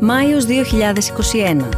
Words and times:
Μάιος 0.00 0.44
2021. 0.44 1.68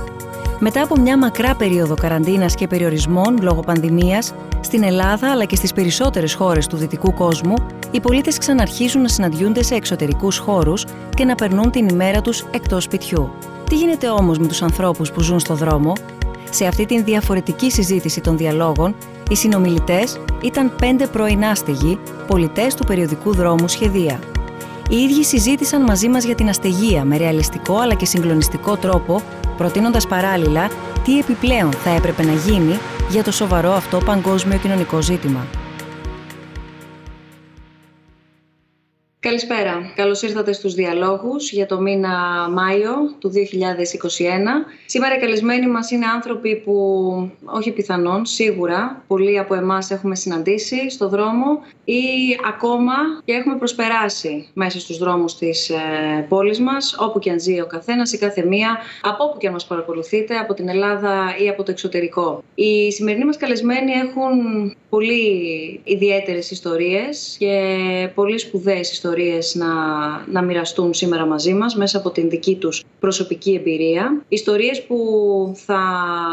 Μετά 0.58 0.82
από 0.82 1.00
μια 1.00 1.18
μακρά 1.18 1.54
περίοδο 1.54 1.94
καραντίνας 1.94 2.54
και 2.54 2.66
περιορισμών 2.66 3.38
λόγω 3.42 3.60
πανδημίας, 3.60 4.34
στην 4.60 4.82
Ελλάδα 4.82 5.30
αλλά 5.30 5.44
και 5.44 5.56
στις 5.56 5.72
περισσότερες 5.72 6.34
χώρες 6.34 6.66
του 6.66 6.76
δυτικού 6.76 7.14
κόσμου, 7.14 7.54
οι 7.90 8.00
πολίτες 8.00 8.38
ξαναρχίζουν 8.38 9.02
να 9.02 9.08
συναντιούνται 9.08 9.62
σε 9.62 9.74
εξωτερικούς 9.74 10.38
χώρους 10.38 10.84
και 11.16 11.24
να 11.24 11.34
περνούν 11.34 11.70
την 11.70 11.88
ημέρα 11.88 12.20
τους 12.20 12.44
εκτός 12.50 12.82
σπιτιού. 12.82 13.30
Τι 13.68 13.76
γίνεται 13.76 14.08
όμως 14.08 14.38
με 14.38 14.46
τους 14.46 14.62
ανθρώπους 14.62 15.12
που 15.12 15.20
ζουν 15.20 15.40
στο 15.40 15.54
δρόμο; 15.54 15.92
Σε 16.50 16.66
αυτή 16.66 16.86
την 16.86 17.04
διαφορετική 17.04 17.70
συζήτηση 17.70 18.20
των 18.20 18.36
διαλόγων, 18.36 18.94
οι 19.30 19.36
συνομιλητές 19.36 20.20
ήταν 20.42 20.72
πέντε 20.76 21.06
πρώην 21.06 21.44
άστεγοι, 21.44 21.98
πολιτές 22.26 22.74
του 22.74 22.84
περιοδικού 22.84 23.34
δρόμου 23.34 23.68
Σχεδία. 23.68 24.18
Οι 24.90 24.96
ίδιοι 24.96 25.24
συζήτησαν 25.24 25.82
μαζί 25.82 26.08
μας 26.08 26.24
για 26.24 26.34
την 26.34 26.48
αστεγία 26.48 27.04
με 27.04 27.16
ρεαλιστικό 27.16 27.78
αλλά 27.78 27.94
και 27.94 28.04
συγκλονιστικό 28.04 28.76
τρόπο, 28.76 29.22
προτείνοντας 29.56 30.06
παράλληλα 30.06 30.70
τι 31.04 31.18
επιπλέον 31.18 31.72
θα 31.72 31.90
έπρεπε 31.90 32.24
να 32.24 32.32
γίνει 32.32 32.78
για 33.08 33.22
το 33.22 33.32
σοβαρό 33.32 33.72
αυτό 33.72 33.98
παγκόσμιο 33.98 34.58
κοινωνικό 34.58 35.02
ζήτημα. 35.02 35.46
Καλησπέρα. 39.20 39.92
Καλώς 39.96 40.22
ήρθατε 40.22 40.52
στους 40.52 40.74
διαλόγους 40.74 41.52
για 41.52 41.66
το 41.66 41.80
μήνα 41.80 42.08
Μάιο 42.50 42.92
του 43.18 43.30
2021. 43.30 43.34
Σήμερα 44.86 45.16
οι 45.16 45.18
καλεσμένοι 45.18 45.66
μας 45.66 45.90
είναι 45.90 46.06
άνθρωποι 46.06 46.56
που, 46.56 46.72
όχι 47.44 47.70
πιθανόν, 47.70 48.26
σίγουρα, 48.26 49.04
πολλοί 49.06 49.38
από 49.38 49.54
εμάς 49.54 49.90
έχουμε 49.90 50.14
συναντήσει 50.14 50.90
στο 50.90 51.08
δρόμο 51.08 51.62
ή 51.84 52.02
ακόμα 52.48 52.94
και 53.24 53.32
έχουμε 53.32 53.56
προσπεράσει 53.56 54.48
μέσα 54.52 54.80
στους 54.80 54.98
δρόμους 54.98 55.36
της 55.36 55.70
ε, 55.70 55.76
πόλης 56.28 56.60
μας, 56.60 56.96
όπου 56.98 57.18
και 57.18 57.30
αν 57.30 57.40
ζει 57.40 57.60
ο 57.60 57.66
καθένας 57.66 58.12
ή 58.12 58.18
κάθε 58.18 58.44
μία, 58.46 58.78
από 59.02 59.24
όπου 59.24 59.38
και 59.38 59.46
αν 59.46 59.52
μας 59.52 59.66
παρακολουθείτε, 59.66 60.36
από 60.36 60.54
την 60.54 60.68
Ελλάδα 60.68 61.34
ή 61.44 61.48
από 61.48 61.62
το 61.62 61.70
εξωτερικό. 61.70 62.42
Οι 62.54 62.92
σημερινοί 62.92 63.24
μας 63.24 63.36
καλεσμένοι 63.36 63.92
έχουν 63.92 64.76
πολύ 64.88 65.80
ιδιαίτερες 65.84 66.50
ιστορίες 66.50 67.36
και 67.38 68.10
πολύ 68.14 68.38
σπουδαίες 68.38 68.90
ιστορίες 69.08 69.54
να, 69.54 69.66
να 70.26 70.42
μοιραστούν 70.42 70.94
σήμερα 70.94 71.26
μαζί 71.26 71.54
μας 71.54 71.76
μέσα 71.76 71.98
από 71.98 72.10
την 72.10 72.28
δική 72.28 72.56
τους 72.56 72.84
προσωπική 73.00 73.54
εμπειρία. 73.54 74.22
Ιστορίες 74.28 74.86
που 74.86 74.98
θα 75.54 75.80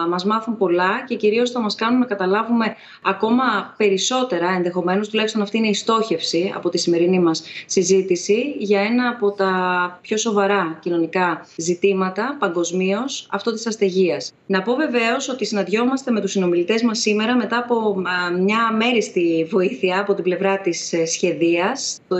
μας 0.10 0.26
μάθουν 0.26 0.58
πολλά 0.58 1.04
και 1.08 1.16
κυρίως 1.16 1.52
θα 1.52 1.60
μας 1.60 1.76
κάνουν 1.76 2.00
να 2.00 2.06
καταλάβουμε 2.06 2.76
ακόμα 3.04 3.44
περισσότερα 3.78 4.50
ενδεχομένως, 4.56 5.10
τουλάχιστον 5.10 5.42
αυτή 5.42 5.58
είναι 5.58 5.68
η 5.68 5.74
στόχευση 5.74 6.52
από 6.56 6.70
τη 6.70 6.78
σημερινή 6.78 7.20
μας 7.20 7.44
συζήτηση 7.66 8.56
για 8.58 8.82
ένα 8.82 9.10
από 9.10 9.32
τα 9.32 9.52
πιο 10.02 10.18
σοβαρά 10.18 10.78
κοινωνικά 10.82 11.46
ζητήματα 11.58 12.36
παγκοσμίως, 12.40 13.28
αυτό 13.32 13.54
της 13.54 13.68
αστεγίας. 13.68 14.34
Να 14.48 14.62
πω 14.62 14.76
βεβαίως 14.76 15.30
ότι 15.30 15.46
συναντιόμαστε 15.46 16.12
με 16.12 16.22
τους 16.22 16.32
συνομιλητές 16.32 16.84
μας 16.84 17.00
σήμερα 17.00 17.36
μετά 17.36 17.58
από 17.58 18.02
μια 18.40 18.72
μέριστη 18.72 19.48
βοήθεια 19.52 20.00
από 20.00 20.14
την 20.14 20.24
πλευρά 20.24 20.58
της 20.58 20.94
ε, 20.94 21.06
σχεδίας, 21.06 22.00
το, 22.08 22.18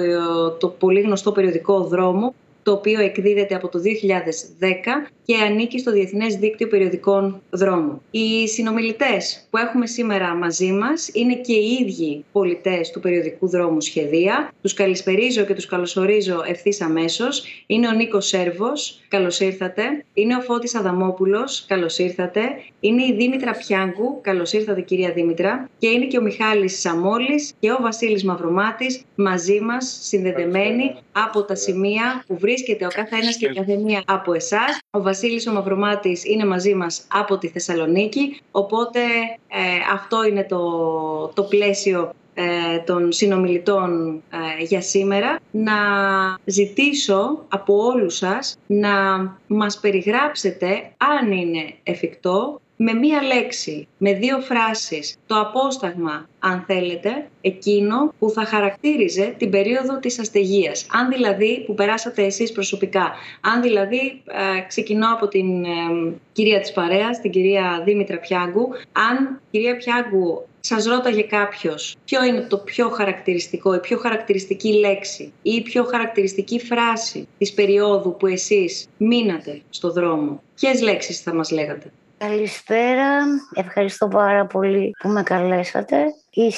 το 0.52 0.68
πολύ 0.68 1.02
γνωστό 1.02 1.32
περιοδικό 1.32 1.84
«Δρόμο», 1.84 2.34
το 2.66 2.72
οποίο 2.72 3.02
εκδίδεται 3.02 3.56
από 3.56 3.70
το 3.70 3.80
2010 3.80 5.12
και 5.26 5.36
ανήκει 5.36 5.80
στο 5.80 5.92
Διεθνές 5.92 6.36
Δίκτυο 6.36 6.68
Περιοδικών 6.68 7.42
Δρόμου. 7.50 8.02
Οι 8.12 8.48
συνομιλητές 8.48 9.48
που 9.50 9.58
έχουμε 9.58 9.88
σήμερα 9.88 10.36
μαζί 10.36 10.72
μας 10.72 11.10
είναι 11.14 11.36
και 11.36 11.54
οι 11.54 11.78
ίδιοι 11.82 12.26
πολιτές 12.32 12.92
του 12.92 13.00
περιοδικού 13.00 13.48
δρόμου 13.50 13.82
Σχεδία. 13.82 14.54
Τους 14.62 14.74
καλησπερίζω 14.74 15.44
και 15.44 15.54
τους 15.54 15.66
καλωσορίζω 15.66 16.44
ευθύς 16.48 16.82
αμέσως. 16.82 17.44
Είναι 17.66 17.88
ο 17.88 17.92
Νίκος 17.92 18.28
Σέρβος, 18.28 19.02
καλώς 19.08 19.40
ήρθατε. 19.40 19.84
Είναι 20.14 20.36
ο 20.36 20.42
Φώτης 20.42 20.76
Αδαμόπουλος, 20.76 21.66
καλώς 21.68 21.98
ήρθατε. 21.98 22.42
Είναι 22.80 23.04
η 23.04 23.14
Δήμητρα 23.14 23.52
Πιάγκου, 23.52 24.22
καλώς 24.22 24.54
ήρθατε 24.54 24.82
κυρία 24.82 25.12
Δήμητρα. 25.12 25.70
Και 25.78 25.88
είναι 25.88 26.06
και 26.06 26.18
ο 26.18 26.22
Μιχάλης 26.22 26.80
Σαμόλης 26.80 27.54
και 27.60 27.72
ο 27.72 27.78
Βασίλης 27.82 28.24
Μαυρομάτης 28.24 29.02
μαζί 29.16 29.60
μας 29.60 30.00
συνδεδεμένοι 30.02 30.96
από 31.12 31.44
τα 31.44 31.56
σημεία 31.56 32.24
που 32.28 32.38
βρίσκεται 32.56 32.86
ο 32.86 32.90
καθένας 32.90 33.38
και 33.38 33.46
η 33.46 33.54
καθεμία 33.54 34.04
από 34.06 34.34
εσάς. 34.34 34.80
Ο 34.92 35.02
Βασίλης 35.02 35.48
ο 35.48 35.52
Μαυρομάτης 35.52 36.26
είναι 36.26 36.46
μαζί 36.46 36.74
μας 36.74 37.08
από 37.12 37.38
τη 37.38 37.48
Θεσσαλονίκη, 37.48 38.42
οπότε 38.52 39.00
ε, 39.48 39.94
αυτό 39.94 40.24
είναι 40.24 40.44
το, 40.44 40.62
το 41.34 41.44
πλαίσιο 41.44 42.14
ε, 42.34 42.80
των 42.86 43.12
συνομιλητών 43.12 44.22
ε, 44.60 44.64
για 44.64 44.82
σήμερα 44.82 45.40
να 45.52 45.74
ζητήσω 46.46 47.46
από 47.48 47.86
όλους 47.86 48.16
σας 48.16 48.58
να 48.68 48.92
μας 49.48 49.80
περιγράψετε 49.80 50.92
αν 50.98 51.32
είναι 51.32 51.74
εφικτό 51.84 52.60
με 52.76 52.94
μία 52.94 53.22
λέξη, 53.22 53.88
με 53.98 54.14
δύο 54.14 54.40
φράσεις, 54.40 55.16
το 55.28 55.40
απόσταγμα, 55.40 56.30
αν 56.40 56.64
θέλετε, 56.68 57.28
εκείνο 57.42 58.14
που 58.20 58.30
θα 58.30 58.46
χαρακτήριζε 58.46 59.36
την 59.38 59.50
περίοδο 59.50 60.00
της 60.00 60.20
αστεγίας. 60.20 60.86
Αν 60.92 61.10
δηλαδή, 61.10 61.64
που 61.66 61.74
περάσατε 61.74 62.24
εσείς 62.24 62.52
προσωπικά, 62.52 63.12
αν 63.42 63.62
δηλαδή 63.62 64.22
ε, 64.26 64.68
ξεκινώ 64.68 65.14
από 65.14 65.28
την 65.28 65.64
ε, 65.64 65.68
κυρία 66.32 66.60
της 66.60 66.72
παρέας, 66.72 67.22
την 67.22 67.32
κυρία 67.32 67.82
Δήμητρα 67.86 68.18
Πιάγκου, 68.18 68.68
αν 68.92 69.42
κυρία 69.52 69.78
Πιάγκου 69.78 70.46
σας 70.60 70.86
ρώταγε 70.86 71.22
κάποιος 71.22 71.96
ποιο 72.06 72.24
είναι 72.24 72.42
το 72.42 72.58
πιο 72.58 72.90
χαρακτηριστικό, 72.90 73.74
η 73.74 73.80
πιο 73.80 73.98
χαρακτηριστική 73.98 74.74
λέξη 74.74 75.34
ή 75.42 75.52
η 75.52 75.62
πιο 75.62 75.84
χαρακτηριστική 75.84 76.60
φράση 76.60 77.28
της 77.38 77.54
περίοδου 77.54 78.16
που 78.18 78.28
εσείς 78.28 78.88
μείνατε 78.98 79.62
στο 79.70 79.92
δρόμο, 79.92 80.42
ποιες 80.56 80.82
λέξεις 80.82 81.22
θα 81.22 81.34
μας 81.34 81.52
λέγατε; 81.52 81.92
Καλησπέρα. 82.18 83.26
Ευχαριστώ 83.54 84.08
πάρα 84.08 84.46
πολύ 84.46 84.92
που 85.00 85.10
με 85.10 85.24
καλέσατε. 85.24 86.06
Η 86.30 86.52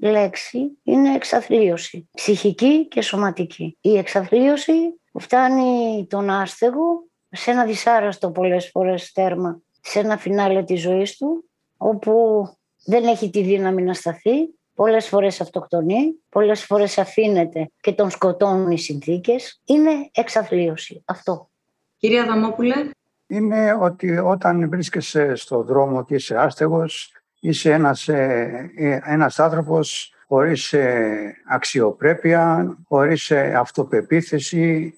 λέξη 0.00 0.78
είναι 0.82 1.14
εξαθλίωση. 1.14 2.08
Ψυχική 2.14 2.88
και 2.88 3.02
σωματική. 3.02 3.76
Η 3.80 3.96
εξαθλίωση 3.96 4.72
φτάνει 5.20 6.06
τον 6.08 6.30
άστεγο 6.30 7.06
σε 7.30 7.50
ένα 7.50 7.64
δυσάρεστο 7.64 8.30
πολλές 8.30 8.70
φορές 8.70 9.12
τέρμα, 9.12 9.60
σε 9.80 9.98
ένα 9.98 10.16
φινάλε 10.16 10.62
της 10.62 10.80
ζωής 10.80 11.16
του, 11.16 11.44
όπου 11.76 12.42
δεν 12.84 13.04
έχει 13.04 13.30
τη 13.30 13.42
δύναμη 13.42 13.82
να 13.82 13.94
σταθεί, 13.94 14.54
πολλές 14.74 15.08
φορές 15.08 15.40
αυτοκτονεί, 15.40 16.14
πολλές 16.28 16.64
φορές 16.64 16.98
αφήνεται 16.98 17.70
και 17.80 17.92
τον 17.92 18.10
σκοτώνουν 18.10 18.70
οι 18.70 18.78
συνθήκες. 18.78 19.60
Είναι 19.64 20.10
εξαθλίωση 20.12 21.02
αυτό. 21.04 21.50
Κυρία 21.96 22.24
Δαμόπουλε 22.24 22.90
είναι 23.28 23.76
ότι 23.80 24.18
όταν 24.18 24.68
βρίσκεσαι 24.68 25.34
στο 25.34 25.62
δρόμο 25.62 26.04
και 26.04 26.14
είσαι 26.14 26.36
άστεγος, 26.36 27.12
είσαι 27.40 27.72
ένας, 27.72 28.08
ε, 28.08 28.70
ε, 28.76 29.00
ένας 29.04 29.38
άνθρωπος 29.38 30.12
χωρίς 30.26 30.72
ε, 30.72 31.34
αξιοπρέπεια, 31.48 32.76
χωρίς 32.88 33.30
αυτοπεποίθηση, 33.56 34.94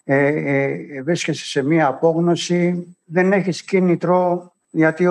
βρίσκεσαι 1.04 1.44
σε 1.44 1.62
μία 1.62 1.86
απόγνωση, 1.86 2.96
δεν 3.04 3.32
έχεις 3.32 3.62
κίνητρο 3.62 4.52
γιατί 4.70 5.06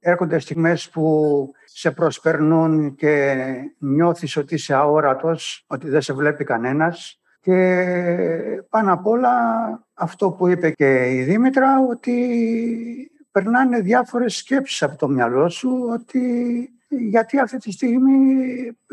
έρχονται 0.00 0.38
στιγμές 0.38 0.88
που 0.88 1.50
σε 1.64 1.90
προσπερνούν 1.90 2.94
και 2.94 3.36
νιώθεις 3.78 4.36
ότι 4.36 4.54
είσαι 4.54 4.74
αόρατος, 4.74 5.64
ότι 5.66 5.88
δεν 5.88 6.00
σε 6.00 6.12
βλέπει 6.12 6.44
κανένας 6.44 7.20
και 7.48 8.62
πάνω 8.68 8.92
απ' 8.92 9.06
όλα 9.06 9.32
αυτό 9.94 10.30
που 10.30 10.48
είπε 10.48 10.70
και 10.70 11.14
η 11.14 11.22
Δήμητρα, 11.22 11.80
ότι 11.80 12.14
περνάνε 13.30 13.80
διάφορες 13.80 14.36
σκέψεις 14.36 14.82
από 14.82 14.96
το 14.96 15.08
μυαλό 15.08 15.48
σου, 15.48 15.88
ότι 15.92 16.22
γιατί 16.88 17.38
αυτή 17.38 17.56
τη 17.56 17.72
στιγμή, 17.72 18.44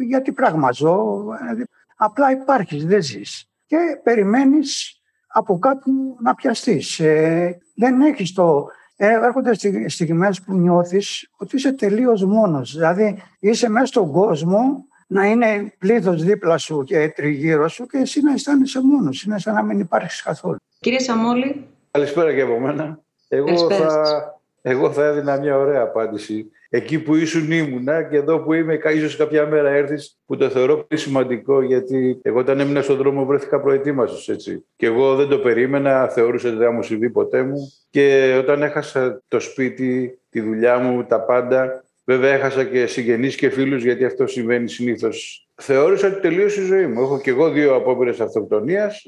γιατί 0.08 0.32
πράγμα 0.32 0.72
ζω, 0.72 1.24
δηλαδή, 1.42 1.64
απλά 1.96 2.32
υπάρχεις, 2.32 2.86
δεν 2.86 3.02
ζεις. 3.02 3.50
Και 3.66 3.78
περιμένεις 4.04 5.02
από 5.28 5.60
κάπου 5.60 6.18
να 6.22 6.36
πιαστείς. 6.36 7.00
Ε, 7.00 7.58
δεν 7.76 8.02
έχεις 8.02 8.34
το... 8.34 8.68
Ε, 8.96 9.14
έρχονται 9.14 9.54
στιγμές 9.88 10.42
που 10.42 10.54
νιώθεις 10.54 11.30
ότι 11.38 11.56
είσαι 11.56 11.74
τελείως 11.74 12.26
μόνος. 12.26 12.74
Δηλαδή 12.74 13.22
είσαι 13.40 13.70
μέσα 13.70 13.86
στον 13.86 14.12
κόσμο 14.12 14.86
να 15.08 15.26
είναι 15.26 15.74
πλήθος 15.78 16.24
δίπλα 16.24 16.58
σου 16.58 16.84
και 16.84 17.14
τριγύρω 17.16 17.68
σου 17.68 17.86
και 17.86 17.98
εσύ 17.98 18.22
να 18.22 18.34
αισθάνεσαι 18.34 18.80
μόνος. 18.84 19.24
Είναι 19.24 19.40
σαν 19.40 19.54
να 19.54 19.64
μην 19.64 19.80
υπάρχεις 19.80 20.22
καθόλου. 20.22 20.58
Κύριε 20.80 21.00
Σαμόλη. 21.00 21.68
Καλησπέρα 21.92 22.34
και 22.34 22.42
από 22.42 22.60
μένα. 22.60 23.00
Εγώ 23.28 23.70
θα, 23.70 24.40
εγώ 24.62 24.92
θα 24.92 25.06
έδινα 25.06 25.40
μια 25.40 25.58
ωραία 25.58 25.82
απάντηση. 25.82 26.50
Εκεί 26.70 27.00
που 27.00 27.16
ήσουν 27.16 27.52
ήμουνα 27.52 28.04
και 28.04 28.16
εδώ 28.16 28.40
που 28.40 28.54
είμαι, 28.54 28.80
ίσως 28.94 29.16
κάποια 29.16 29.48
μέρα 29.48 29.70
έρθεις, 29.70 30.18
που 30.26 30.38
το 30.38 30.50
θεωρώ 30.50 30.78
πολύ 30.78 31.02
σημαντικό, 31.02 31.62
γιατί 31.62 32.20
εγώ 32.22 32.40
όταν 32.40 32.60
έμεινα 32.60 32.82
στον 32.82 32.98
δρόμο 32.98 33.26
βρέθηκα 33.26 33.60
προετοίμαστος 33.60 34.30
έτσι. 34.30 34.66
Και 34.76 34.86
εγώ 34.86 35.16
δεν 35.16 35.28
το 35.28 35.38
περίμενα, 35.38 36.08
θεωρούσα 36.08 36.48
ότι 36.48 36.58
δεν 36.58 36.68
θα 36.68 36.74
μου 36.74 36.84
συμβεί 36.84 37.10
ποτέ 37.10 37.44
μου. 37.44 37.72
Και 37.90 38.36
όταν 38.40 38.64
έχασα 38.64 39.22
το 39.28 39.40
σπίτι, 39.40 40.20
τη 40.30 40.42
δουλειά 40.42 40.78
μου, 40.78 41.04
τα 41.04 41.22
πάντα, 41.22 41.84
Βέβαια, 42.06 42.34
έχασα 42.34 42.64
και 42.64 42.86
συγγενείς 42.86 43.36
και 43.36 43.50
φίλους, 43.50 43.84
γιατί 43.84 44.06
αυτό 44.06 44.28
συμβαίνει 44.28 44.70
συνήθως. 44.70 45.48
Θεώρησα 45.56 46.08
ότι 46.08 46.20
τελείωσε 46.20 46.62
η 46.62 46.66
ζωή 46.66 46.88
μου. 46.88 47.02
Έχω 47.02 47.20
και 47.20 47.30
εγώ 47.30 47.50
δύο 47.50 47.76
απόπειρες 47.76 48.20
αυτοκτονίας. 48.20 49.04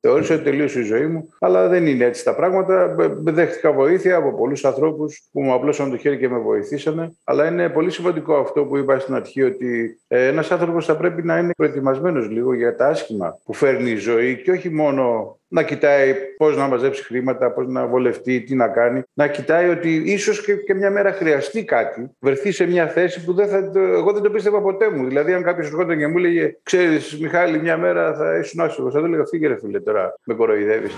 Θεώρησα 0.00 0.34
ότι 0.34 0.42
τελείωσε 0.42 0.80
η 0.80 0.82
ζωή 0.82 1.06
μου, 1.06 1.28
αλλά 1.38 1.68
δεν 1.68 1.86
είναι 1.86 2.04
έτσι 2.04 2.24
τα 2.24 2.34
πράγματα. 2.34 2.94
Δέχτηκα 3.22 3.72
βοήθεια 3.72 4.16
από 4.16 4.34
πολλούς 4.34 4.64
ανθρώπους 4.64 5.28
που 5.32 5.42
μου 5.42 5.52
απλώσαν 5.52 5.90
το 5.90 5.96
χέρι 5.96 6.18
και 6.18 6.28
με 6.28 6.38
βοηθήσανε. 6.38 7.16
Αλλά 7.24 7.46
είναι 7.46 7.68
πολύ 7.68 7.90
σημαντικό 7.90 8.34
αυτό 8.34 8.64
που 8.64 8.76
είπα 8.76 8.98
στην 8.98 9.14
αρχή, 9.14 9.42
ότι 9.42 9.98
ε, 10.08 10.26
ένας 10.26 10.50
άνθρωπος 10.50 10.86
θα 10.86 10.96
πρέπει 10.96 11.22
να 11.22 11.38
είναι 11.38 11.52
προετοιμασμένος 11.56 12.28
λίγο 12.28 12.54
για 12.54 12.76
τα 12.76 12.86
άσχημα 12.86 13.38
που 13.44 13.52
φέρνει 13.52 13.90
η 13.90 13.96
ζωή 13.96 14.42
και 14.42 14.50
όχι 14.50 14.70
μόνο 14.70 15.37
να 15.48 15.62
κοιτάει 15.62 16.14
πώς 16.36 16.56
να 16.56 16.66
μαζέψει 16.66 17.04
χρήματα, 17.04 17.52
πώς 17.52 17.66
να 17.66 17.86
βολευτεί, 17.86 18.40
τι 18.40 18.54
να 18.54 18.68
κάνει. 18.68 19.02
Να 19.14 19.28
κοιτάει 19.28 19.68
ότι 19.68 19.94
ίσως 19.94 20.44
και, 20.44 20.54
και, 20.54 20.74
μια 20.74 20.90
μέρα 20.90 21.12
χρειαστεί 21.12 21.64
κάτι, 21.64 22.10
βρεθεί 22.20 22.52
σε 22.52 22.66
μια 22.66 22.88
θέση 22.88 23.24
που 23.24 23.32
δεν 23.32 23.48
θα, 23.48 23.70
εγώ 23.74 24.12
δεν 24.12 24.22
το 24.22 24.30
πίστευα 24.30 24.62
ποτέ 24.62 24.90
μου. 24.90 25.06
Δηλαδή, 25.06 25.32
αν 25.32 25.42
κάποιος 25.42 25.66
ερχόταν 25.66 25.98
και 25.98 26.06
μου 26.06 26.18
έλεγε, 26.18 26.56
Ξέρεις, 26.62 27.18
Μιχάλη, 27.20 27.60
μια 27.60 27.76
μέρα 27.76 28.14
θα 28.14 28.38
ήσουν 28.38 28.60
άσχημος, 28.60 28.92
θα 28.92 28.98
του 28.98 29.06
έλεγα 29.06 29.26
Φύγε, 29.26 29.46
ρε 29.46 29.58
φίλε, 29.58 29.80
τώρα 29.80 30.14
με 30.24 30.34
κοροϊδεύεις. 30.34 30.94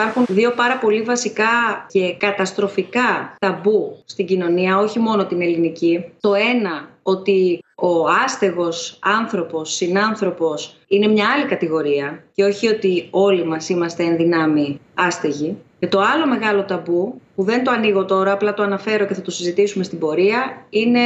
Υπάρχουν 0.00 0.24
δύο 0.28 0.50
πάρα 0.50 0.78
πολύ 0.78 1.02
βασικά 1.02 1.46
και 1.88 2.14
καταστροφικά 2.18 3.36
ταμπού 3.38 4.02
στην 4.04 4.26
κοινωνία, 4.26 4.78
όχι 4.78 4.98
μόνο 4.98 5.26
την 5.26 5.42
ελληνική. 5.42 6.04
Το 6.20 6.34
ένα, 6.34 6.88
ότι 7.02 7.64
ο 7.74 8.08
άστεγος 8.24 8.98
άνθρωπος, 9.02 9.74
συνάνθρωπος 9.74 10.76
είναι 10.88 11.06
μια 11.06 11.28
άλλη 11.36 11.44
κατηγορία 11.46 12.24
και 12.34 12.44
όχι 12.44 12.68
ότι 12.68 13.08
όλοι 13.10 13.44
μας 13.44 13.68
είμαστε 13.68 14.02
εν 14.02 14.16
δυνάμει 14.16 14.80
άστεγοι. 14.94 15.56
Και 15.78 15.86
το 15.86 16.00
άλλο 16.00 16.26
μεγάλο 16.26 16.64
ταμπού, 16.64 17.20
που 17.34 17.42
δεν 17.42 17.64
το 17.64 17.70
ανοίγω 17.70 18.04
τώρα, 18.04 18.32
απλά 18.32 18.54
το 18.54 18.62
αναφέρω 18.62 19.06
και 19.06 19.14
θα 19.14 19.22
το 19.22 19.30
συζητήσουμε 19.30 19.84
στην 19.84 19.98
πορεία, 19.98 20.66
είναι 20.70 21.00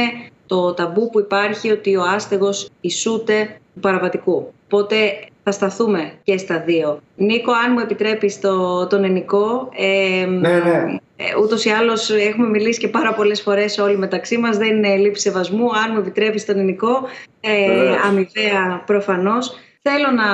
το 0.45 0.73
ταμπού 0.73 1.09
που 1.09 1.19
υπάρχει 1.19 1.71
ότι 1.71 1.95
ο 1.95 2.03
άστεγος 2.03 2.69
ισούται 2.81 3.59
του 3.73 3.79
παραβατικού. 3.79 4.53
Οπότε 4.75 4.95
θα 5.43 5.51
σταθούμε 5.51 6.11
και 6.23 6.37
στα 6.37 6.59
δύο. 6.59 6.99
Νίκο, 7.15 7.51
αν 7.51 7.71
μου 7.71 7.79
επιτρέπεις 7.79 8.39
το, 8.39 8.87
τον 8.87 9.03
ενικό, 9.03 9.69
ε, 9.75 10.25
ναι, 10.25 10.59
ναι. 10.59 10.97
Ε, 11.15 11.23
ούτως 11.41 11.65
ή 11.65 11.69
άλλως 11.69 12.09
έχουμε 12.09 12.47
μιλήσει 12.47 12.79
και 12.79 12.87
πάρα 12.87 13.13
πολλές 13.13 13.41
φορές 13.41 13.77
όλοι 13.77 13.97
μεταξύ 13.97 14.37
μας, 14.37 14.57
δεν 14.57 14.75
είναι 14.75 14.95
λήψη 14.95 15.21
σεβασμού. 15.21 15.65
Αν 15.65 15.91
μου 15.93 15.99
επιτρέπεις 15.99 16.45
τον 16.45 16.57
ενικό, 16.57 17.01
ε, 17.39 17.95
αμοιβαία 18.05 18.83
προφανώς. 18.85 19.59
Θέλω 19.81 20.11
να, 20.11 20.25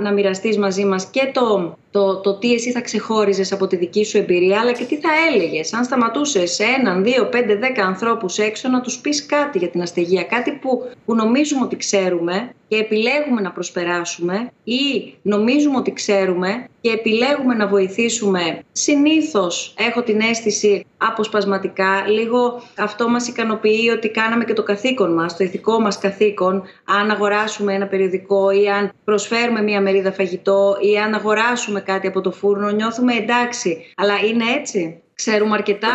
να 0.00 0.12
μοιραστείς 0.12 0.58
μαζί 0.58 0.84
μας 0.84 1.06
και 1.06 1.30
το 1.32 1.76
το, 1.90 2.20
το 2.20 2.34
τι 2.34 2.52
εσύ 2.52 2.72
θα 2.72 2.80
ξεχώριζες 2.80 3.52
από 3.52 3.66
τη 3.66 3.76
δική 3.76 4.04
σου 4.04 4.18
εμπειρία, 4.18 4.60
αλλά 4.60 4.72
και 4.72 4.84
τι 4.84 4.96
θα 4.96 5.08
έλεγες 5.28 5.72
αν 5.72 5.84
σταματούσες 5.84 6.54
σε 6.54 6.64
έναν, 6.64 7.04
δύο, 7.04 7.26
πέντε, 7.26 7.56
δέκα 7.56 7.84
ανθρώπους 7.86 8.38
έξω 8.38 8.68
να 8.68 8.80
τους 8.80 8.98
πεις 8.98 9.26
κάτι 9.26 9.58
για 9.58 9.68
την 9.68 9.82
αστεγία, 9.82 10.22
κάτι 10.22 10.52
που, 10.52 10.90
που 11.04 11.14
νομίζουμε 11.14 11.64
ότι 11.64 11.76
ξέρουμε 11.76 12.52
και 12.68 12.76
επιλέγουμε 12.76 13.40
να 13.40 13.50
προσπεράσουμε 13.50 14.50
ή 14.64 15.14
νομίζουμε 15.22 15.76
ότι 15.76 15.92
ξέρουμε 15.92 16.68
και 16.80 16.90
επιλέγουμε 16.90 17.54
να 17.54 17.66
βοηθήσουμε. 17.66 18.58
Συνήθως 18.72 19.74
έχω 19.78 20.02
την 20.02 20.20
αίσθηση 20.20 20.86
αποσπασματικά, 20.98 22.04
λίγο 22.08 22.62
αυτό 22.78 23.08
μας 23.08 23.28
ικανοποιεί 23.28 23.90
ότι 23.96 24.08
κάναμε 24.08 24.44
και 24.44 24.52
το 24.52 24.62
καθήκον 24.62 25.12
μας, 25.12 25.36
το 25.36 25.44
ηθικό 25.44 25.80
μας 25.80 25.98
καθήκον, 25.98 26.62
αν 26.84 27.10
αγοράσουμε 27.10 27.74
ένα 27.74 27.86
περιοδικό 27.86 28.50
ή 28.50 28.68
αν 28.68 28.92
προσφέρουμε 29.04 29.62
μια 29.62 29.80
μερίδα 29.80 30.12
φαγητό 30.12 30.76
ή 30.80 30.98
αν 30.98 31.14
αγοράσουμε 31.14 31.77
κάτι 31.80 32.06
από 32.06 32.20
το 32.20 32.32
φούρνο, 32.32 32.70
νιώθουμε 32.70 33.14
εντάξει. 33.14 33.92
Αλλά 33.96 34.18
είναι 34.18 34.44
έτσι. 34.58 35.02
Ξέρουμε 35.14 35.54
αρκετά. 35.54 35.88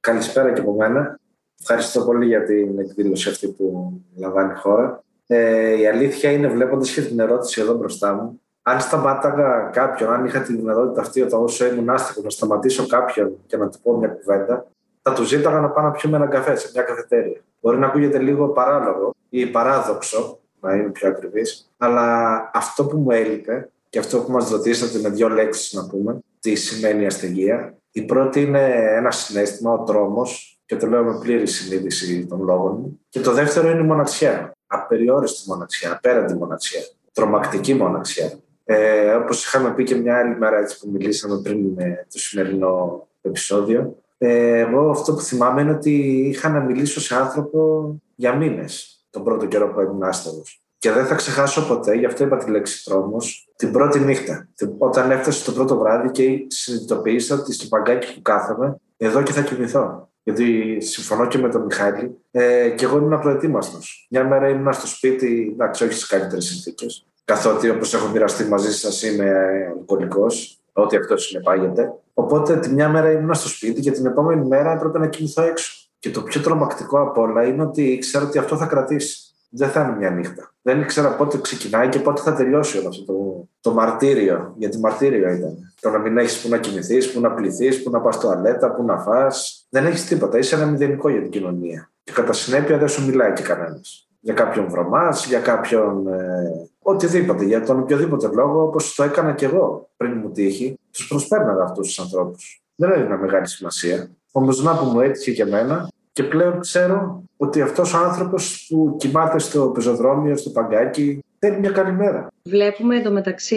Καλησπέρα 0.00 0.52
και 0.52 0.60
από 0.60 0.72
μένα. 0.72 1.18
Ευχαριστώ 1.60 2.04
πολύ 2.04 2.26
για 2.26 2.44
την 2.44 2.78
εκδήλωση 2.78 3.28
αυτή 3.28 3.48
που 3.48 3.92
λαμβάνει 4.16 4.52
η 4.52 4.56
χώρα. 4.56 5.02
Ε, 5.26 5.78
η 5.78 5.86
αλήθεια 5.86 6.30
είναι, 6.30 6.48
βλέποντας 6.48 6.90
και 6.90 7.02
την 7.02 7.20
ερώτηση 7.20 7.60
εδώ 7.60 7.74
μπροστά 7.74 8.14
μου, 8.14 8.40
αν 8.62 8.80
σταμάταγα 8.80 9.70
κάποιον, 9.72 10.12
αν 10.12 10.24
είχα 10.24 10.40
τη 10.40 10.56
δυνατότητα 10.56 11.00
αυτή 11.00 11.22
όταν 11.22 11.42
όσο 11.42 11.66
ήμουν 11.66 11.90
άστοχος 11.90 12.24
να 12.24 12.30
σταματήσω 12.30 12.86
κάποιον 12.86 13.32
και 13.46 13.56
να 13.56 13.68
του 13.68 13.78
πω 13.82 13.96
μια 13.96 14.08
κουβέντα, 14.08 14.66
θα 15.02 15.12
του 15.12 15.24
ζήταγα 15.24 15.60
να 15.60 15.70
πάω 15.70 15.84
να 15.84 15.90
πιούμε 15.90 16.16
ένα 16.16 16.26
καφέ 16.26 16.56
σε 16.56 16.70
μια 16.74 16.82
καφετέρια. 16.82 17.40
Μπορεί 17.60 17.78
να 17.78 17.86
ακούγεται 17.86 18.18
λίγο 18.18 18.48
παράλογο 18.48 19.14
ή 19.28 19.46
παράδοξο, 19.46 20.38
να 20.60 20.74
είμαι 20.74 20.90
πιο 20.90 21.08
ακριβής, 21.08 21.70
αλλά 21.76 22.50
αυτό 22.54 22.86
που 22.86 22.96
μου 22.96 23.10
έλειπε 23.10 23.70
και 23.88 23.98
αυτό 23.98 24.18
που 24.20 24.32
μας 24.32 24.50
ρωτήσατε 24.50 24.98
με 24.98 25.08
δύο 25.08 25.28
λέξεις 25.28 25.72
να 25.72 25.86
πούμε, 25.86 26.18
τι 26.40 26.54
σημαίνει 26.54 27.06
ασθενεία. 27.06 27.78
Η 27.92 28.02
πρώτη 28.02 28.40
είναι 28.40 28.74
ένα 28.96 29.10
συνέστημα, 29.10 29.72
ο 29.72 29.82
τρόμος, 29.82 30.60
και 30.66 30.76
το 30.76 30.86
λέω 30.86 31.04
με 31.04 31.18
πλήρη 31.18 31.46
συνείδηση 31.46 32.26
των 32.26 32.42
λόγων 32.42 32.76
μου. 32.80 33.00
Και 33.08 33.20
το 33.20 33.32
δεύτερο 33.32 33.70
είναι 33.70 33.80
η 33.80 33.84
μοναξιά. 33.84 34.52
Απεριόριστη 34.66 35.48
μοναξιά, 35.48 35.92
απέραντη 35.92 36.34
μοναξιά. 36.34 36.80
Τρομακτική 37.12 37.74
μοναξιά. 37.74 38.38
Ε, 38.64 39.14
Όπως 39.14 39.44
είχαμε 39.44 39.74
πει 39.74 39.84
και 39.84 39.94
μια 39.94 40.18
άλλη 40.18 40.36
μέρα 40.36 40.58
έτσι 40.58 40.78
που 40.78 40.90
μιλήσαμε 40.90 41.40
πριν 41.42 41.72
με 41.76 42.06
το 42.12 42.18
σημερινό 42.18 43.06
επεισόδιο, 43.20 43.96
ε, 44.18 44.58
εγώ 44.58 44.90
αυτό 44.90 45.14
που 45.14 45.20
θυμάμαι 45.20 45.60
είναι 45.60 45.70
ότι 45.70 45.92
είχα 46.28 46.48
να 46.48 46.60
μιλήσω 46.60 47.00
σε 47.00 47.14
άνθρωπο 47.14 47.94
για 48.14 48.36
μήνες 48.36 49.02
τον 49.10 49.24
πρώτο 49.24 49.46
καιρό 49.46 49.72
που 49.72 49.80
ήμουν 49.80 50.02
άστεγος. 50.02 50.62
Και 50.78 50.92
δεν 50.92 51.06
θα 51.06 51.14
ξεχάσω 51.14 51.66
ποτέ, 51.66 51.94
γι' 51.94 52.06
αυτό 52.06 52.24
είπα 52.24 52.36
τη 52.36 52.50
λέξη 52.50 52.84
τρόμος, 52.84 53.48
την 53.56 53.72
πρώτη 53.72 53.98
νύχτα. 53.98 54.48
Όταν 54.78 55.10
έφτασε 55.10 55.44
το 55.44 55.52
πρώτο 55.52 55.78
βράδυ 55.78 56.10
και 56.10 56.46
συνειδητοποίησα 56.46 57.34
ότι 57.34 57.52
στο 57.52 57.66
παγκάκι 57.68 58.14
που 58.14 58.22
κάθομαι, 58.22 58.76
εδώ 58.96 59.22
και 59.22 59.32
θα 59.32 59.42
κοιμηθώ. 59.42 60.08
Γιατί 60.22 60.76
συμφωνώ 60.80 61.26
και 61.26 61.38
με 61.38 61.48
τον 61.48 61.64
Μιχάλη, 61.64 62.18
ε, 62.30 62.68
και 62.68 62.84
εγώ 62.84 62.96
ήμουν 62.96 63.20
προετοίμαστος. 63.20 64.06
Μια 64.10 64.24
μέρα 64.24 64.48
ήμουν 64.48 64.72
στο 64.72 64.86
σπίτι, 64.86 65.50
εντάξει, 65.52 65.84
όχι 65.84 65.92
στις 65.92 66.06
καλύτερες 66.06 66.44
συνθήκες, 66.44 67.06
καθότι 67.24 67.70
όπως 67.70 67.94
έχω 67.94 68.08
μοιραστεί 68.08 68.44
μαζί 68.44 68.72
σας 68.74 69.02
είμαι 69.02 69.32
αλκοολικός, 69.76 70.60
ό,τι 70.72 70.96
αυτό 70.96 71.16
συνεπάγεται. 71.16 71.92
Οπότε 72.14 72.56
τη 72.56 72.68
μια 72.68 72.88
μέρα 72.88 73.10
ήμουν 73.10 73.34
στο 73.34 73.48
σπίτι 73.48 73.80
και 73.80 73.90
την 73.90 74.06
επόμενη 74.06 74.46
μέρα 74.46 74.72
έπρεπε 74.72 74.98
να 74.98 75.06
κοιμηθώ 75.06 75.42
έξω. 75.42 75.72
Και 75.98 76.10
το 76.10 76.22
πιο 76.22 76.40
τρομακτικό 76.40 77.00
απ' 77.00 77.18
όλα 77.18 77.44
είναι 77.44 77.62
ότι 77.62 77.82
ήξερα 77.82 78.24
ότι 78.24 78.38
αυτό 78.38 78.56
θα 78.56 78.66
κρατήσει 78.66 79.27
δεν 79.48 79.68
θα 79.68 79.82
είναι 79.82 79.96
μια 79.96 80.10
νύχτα. 80.10 80.52
Δεν 80.62 80.80
ήξερα 80.80 81.16
πότε 81.16 81.38
ξεκινάει 81.38 81.88
και 81.88 81.98
πότε 81.98 82.20
θα 82.20 82.34
τελειώσει 82.34 82.78
όλο 82.78 82.88
αυτό 82.88 83.04
το, 83.04 83.48
το 83.60 83.72
μαρτύριο. 83.72 84.54
Γιατί 84.56 84.78
μαρτύριο 84.78 85.30
ήταν. 85.30 85.72
Το 85.80 85.90
να 85.90 85.98
μην 85.98 86.18
έχεις 86.18 86.42
που 86.42 86.48
να 86.48 86.58
κοιμηθείς, 86.58 87.12
που 87.12 87.20
να 87.20 87.30
πληθείς, 87.30 87.82
που 87.82 87.90
να 87.90 88.00
πας 88.00 88.18
τουαλέτα, 88.18 88.74
που 88.74 88.82
να 88.82 88.98
φά. 88.98 89.26
Δεν 89.68 89.86
έχεις 89.86 90.06
τίποτα. 90.06 90.38
Είσαι 90.38 90.54
ένα 90.54 90.66
μηδενικό 90.66 91.08
για 91.08 91.20
την 91.20 91.30
κοινωνία. 91.30 91.90
Και 92.04 92.12
κατά 92.12 92.32
συνέπεια 92.32 92.78
δεν 92.78 92.88
σου 92.88 93.06
μιλάει 93.06 93.32
και 93.32 93.42
κανένας. 93.42 94.08
Για 94.20 94.34
κάποιον 94.34 94.68
βρωμάς, 94.68 95.26
για 95.26 95.40
κάποιον. 95.40 96.06
Ε, 96.08 96.68
οτιδήποτε. 96.82 97.44
Για 97.44 97.64
τον 97.64 97.78
οποιοδήποτε 97.78 98.28
λόγο, 98.32 98.62
όπως 98.62 98.94
το 98.94 99.02
έκανα 99.02 99.32
κι 99.32 99.44
εγώ 99.44 99.90
πριν 99.96 100.12
μου 100.16 100.30
τύχει, 100.30 100.78
τους 100.90 101.08
προσπέρναγα 101.08 101.62
αυτούς 101.62 101.86
τους 101.86 101.98
ανθρώπους. 101.98 102.62
Δεν 102.74 102.90
έδινα 102.90 103.16
μεγάλη 103.16 103.48
σημασία. 103.48 104.10
Όμως 104.32 104.62
να 104.62 104.78
που 104.78 104.84
μου 104.84 105.00
έτυχε 105.00 105.32
και 105.32 105.42
εμένα, 105.42 105.88
και 106.18 106.24
πλέον 106.24 106.60
ξέρω 106.60 107.22
ότι 107.36 107.60
αυτός 107.60 107.94
ο 107.94 107.98
άνθρωπος 107.98 108.66
που 108.68 108.96
κοιμάται 108.98 109.38
στο 109.38 109.68
πεζοδρόμιο, 109.68 110.36
στο 110.36 110.50
παγκάκι, 110.50 111.24
θέλει 111.38 111.58
μια 111.58 111.70
καλημέρα. 111.70 112.28
Βλέπουμε 112.42 112.96
εντωμεταξύ 112.96 113.56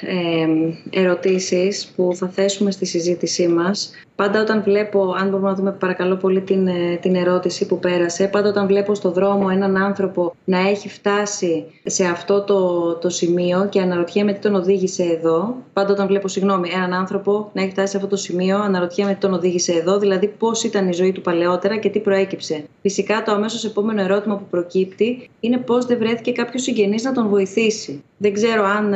ε, 0.00 1.00
ερωτήσεις 1.00 1.92
που 1.96 2.10
θα 2.14 2.28
θέσουμε 2.28 2.70
στη 2.70 2.86
συζήτησή 2.86 3.48
μας. 3.48 3.92
Πάντα 4.16 4.40
όταν 4.40 4.62
βλέπω, 4.62 5.14
αν 5.18 5.28
μπορούμε 5.28 5.48
να 5.48 5.54
δούμε 5.54 5.72
παρακαλώ 5.72 6.16
πολύ 6.16 6.40
την, 6.40 6.66
ε, 6.66 6.98
την 7.00 7.14
ερώτηση 7.14 7.66
που 7.66 7.78
πέρασε, 7.78 8.26
πάντα 8.26 8.48
όταν 8.48 8.66
βλέπω 8.66 8.94
στο 8.94 9.10
δρόμο 9.10 9.48
έναν 9.50 9.76
άνθρωπο 9.76 10.34
να 10.44 10.58
έχει 10.58 10.88
φτάσει 10.88 11.64
σε 11.84 12.04
αυτό 12.04 12.42
το, 12.42 12.94
το 12.94 13.08
σημείο 13.08 13.66
και 13.70 13.80
αναρωτιέμαι 13.80 14.32
τι 14.32 14.38
τον 14.38 14.54
οδήγησε 14.54 15.02
εδώ. 15.02 15.56
Πάντα 15.72 15.92
όταν 15.92 16.06
βλέπω, 16.06 16.28
συγγνώμη, 16.28 16.70
έναν 16.72 16.92
άνθρωπο 16.92 17.50
να 17.52 17.62
έχει 17.62 17.70
φτάσει 17.70 17.90
σε 17.90 17.96
αυτό 17.96 18.08
το 18.08 18.16
σημείο, 18.16 18.58
αναρωτιέμαι 18.58 19.12
τι 19.12 19.18
τον 19.20 19.32
οδήγησε 19.32 19.72
εδώ, 19.72 19.98
δηλαδή 19.98 20.28
πώς 20.28 20.64
ήταν 20.64 20.88
η 20.88 20.92
ζωή 20.92 21.12
του 21.12 21.20
παλαιότερα 21.20 21.76
και 21.76 21.88
τι 21.88 22.00
προέκυψε. 22.00 22.64
Φυσικά 22.82 23.22
το 23.22 23.32
αμέσως 23.32 23.64
επόμενο 23.64 24.02
ερώτημα 24.02 24.36
που 24.36 24.44
προκύπτει 24.50 25.30
είναι 25.40 25.58
πώς 25.58 25.86
δεν 25.86 25.98
βρέθηκε 25.98 26.32
κάποιος 26.32 26.62
συγγενής 26.62 26.93
να 27.02 27.12
τον 27.12 27.28
βοηθήσει. 27.28 28.04
Δεν 28.16 28.32
ξέρω 28.32 28.64
αν, 28.64 28.94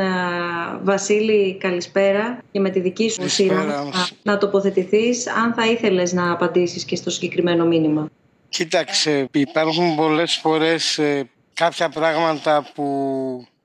Βασίλη, 0.83 1.57
καλησπέρα 1.57 2.39
και 2.51 2.59
με 2.59 2.69
τη 2.69 2.79
δική 2.79 3.09
σου 3.09 3.29
σειρά 3.29 3.63
να, 3.63 3.83
να 4.23 4.37
τοποθετηθείς, 4.37 5.27
αν 5.27 5.53
θα 5.53 5.65
ήθελες 5.65 6.13
να 6.13 6.31
απαντήσεις 6.31 6.83
και 6.83 6.95
στο 6.95 7.09
συγκεκριμένο 7.09 7.65
μήνυμα. 7.65 8.09
Κοίταξε, 8.49 9.27
υπάρχουν 9.31 9.95
πολλές 9.95 10.35
φορές 10.35 10.97
ε, 10.97 11.29
κάποια 11.53 11.89
πράγματα 11.89 12.71
που 12.73 12.85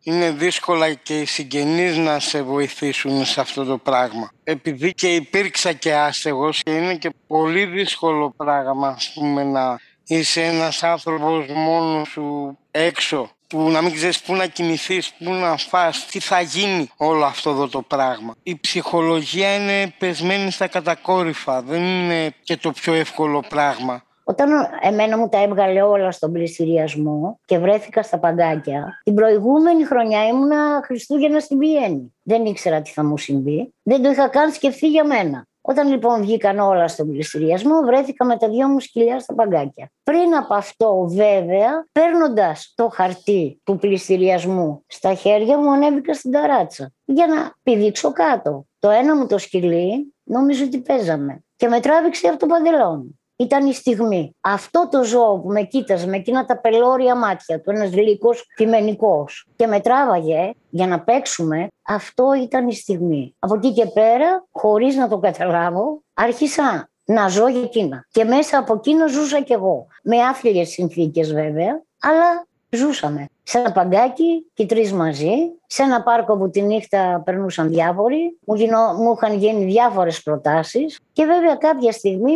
είναι 0.02 0.30
δύσκολα 0.30 0.92
και 0.92 1.20
οι 1.20 1.24
συγγενείς 1.24 1.96
να 1.96 2.18
σε 2.18 2.42
βοηθήσουν 2.42 3.24
σε 3.24 3.40
αυτό 3.40 3.64
το 3.64 3.78
πράγμα. 3.78 4.30
Επειδή 4.44 4.94
και 4.94 5.14
υπήρξα 5.14 5.72
και 5.72 5.94
άστεγος 5.94 6.62
και 6.62 6.70
είναι 6.70 6.96
και 6.96 7.10
πολύ 7.26 7.64
δύσκολο 7.64 8.34
πράγμα 8.36 8.88
ας 8.88 9.12
πούμε, 9.14 9.44
να 9.44 9.80
είσαι 10.06 10.42
ένας 10.42 10.82
άνθρωπος 10.82 11.46
μόνος 11.46 12.08
σου 12.08 12.58
έξω 12.70 13.30
που 13.46 13.70
να 13.70 13.82
μην 13.82 13.92
ξέρεις 13.92 14.20
πού 14.22 14.34
να 14.34 14.46
κινηθείς, 14.46 15.12
πού 15.18 15.32
να 15.32 15.56
φας, 15.56 16.06
τι 16.06 16.20
θα 16.20 16.40
γίνει 16.40 16.90
όλο 16.96 17.24
αυτό 17.24 17.50
εδώ 17.50 17.68
το 17.68 17.82
πράγμα. 17.82 18.34
Η 18.42 18.58
ψυχολογία 18.60 19.54
είναι 19.54 19.94
πεσμένη 19.98 20.50
στα 20.50 20.66
κατακόρυφα, 20.66 21.62
δεν 21.62 21.82
είναι 21.82 22.34
και 22.42 22.56
το 22.56 22.70
πιο 22.70 22.94
εύκολο 22.94 23.44
πράγμα 23.48 24.02
Όταν 24.24 24.50
εμένα 24.80 25.18
μου 25.18 25.28
τα 25.28 25.42
έβγαλε 25.42 25.82
όλα 25.82 26.10
στον 26.10 26.32
πληστηριασμό 26.32 27.38
και 27.44 27.58
βρέθηκα 27.58 28.02
στα 28.02 28.18
παγκάκια, 28.18 29.00
την 29.04 29.14
προηγούμενη 29.14 29.84
χρονιά 29.84 30.26
ήμουνα 30.26 30.80
Χριστούγεννα 30.84 31.40
στην 31.40 31.58
Βιέννη. 31.58 32.14
Δεν 32.22 32.44
ήξερα 32.44 32.82
τι 32.82 32.90
θα 32.90 33.04
μου 33.04 33.18
συμβεί. 33.18 33.74
Δεν 33.82 34.02
το 34.02 34.10
είχα 34.10 34.28
καν 34.28 34.52
σκεφτεί 34.52 34.88
για 34.88 35.04
μένα. 35.04 35.46
Όταν 35.66 35.88
λοιπόν 35.88 36.20
βγήκαν 36.20 36.58
όλα 36.58 36.88
στον 36.88 37.10
πληστηριασμό, 37.10 37.80
βρέθηκα 37.80 38.24
με 38.24 38.36
τα 38.36 38.48
δυο 38.48 38.68
μου 38.68 38.80
σκυλιά 38.80 39.20
στα 39.20 39.34
παγκάκια. 39.34 39.90
Πριν 40.02 40.36
από 40.36 40.54
αυτό, 40.54 41.06
βέβαια, 41.08 41.86
παίρνοντας 41.92 42.72
το 42.74 42.88
χαρτί 42.88 43.60
του 43.64 43.76
πληστηριασμού 43.76 44.84
στα 44.86 45.14
χέρια 45.14 45.58
μου, 45.58 45.72
ανέβηκα 45.72 46.14
στην 46.14 46.30
ταράτσα 46.30 46.92
για 47.04 47.26
να 47.26 47.54
πηδήξω 47.62 48.12
κάτω. 48.12 48.66
Το 48.78 48.90
ένα 48.90 49.16
μου 49.16 49.26
το 49.26 49.38
σκυλί, 49.38 50.14
νομίζω 50.22 50.64
ότι 50.64 50.80
παίζαμε. 50.80 51.44
Και 51.56 51.68
με 51.68 51.80
τράβηξε 51.80 52.28
από 52.28 52.38
το 52.38 52.46
παντελόνι 52.46 53.18
ήταν 53.36 53.66
η 53.66 53.72
στιγμή. 53.72 54.36
Αυτό 54.40 54.88
το 54.90 55.04
ζώο 55.04 55.38
που 55.38 55.48
με 55.48 55.62
κοίταζε 55.62 56.06
με 56.06 56.16
εκείνα 56.16 56.44
τα 56.44 56.60
πελώρια 56.60 57.14
μάτια 57.14 57.60
του, 57.60 57.70
ένας 57.70 57.94
λύκος 57.94 58.46
θυμενικός 58.56 59.46
και 59.56 59.66
με 59.66 59.80
τράβαγε 59.80 60.52
για 60.70 60.86
να 60.86 61.00
παίξουμε, 61.00 61.68
αυτό 61.82 62.24
ήταν 62.42 62.68
η 62.68 62.74
στιγμή. 62.74 63.34
Από 63.38 63.54
εκεί 63.54 63.72
και 63.72 63.86
πέρα, 63.86 64.46
χωρίς 64.52 64.96
να 64.96 65.08
το 65.08 65.18
καταλάβω, 65.18 66.02
άρχισα 66.14 66.88
να 67.04 67.28
ζω 67.28 67.48
για 67.48 67.62
εκείνα. 67.62 68.06
Και 68.10 68.24
μέσα 68.24 68.58
από 68.58 68.74
εκείνο 68.74 69.08
ζούσα 69.08 69.40
κι 69.40 69.52
εγώ. 69.52 69.86
Με 70.02 70.22
άθλιες 70.22 70.68
συνθήκες 70.68 71.32
βέβαια, 71.32 71.82
αλλά 72.00 72.46
ζούσαμε. 72.70 73.26
Σε 73.46 73.58
ένα 73.58 73.72
παγκάκι 73.72 74.50
και 74.54 74.66
τρεις 74.66 74.92
μαζί, 74.92 75.32
σε 75.66 75.82
ένα 75.82 76.02
πάρκο 76.02 76.36
που 76.36 76.50
τη 76.50 76.62
νύχτα 76.62 77.22
περνούσαν 77.24 77.68
διάφοροι, 77.68 78.38
μου, 78.46 78.54
γινώ, 78.54 78.92
μου 78.92 79.12
είχαν 79.16 79.38
γίνει 79.38 79.64
διάφορες 79.64 80.22
προτάσεις. 80.22 80.98
Και 81.12 81.24
βέβαια 81.24 81.54
κάποια 81.54 81.92
στιγμή, 81.92 82.34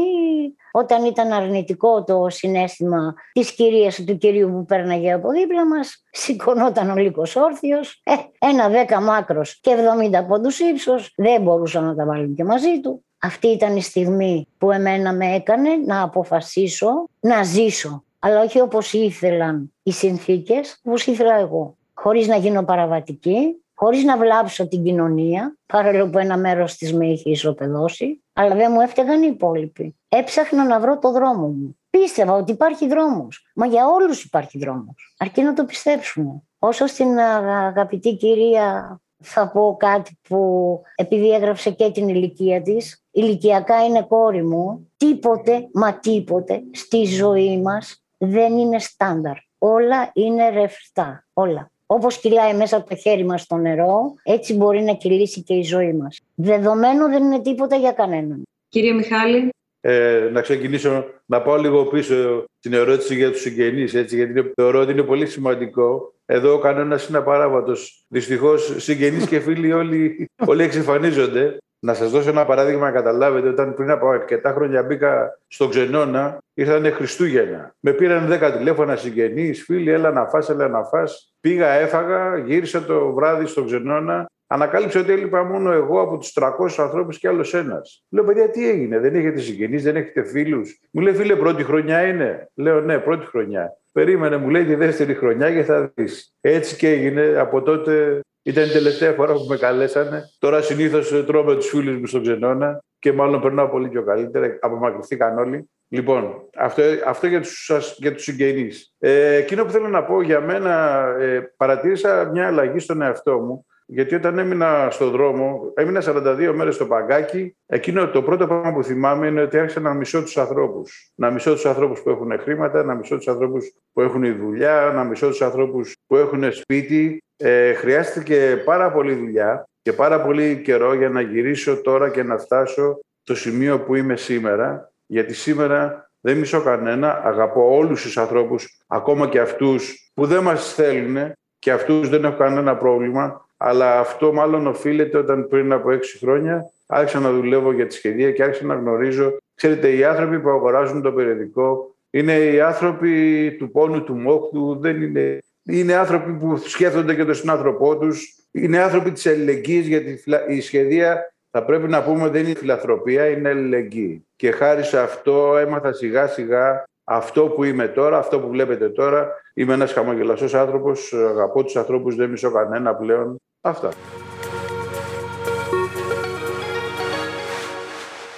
όταν 0.72 1.04
ήταν 1.04 1.32
αρνητικό 1.32 2.04
το 2.04 2.26
συνέστημα 2.28 3.14
της 3.32 3.52
κυρίας 3.54 4.04
του 4.04 4.16
κυρίου 4.16 4.50
που 4.50 4.64
πέρναγε 4.64 5.12
από 5.12 5.30
δίπλα 5.30 5.66
μας, 5.66 6.04
σηκωνόταν 6.10 6.90
ο 6.90 6.96
λύκος 6.96 7.36
όρθιος, 7.36 8.00
ε, 8.04 8.12
ένα 8.38 8.68
δέκα 8.68 9.00
μάκρος 9.00 9.58
και 9.60 9.70
70 9.70 10.26
πόντους 10.26 10.58
ύψος, 10.58 11.12
δεν 11.16 11.42
μπορούσαν 11.42 11.84
να 11.84 11.94
τα 11.94 12.04
βάλουν 12.04 12.34
και 12.34 12.44
μαζί 12.44 12.80
του. 12.80 13.04
Αυτή 13.18 13.48
ήταν 13.48 13.76
η 13.76 13.82
στιγμή 13.82 14.46
που 14.58 14.70
εμένα 14.70 15.12
με 15.12 15.34
έκανε 15.34 15.68
να 15.86 16.02
αποφασίσω 16.02 17.08
να 17.20 17.42
ζήσω. 17.42 18.02
Αλλά 18.18 18.42
όχι 18.42 18.60
όπως 18.60 18.92
ήθελαν 18.92 19.72
οι 19.88 19.92
συνθήκες, 19.92 20.80
όπως 20.83 21.07
ήθελα 21.07 21.35
εγώ. 21.35 21.76
Χωρίς 21.95 22.26
να 22.26 22.37
γίνω 22.37 22.64
παραβατική, 22.64 23.62
χωρίς 23.75 24.04
να 24.04 24.16
βλάψω 24.16 24.68
την 24.68 24.85
κοινωνία, 24.85 25.57
παρόλο 25.66 26.11
που 26.11 26.18
ένα 26.18 26.37
μέρος 26.37 26.76
της 26.76 26.95
με 26.95 27.07
είχε 27.07 27.30
ισοπεδώσει, 27.30 28.23
αλλά 28.33 28.54
δεν 28.54 28.71
μου 28.73 28.80
έφταιγαν 28.80 29.23
οι 29.23 29.28
υπόλοιποι. 29.30 29.97
Έψαχνα 30.09 30.64
να 30.64 30.80
βρω 30.80 30.99
το 30.99 31.12
δρόμο 31.12 31.47
μου. 31.47 31.78
Πίστευα 31.90 32.33
ότι 32.33 32.52
υπάρχει 32.52 32.87
δρόμος. 32.87 33.50
Μα 33.54 33.66
για 33.66 33.87
όλους 33.87 34.25
υπάρχει 34.25 34.59
δρόμος. 34.59 35.14
Αρκεί 35.18 35.42
να 35.42 35.54
το 35.54 35.64
πιστέψουμε. 35.64 36.42
Όσο 36.59 36.87
στην 36.87 37.18
αγαπητή 37.18 38.16
κυρία 38.16 39.00
θα 39.23 39.50
πω 39.50 39.76
κάτι 39.78 40.18
που 40.28 40.80
επειδή 40.95 41.30
έγραψε 41.30 41.71
και 41.71 41.90
την 41.90 42.09
ηλικία 42.09 42.62
της, 42.62 43.04
ηλικιακά 43.11 43.85
είναι 43.85 44.02
κόρη 44.02 44.45
μου, 44.45 44.90
τίποτε, 44.97 45.68
μα 45.73 45.95
τίποτε 45.95 46.62
στη 46.73 47.04
ζωή 47.04 47.61
μας 47.61 48.02
δεν 48.18 48.59
είναι 48.59 48.78
στάνταρ. 48.78 49.37
Όλα 49.58 50.10
είναι 50.12 50.50
ρευστά. 50.50 51.26
Όλα. 51.32 51.70
Όπως 51.86 52.18
κυλάει 52.18 52.54
μέσα 52.54 52.76
από 52.76 52.88
το 52.88 52.96
χέρι 52.96 53.24
μας 53.24 53.46
το 53.46 53.56
νερό, 53.56 54.14
έτσι 54.22 54.54
μπορεί 54.54 54.80
να 54.80 54.94
κυλήσει 54.94 55.42
και 55.42 55.54
η 55.54 55.62
ζωή 55.62 55.92
μας. 55.92 56.20
Δεδομένο 56.34 57.08
δεν 57.08 57.22
είναι 57.22 57.40
τίποτα 57.40 57.76
για 57.76 57.92
κανέναν. 57.92 58.42
Κύριε 58.68 58.92
Μιχάλη. 58.92 59.48
Ε, 59.80 60.28
να 60.32 60.40
ξεκινήσω 60.40 61.04
να 61.26 61.42
πάω 61.42 61.56
λίγο 61.56 61.84
πίσω 61.84 62.44
την 62.60 62.72
ερώτηση 62.72 63.14
για 63.14 63.30
τους 63.30 63.40
συγγενείς, 63.40 63.94
έτσι, 63.94 64.16
γιατί 64.16 64.52
θεωρώ 64.54 64.80
ότι 64.80 64.92
είναι 64.92 65.02
πολύ 65.02 65.26
σημαντικό. 65.26 66.12
Εδώ 66.26 66.54
ο 66.54 66.58
κανένα 66.58 67.00
είναι 67.08 67.18
απαράβατος. 67.18 68.04
Δυστυχώς 68.08 68.74
συγγενείς 68.76 69.26
και 69.26 69.40
φίλοι 69.40 69.72
όλοι, 69.72 70.28
όλοι 70.46 70.62
εξεφανίζονται. 70.62 71.56
Να 71.80 71.94
σας 71.94 72.11
δώσω 72.11 72.30
ένα 72.30 72.44
παράδειγμα 72.44 72.87
να 72.87 72.92
καταλάβετε. 72.92 73.49
Όταν 73.49 73.75
πριν 73.75 73.90
από 73.90 74.08
αρκετά 74.08 74.52
χρόνια 74.52 74.82
μπήκα 74.82 75.38
στο 75.47 75.68
Ξενώνα, 75.68 76.38
ήρθαν 76.54 76.92
Χριστούγεννα. 76.92 77.75
Με 77.80 77.92
πήραν 77.92 78.28
10 78.28 78.52
τηλέφωνα 78.56 78.97
συγγενείς, 78.97 79.62
φίλοι, 79.62 79.90
έλα 79.90 80.11
να 80.11 80.26
φας, 80.26 80.49
έλα 80.49 80.68
να 80.68 80.85
φας. 80.85 81.35
Πήγα, 81.40 81.68
έφαγα, 81.68 82.37
γύρισα 82.38 82.82
το 82.82 83.12
βράδυ 83.12 83.47
στο 83.47 83.64
Ξενώνα. 83.64 84.26
Ανακάλυψα 84.47 85.00
ότι 85.00 85.12
έλειπα 85.12 85.42
μόνο 85.42 85.73
εγώ 85.73 86.00
από 86.00 86.18
τους 86.18 86.32
300 86.32 86.82
ανθρώπους 86.82 87.18
και 87.18 87.28
άλλος 87.28 87.54
ένας. 87.54 88.04
Λέω, 88.08 88.25
παιδιά, 88.25 88.50
τι 88.50 88.68
έγινε, 88.68 88.99
δεν 88.99 89.14
έχετε 89.14 89.40
συγγενείς, 89.40 89.82
δεν 89.82 89.97
έχετε 89.97 90.25
φίλους; 90.25 90.80
Μου 90.90 91.00
λέει, 91.00 91.14
φίλε, 91.14 91.37
πρώτη 91.37 91.64
χρονιά 91.64 92.06
είναι; 92.06 92.50
Λέω, 92.54 92.80
ναι, 92.80 92.99
πρώτη 92.99 93.26
χρονιά. 93.26 93.76
Περίμενε, 93.92 94.37
μου 94.37 94.49
λέει 94.49 94.64
τη 94.64 94.75
δεύτερη 94.75 95.14
χρονιά 95.14 95.52
και 95.52 95.62
θα 95.62 95.92
δεις. 95.94 96.35
Έτσι 96.40 96.76
και 96.76 96.88
έγινε. 96.90 97.35
Από 97.38 97.62
τότε 97.62 98.20
ήταν 98.49 98.64
η 98.64 98.69
τελευταία 98.69 99.12
φορά 99.12 99.33
που 99.33 99.47
με 99.49 99.57
καλέσανε. 99.57 100.23
Τώρα 100.38 100.62
συνήθως 100.62 101.25
τρώω 101.26 101.45
με 101.45 101.55
τους 101.55 101.69
φίλους 101.69 101.97
μου 101.99 102.07
στον 102.07 102.23
ξενώνα 102.23 102.85
και 102.99 103.12
μάλλον 103.12 103.40
περνάω 103.40 103.69
πολύ 103.69 103.88
πιο 103.88 104.05
καλύτερα. 104.05 104.59
Απομακρυνθήκαν 104.61 105.38
όλοι. 105.38 105.71
Λοιπόν, 105.88 106.49
αυτό, 106.57 106.83
αυτό 107.07 107.26
για 107.26 107.40
τους, 107.40 107.71
για 107.97 108.12
τους 108.12 108.23
συγγενείς. 108.23 108.95
Ε, 108.99 109.35
εκείνο 109.35 109.64
που 109.64 109.71
θέλω 109.71 109.88
να 109.88 110.05
πω 110.05 110.23
για 110.23 110.40
μένα, 110.40 111.05
ε, 111.19 111.52
παρατήρησα 111.57 112.31
μια 112.33 112.47
αλλαγή 112.47 112.78
στον 112.78 113.02
εαυτό 113.02 113.38
μου. 113.38 113.67
Γιατί 113.90 114.14
όταν 114.14 114.38
έμεινα 114.38 114.88
στον 114.90 115.11
δρόμο, 115.11 115.73
έμεινα 115.75 116.02
42 116.07 116.52
μέρες 116.54 116.75
στο 116.75 116.87
παγκάκι. 116.87 117.57
Εκείνο 117.66 118.09
το 118.09 118.23
πρώτο 118.23 118.47
πράγμα 118.47 118.73
που 118.73 118.85
θυμάμαι 118.85 119.26
είναι 119.26 119.42
ότι 119.42 119.59
άρχισα 119.59 119.80
να 119.80 119.95
μισώ 119.95 120.23
τους 120.23 120.37
ανθρώπους. 120.37 121.12
Να 121.14 121.30
μισώ 121.30 121.52
τους 121.52 121.66
ανθρώπους 121.66 122.00
που 122.00 122.11
έχουν 122.11 122.38
χρήματα, 122.38 122.85
να 122.85 122.95
μισώ 122.95 123.16
τους 123.16 123.28
ανθρώπους 123.28 123.73
που 123.92 124.00
έχουν 124.00 124.37
δουλειά, 124.37 124.92
να 124.95 125.04
μισώ 125.04 125.28
τους 125.28 125.42
ανθρώπους 125.42 125.97
που 126.07 126.16
έχουν 126.16 126.52
σπίτι. 126.52 127.23
Ε, 127.37 127.73
χρειάστηκε 127.73 128.62
πάρα 128.64 128.92
πολύ 128.92 129.14
δουλειά 129.14 129.68
και 129.83 129.92
πάρα 129.92 130.23
πολύ 130.23 130.61
καιρό 130.64 130.95
για 130.95 131.09
να 131.09 131.21
γυρίσω 131.21 131.80
τώρα 131.80 132.09
και 132.09 132.23
να 132.23 132.38
φτάσω 132.38 133.00
στο 133.23 133.35
σημείο 133.35 133.80
που 133.80 133.95
είμαι 133.95 134.16
σήμερα. 134.16 134.92
Γιατί 135.07 135.35
σήμερα 135.35 136.11
δεν 136.21 136.37
μισώ 136.37 136.62
κανένα, 136.62 137.23
αγαπώ 137.25 137.76
όλους 137.76 138.02
τους 138.02 138.18
ανθρώπους, 138.18 138.78
ακόμα 138.87 139.28
και 139.28 139.40
αυτούς 139.40 140.11
που 140.14 140.26
δεν 140.26 140.42
μας 140.42 140.75
θέλουν 140.75 141.33
και 141.59 141.73
αυτούς 141.73 142.09
δεν 142.09 142.25
έχω 142.25 142.37
κανένα 142.37 142.76
πρόβλημα 142.76 143.48
αλλά 143.58 143.98
αυτό 143.98 144.32
μάλλον 144.32 144.66
οφείλεται 144.66 145.18
όταν 145.18 145.48
πριν 145.48 145.72
από 145.72 145.90
έξι 145.90 146.18
χρόνια 146.18 146.70
άρχισα 146.86 147.20
να 147.20 147.32
δουλεύω 147.32 147.72
για 147.72 147.86
τη 147.86 147.94
σχεδία 147.94 148.30
και 148.30 148.42
άρχισα 148.42 148.64
να 148.64 148.74
γνωρίζω. 148.74 149.36
Ξέρετε, 149.54 149.96
οι 149.96 150.04
άνθρωποι 150.04 150.40
που 150.40 150.48
αγοράζουν 150.48 151.02
το 151.02 151.12
περιοδικό 151.12 151.94
είναι 152.10 152.32
οι 152.32 152.60
άνθρωποι 152.60 153.56
του 153.58 153.70
πόνου, 153.70 154.04
του 154.04 154.14
μόχτου, 154.14 154.78
δεν 154.80 155.02
είναι... 155.02 155.38
Είναι 155.70 155.94
άνθρωποι 155.94 156.32
που 156.32 156.56
σκέφτονται 156.56 157.14
και 157.14 157.24
τον 157.24 157.34
συνάνθρωπό 157.34 157.98
τους. 157.98 158.36
Είναι 158.50 158.82
άνθρωποι 158.82 159.12
της 159.12 159.26
αλληλεγγύης, 159.26 159.86
γιατί 159.86 160.22
η 160.48 160.60
σχεδία 160.60 161.32
θα 161.50 161.64
πρέπει 161.64 161.88
να 161.88 162.02
πούμε 162.02 162.28
δεν 162.28 162.44
είναι 162.44 162.54
φιλανθρωπία, 162.54 163.26
είναι 163.26 163.48
αλληλεγγύη. 163.48 164.26
Και 164.36 164.50
χάρη 164.50 164.82
σε 164.84 164.98
αυτό 164.98 165.56
έμαθα 165.56 165.92
σιγά 165.92 166.26
σιγά 166.26 166.84
αυτό 167.04 167.46
που 167.46 167.64
είμαι 167.64 167.88
τώρα, 167.88 168.18
αυτό 168.18 168.40
που 168.40 168.48
βλέπετε 168.48 168.88
τώρα. 168.88 169.28
Είμαι 169.54 169.74
ένας 169.74 169.92
χαμογελαστός 169.92 170.54
άνθρωπος, 170.54 171.12
αγαπώ 171.12 171.64
τους 171.64 171.76
ανθρώπους, 171.76 172.14
δεν 172.14 172.30
μισώ 172.30 172.50
κανένα 172.50 172.94
πλέον. 172.94 173.40
Αυτά. 173.60 173.88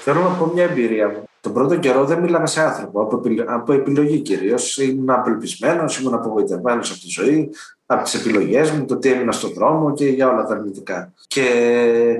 Θέλω 0.02 0.20
να 0.20 0.28
πω 0.28 0.46
μια 0.54 0.64
εμπειρία 0.64 1.08
μου. 1.08 1.24
Τον 1.40 1.52
πρώτο 1.52 1.76
καιρό 1.76 2.04
δεν 2.04 2.18
μιλάμε 2.18 2.46
σε 2.46 2.60
άνθρωπο, 2.60 3.22
από 3.46 3.72
επιλογή 3.72 4.20
κυρίως. 4.20 4.78
Ήμουν 4.78 5.10
απελπισμένος, 5.10 6.00
ήμουν 6.00 6.14
απογοητευμένος 6.14 6.90
από 6.90 7.00
τη 7.00 7.08
ζωή, 7.08 7.50
από 7.86 8.02
τις 8.02 8.14
επιλογές 8.14 8.70
μου, 8.70 8.84
το 8.84 8.96
τι 8.96 9.12
έμεινα 9.12 9.32
στον 9.32 9.52
δρόμο 9.52 9.92
και 9.92 10.08
για 10.08 10.28
όλα 10.28 10.44
τα 10.44 10.54
αρνητικά. 10.54 11.12
Και 11.26 11.44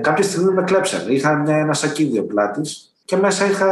κάποια 0.01 0.23
στιγμή 0.23 0.53
με 0.53 0.63
κλέψανε. 0.63 1.13
Είχα 1.13 1.35
μια, 1.35 1.55
ένα 1.55 1.73
σακίδιο 1.73 2.23
πλάτης 2.23 2.93
και 3.05 3.17
μέσα 3.17 3.45
είχα 3.45 3.67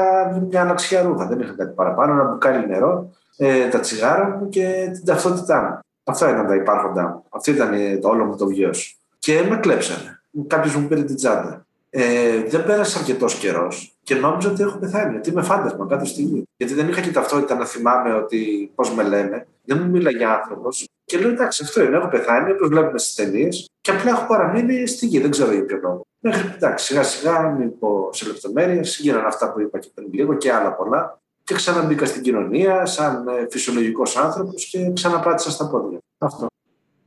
μια 0.50 0.62
αναξιά 0.62 1.02
ρούχα. 1.02 1.26
Δεν 1.26 1.40
είχα 1.40 1.54
κάτι 1.58 1.74
παραπάνω, 1.74 2.14
ένα 2.14 2.24
μπουκάλι 2.24 2.68
νερό, 2.68 3.10
ε, 3.38 3.68
τα 3.68 3.80
τσιγάρα 3.80 4.38
μου 4.38 4.50
και 4.50 4.90
την 4.94 5.06
ταυτότητά 5.06 5.62
μου. 5.62 5.80
Αυτά 6.04 6.30
ήταν 6.30 6.48
τα 6.48 6.56
υπάρχοντά 6.56 7.02
μου. 7.08 7.24
Αυτό 7.30 7.52
ήταν 7.52 7.72
το 8.02 8.08
όλο 8.08 8.26
μου 8.26 8.36
το 8.36 8.46
βιός 8.46 8.99
και 9.30 9.44
με 9.50 9.58
κλέψανε. 9.58 10.22
Κάποιος 10.48 10.76
μου 10.76 10.88
πήρε 10.88 11.04
την 11.04 11.16
τσάντα. 11.16 11.66
Ε, 11.90 12.44
δεν 12.44 12.66
πέρασε 12.66 13.00
αρκετός 13.00 13.36
καιρός 13.36 13.98
και 14.04 14.16
νόμιζα 14.16 14.50
ότι 14.50 14.64
έχω 14.64 14.78
πεθάνει. 14.78 15.18
Ότι 15.18 15.30
είμαι 15.30 15.42
φάντασμα 15.42 15.88
κάτω 15.88 16.06
στη 16.06 16.22
γη. 16.22 16.44
Γιατί 16.58 16.74
δεν 16.74 16.88
είχα 16.88 17.02
και 17.02 17.12
ταυτότητα 17.12 17.56
να 17.56 17.66
θυμάμαι 17.66 18.14
ότι 18.14 18.72
πώς 18.76 18.94
με 18.94 19.04
λένε. 19.04 19.48
Δεν 19.66 19.78
μου 19.82 19.90
μίλαγε 19.90 20.26
άνθρωπος. 20.26 20.88
Και 21.04 21.18
λέω 21.18 21.30
εντάξει, 21.30 21.64
αυτό 21.64 21.84
είναι. 21.84 21.98
Έχω 21.98 22.08
πεθάνει 22.08 22.52
όπως 22.52 22.68
βλέπουμε 22.68 22.98
στις 22.98 23.16
ταινίες 23.16 23.70
και 23.82 23.92
απλά 23.92 24.12
έχω 24.12 24.26
παραμείνει 24.28 24.88
στη 24.88 25.06
γη. 25.06 25.20
Δεν 25.20 25.32
ξέρω 25.32 25.52
για 25.52 25.66
ποιο 25.66 25.80
λόγο. 25.82 26.02
Μέχρι 26.20 26.54
εντάξει, 26.56 26.86
σιγά 26.86 27.04
σιγά, 27.04 27.42
μην 27.42 27.80
πω 27.80 28.10
σε 28.14 28.26
λεπτομέρειες, 28.28 29.00
γίνανε 29.00 29.28
αυτά 29.28 29.52
που 29.52 29.62
είπα 29.62 29.80
και 29.80 29.90
πριν 29.94 30.08
λίγο 30.12 30.34
και 30.34 30.54
άλλα 30.54 30.74
πολλά. 30.74 31.20
Και 31.44 31.56
ξαναμπήκα 31.56 32.06
στην 32.06 32.22
κοινωνία 32.22 32.86
σαν 32.86 33.28
ε, 33.28 33.48
φυσιολογικός 33.50 34.18
άνθρωπος 34.18 34.66
και 34.66 34.92
ξαναπάτησα 34.94 35.52
στα 35.52 35.68
πόδια. 35.68 35.98
Αυτό. 36.18 36.48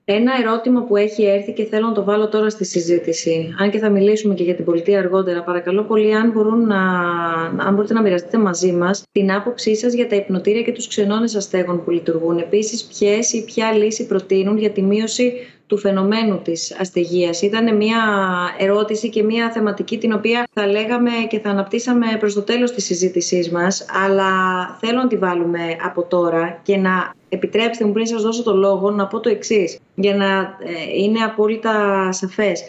Ένα 0.04 0.32
ερώτημα 0.40 0.82
που 0.82 0.96
έχει 0.96 1.24
έρθει 1.24 1.52
και 1.52 1.64
θέλω 1.64 1.86
να 1.86 1.92
το 1.92 2.04
βάλω 2.04 2.28
τώρα 2.28 2.50
στη 2.50 2.64
συζήτηση, 2.64 3.54
αν 3.58 3.70
και 3.70 3.78
θα 3.78 3.90
μιλήσουμε 3.90 4.34
και 4.34 4.42
για 4.42 4.54
την 4.54 4.64
πολιτεία 4.64 4.98
αργότερα, 4.98 5.42
παρακαλώ 5.42 5.82
πολύ 5.82 6.14
αν, 6.14 6.30
μπορούν 6.30 6.66
να, 6.66 6.80
αν 7.58 7.74
μπορείτε 7.74 7.94
να 7.94 8.02
μοιραστείτε 8.02 8.38
μαζί 8.38 8.72
μας 8.72 9.02
την 9.12 9.32
άποψή 9.32 9.76
σας 9.76 9.92
για 9.92 10.08
τα 10.08 10.16
υπνοτήρια 10.16 10.62
και 10.62 10.72
τους 10.72 10.88
ξενώνες 10.88 11.34
αστέγων 11.34 11.84
που 11.84 11.90
λειτουργούν. 11.90 12.38
Επίσης, 12.38 12.84
ποιες 12.84 13.32
ή 13.32 13.44
ποια 13.44 13.72
λύση 13.72 14.06
προτείνουν 14.06 14.58
για 14.58 14.70
τη 14.70 14.82
μείωση 14.82 15.32
του 15.66 15.78
φαινομένου 15.78 16.40
της 16.42 16.76
αστεγίας. 16.80 17.42
Ήταν 17.42 17.76
μια 17.76 17.98
ερώτηση 18.58 19.08
και 19.08 19.22
μια 19.22 19.50
θεματική 19.50 19.98
την 19.98 20.12
οποία 20.12 20.46
θα 20.52 20.66
λέγαμε 20.66 21.10
και 21.28 21.38
θα 21.38 21.50
αναπτύσσαμε 21.50 22.06
προς 22.18 22.34
το 22.34 22.42
τέλος 22.42 22.72
της 22.72 22.84
συζήτησής 22.84 23.50
μας, 23.50 23.86
αλλά 24.04 24.30
θέλω 24.80 24.98
να 24.98 25.06
τη 25.06 25.16
βάλουμε 25.16 25.60
από 25.84 26.02
τώρα 26.02 26.60
και 26.62 26.76
να 26.76 27.14
επιτρέψτε 27.32 27.84
μου 27.84 27.92
πριν 27.92 28.06
σας 28.06 28.22
δώσω 28.22 28.42
το 28.42 28.56
λόγο 28.56 28.90
να 28.90 29.06
πω 29.06 29.20
το 29.20 29.28
εξής, 29.28 29.78
για 29.94 30.16
να 30.16 30.26
ε, 30.26 31.02
είναι 31.02 31.18
απόλυτα 31.20 32.08
σαφές 32.12 32.62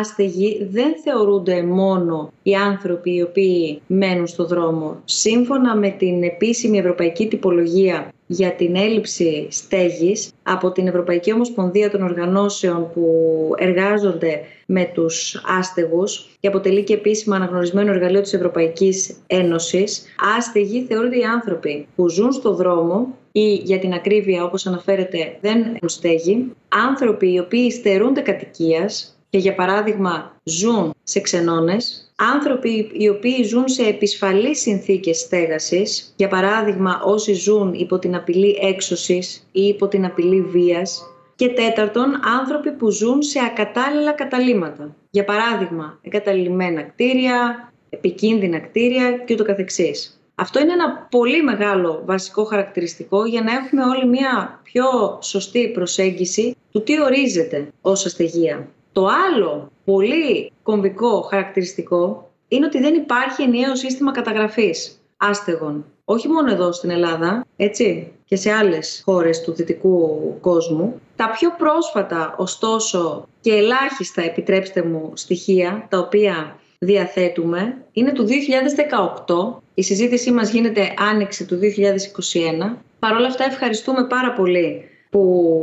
άστεγοι 0.00 0.68
δεν 0.70 0.94
θεωρούνται 1.04 1.62
μόνο 1.62 2.32
οι 2.42 2.54
άνθρωποι 2.54 3.14
οι 3.14 3.22
οποίοι 3.22 3.82
μένουν 3.86 4.26
στο 4.26 4.46
δρόμο. 4.46 5.00
Σύμφωνα 5.04 5.76
με 5.76 5.90
την 5.90 6.22
επίσημη 6.22 6.78
ευρωπαϊκή 6.78 7.26
τυπολογία 7.26 8.10
για 8.26 8.52
την 8.52 8.76
έλλειψη 8.76 9.46
στέγης 9.50 10.30
από 10.42 10.72
την 10.72 10.86
Ευρωπαϊκή 10.86 11.32
Ομοσπονδία 11.32 11.90
των 11.90 12.02
Οργανώσεων 12.02 12.90
που 12.94 13.10
εργάζονται 13.56 14.40
με 14.66 14.90
τους 14.94 15.42
άστεγους 15.58 16.28
και 16.40 16.48
αποτελεί 16.48 16.84
και 16.84 16.94
επίσημα 16.94 17.36
αναγνωρισμένο 17.36 17.90
εργαλείο 17.90 18.20
της 18.20 18.32
Ευρωπαϊκής 18.32 19.16
Ένωσης, 19.26 20.04
άστεγοι 20.36 20.84
θεωρούνται 20.88 21.18
οι 21.18 21.24
άνθρωποι 21.24 21.86
που 21.96 22.08
ζουν 22.08 22.32
στο 22.32 22.54
δρόμο 22.54 23.16
ή 23.38 23.54
για 23.54 23.78
την 23.78 23.92
ακρίβεια 23.92 24.44
όπως 24.44 24.66
αναφέρεται 24.66 25.38
δεν 25.40 25.58
έχουν 25.60 25.88
στέγη, 25.88 26.52
άνθρωποι 26.68 27.32
οι 27.32 27.38
οποίοι 27.38 27.70
στερούνται 27.70 28.20
κατοικίας, 28.20 29.18
και 29.30 29.38
για 29.38 29.54
παράδειγμα 29.54 30.40
ζουν 30.44 30.94
σε 31.02 31.20
ξενώνες, 31.20 32.12
άνθρωποι 32.16 32.90
οι 32.92 33.08
οποίοι 33.08 33.42
ζουν 33.42 33.68
σε 33.68 33.82
επισφαλείς 33.82 34.60
συνθήκες 34.60 35.18
στέγασης, 35.18 36.14
για 36.16 36.28
παράδειγμα 36.28 37.00
όσοι 37.04 37.32
ζουν 37.32 37.74
υπό 37.74 37.98
την 37.98 38.14
απειλή 38.14 38.58
έξωσης 38.62 39.48
ή 39.52 39.62
υπό 39.62 39.88
την 39.88 40.04
απειλή 40.04 40.40
βίας, 40.40 41.02
και 41.36 41.48
τέταρτον, 41.48 42.20
άνθρωποι 42.40 42.70
που 42.70 42.90
ζουν 42.90 43.22
σε 43.22 43.38
ακατάλληλα 43.46 44.12
καταλήματα. 44.12 44.96
Για 45.10 45.24
παράδειγμα, 45.24 45.98
εγκαταλειμμένα 46.02 46.82
κτίρια, 46.82 47.72
επικίνδυνα 47.88 48.58
κτίρια 48.58 49.12
και 49.12 49.34
ούτω 49.34 49.44
καθεξής. 49.44 50.15
Αυτό 50.38 50.60
είναι 50.60 50.72
ένα 50.72 51.06
πολύ 51.10 51.42
μεγάλο 51.42 52.02
βασικό 52.04 52.44
χαρακτηριστικό 52.44 53.24
για 53.24 53.42
να 53.42 53.52
έχουμε 53.52 53.82
όλοι 53.82 54.06
μια 54.06 54.60
πιο 54.62 54.84
σωστή 55.22 55.68
προσέγγιση 55.68 56.56
του 56.72 56.82
τι 56.82 57.00
ορίζεται 57.00 57.68
ως 57.80 58.06
αστεγία. 58.06 58.68
Το 58.92 59.06
άλλο 59.06 59.70
πολύ 59.84 60.52
κομβικό 60.62 61.20
χαρακτηριστικό 61.20 62.30
είναι 62.48 62.66
ότι 62.66 62.80
δεν 62.80 62.94
υπάρχει 62.94 63.42
ενιαίο 63.42 63.76
σύστημα 63.76 64.12
καταγραφής 64.12 65.00
άστεγων. 65.16 65.84
Όχι 66.04 66.28
μόνο 66.28 66.52
εδώ 66.52 66.72
στην 66.72 66.90
Ελλάδα, 66.90 67.46
έτσι, 67.56 68.12
και 68.24 68.36
σε 68.36 68.52
άλλες 68.52 69.02
χώρες 69.04 69.40
του 69.40 69.52
δυτικού 69.52 70.20
κόσμου. 70.40 71.00
Τα 71.16 71.30
πιο 71.30 71.50
πρόσφατα, 71.58 72.34
ωστόσο, 72.38 73.28
και 73.40 73.52
ελάχιστα, 73.52 74.22
επιτρέψτε 74.22 74.82
μου, 74.82 75.10
στοιχεία, 75.14 75.86
τα 75.88 75.98
οποία 75.98 76.56
διαθέτουμε, 76.78 77.84
είναι 77.92 78.12
του 78.12 78.26
2018. 78.26 79.62
Η 79.78 79.82
συζήτησή 79.82 80.30
μας 80.32 80.50
γίνεται 80.50 80.94
άνοιξη 81.12 81.46
του 81.46 81.58
2021. 81.58 82.76
Παρ' 82.98 83.12
όλα 83.16 83.26
αυτά 83.26 83.44
ευχαριστούμε 83.44 84.06
πάρα 84.06 84.32
πολύ 84.32 84.84
που 85.10 85.54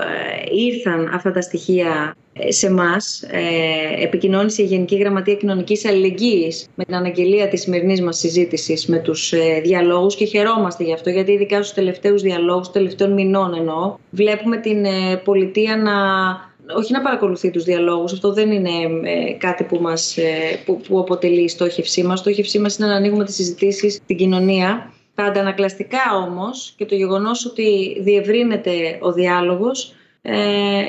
ε, 0.00 0.54
ήρθαν 0.54 1.10
αυτά 1.14 1.32
τα 1.32 1.40
στοιχεία 1.40 2.16
ε, 2.32 2.52
σε 2.52 2.66
εμά, 2.66 2.96
ε, 3.30 4.02
επικοινώνησε 4.02 4.62
η 4.62 4.64
Γενική 4.64 4.96
Γραμματεία 4.96 5.34
Κοινωνικής 5.34 5.84
Αλληλεγγύης 5.84 6.68
με 6.74 6.84
την 6.84 6.94
αναγγελία 6.94 7.48
της 7.48 7.60
σημερινής 7.60 8.02
μας 8.02 8.18
συζήτησης 8.18 8.86
με 8.86 8.98
τους 8.98 9.32
ε, 9.32 9.60
διαλόγους 9.64 10.16
και 10.16 10.24
χαιρόμαστε 10.24 10.84
γι' 10.84 10.92
αυτό, 10.92 11.10
γιατί 11.10 11.32
ειδικά 11.32 11.56
στους 11.56 11.74
τελευταίους 11.74 12.22
διαλόγους, 12.22 12.70
τελευταίων 12.70 13.12
μηνών 13.12 13.54
εννοώ, 13.54 13.96
βλέπουμε 14.10 14.56
την 14.56 14.84
ε, 14.84 15.16
πολιτεία 15.24 15.76
να. 15.76 15.92
Όχι 16.76 16.92
να 16.92 17.00
παρακολουθεί 17.00 17.50
τους 17.50 17.64
διαλόγους, 17.64 18.12
αυτό 18.12 18.32
δεν 18.32 18.50
είναι 18.50 18.70
ε, 19.10 19.32
κάτι 19.32 19.64
που, 19.64 19.78
μας, 19.80 20.16
που, 20.64 20.80
που 20.88 20.98
αποτελεί 20.98 21.42
η 21.42 21.48
στόχευσή 21.48 22.02
μας. 22.02 22.18
Η 22.18 22.22
στόχευσή 22.22 22.58
μας 22.58 22.76
είναι 22.76 22.88
να 22.88 22.94
ανοίγουμε 22.94 23.24
τις 23.24 23.34
συζητήσεις 23.34 23.94
στην 23.94 24.16
κοινωνία 24.16 24.92
τα 25.14 25.24
αντανακλαστικά 25.24 26.16
όμως 26.26 26.74
και 26.76 26.86
το 26.86 26.94
γεγονός 26.94 27.46
ότι 27.46 27.96
διευρύνεται 28.00 28.98
ο 29.00 29.12
διάλογος 29.12 29.94
ε, 30.22 30.36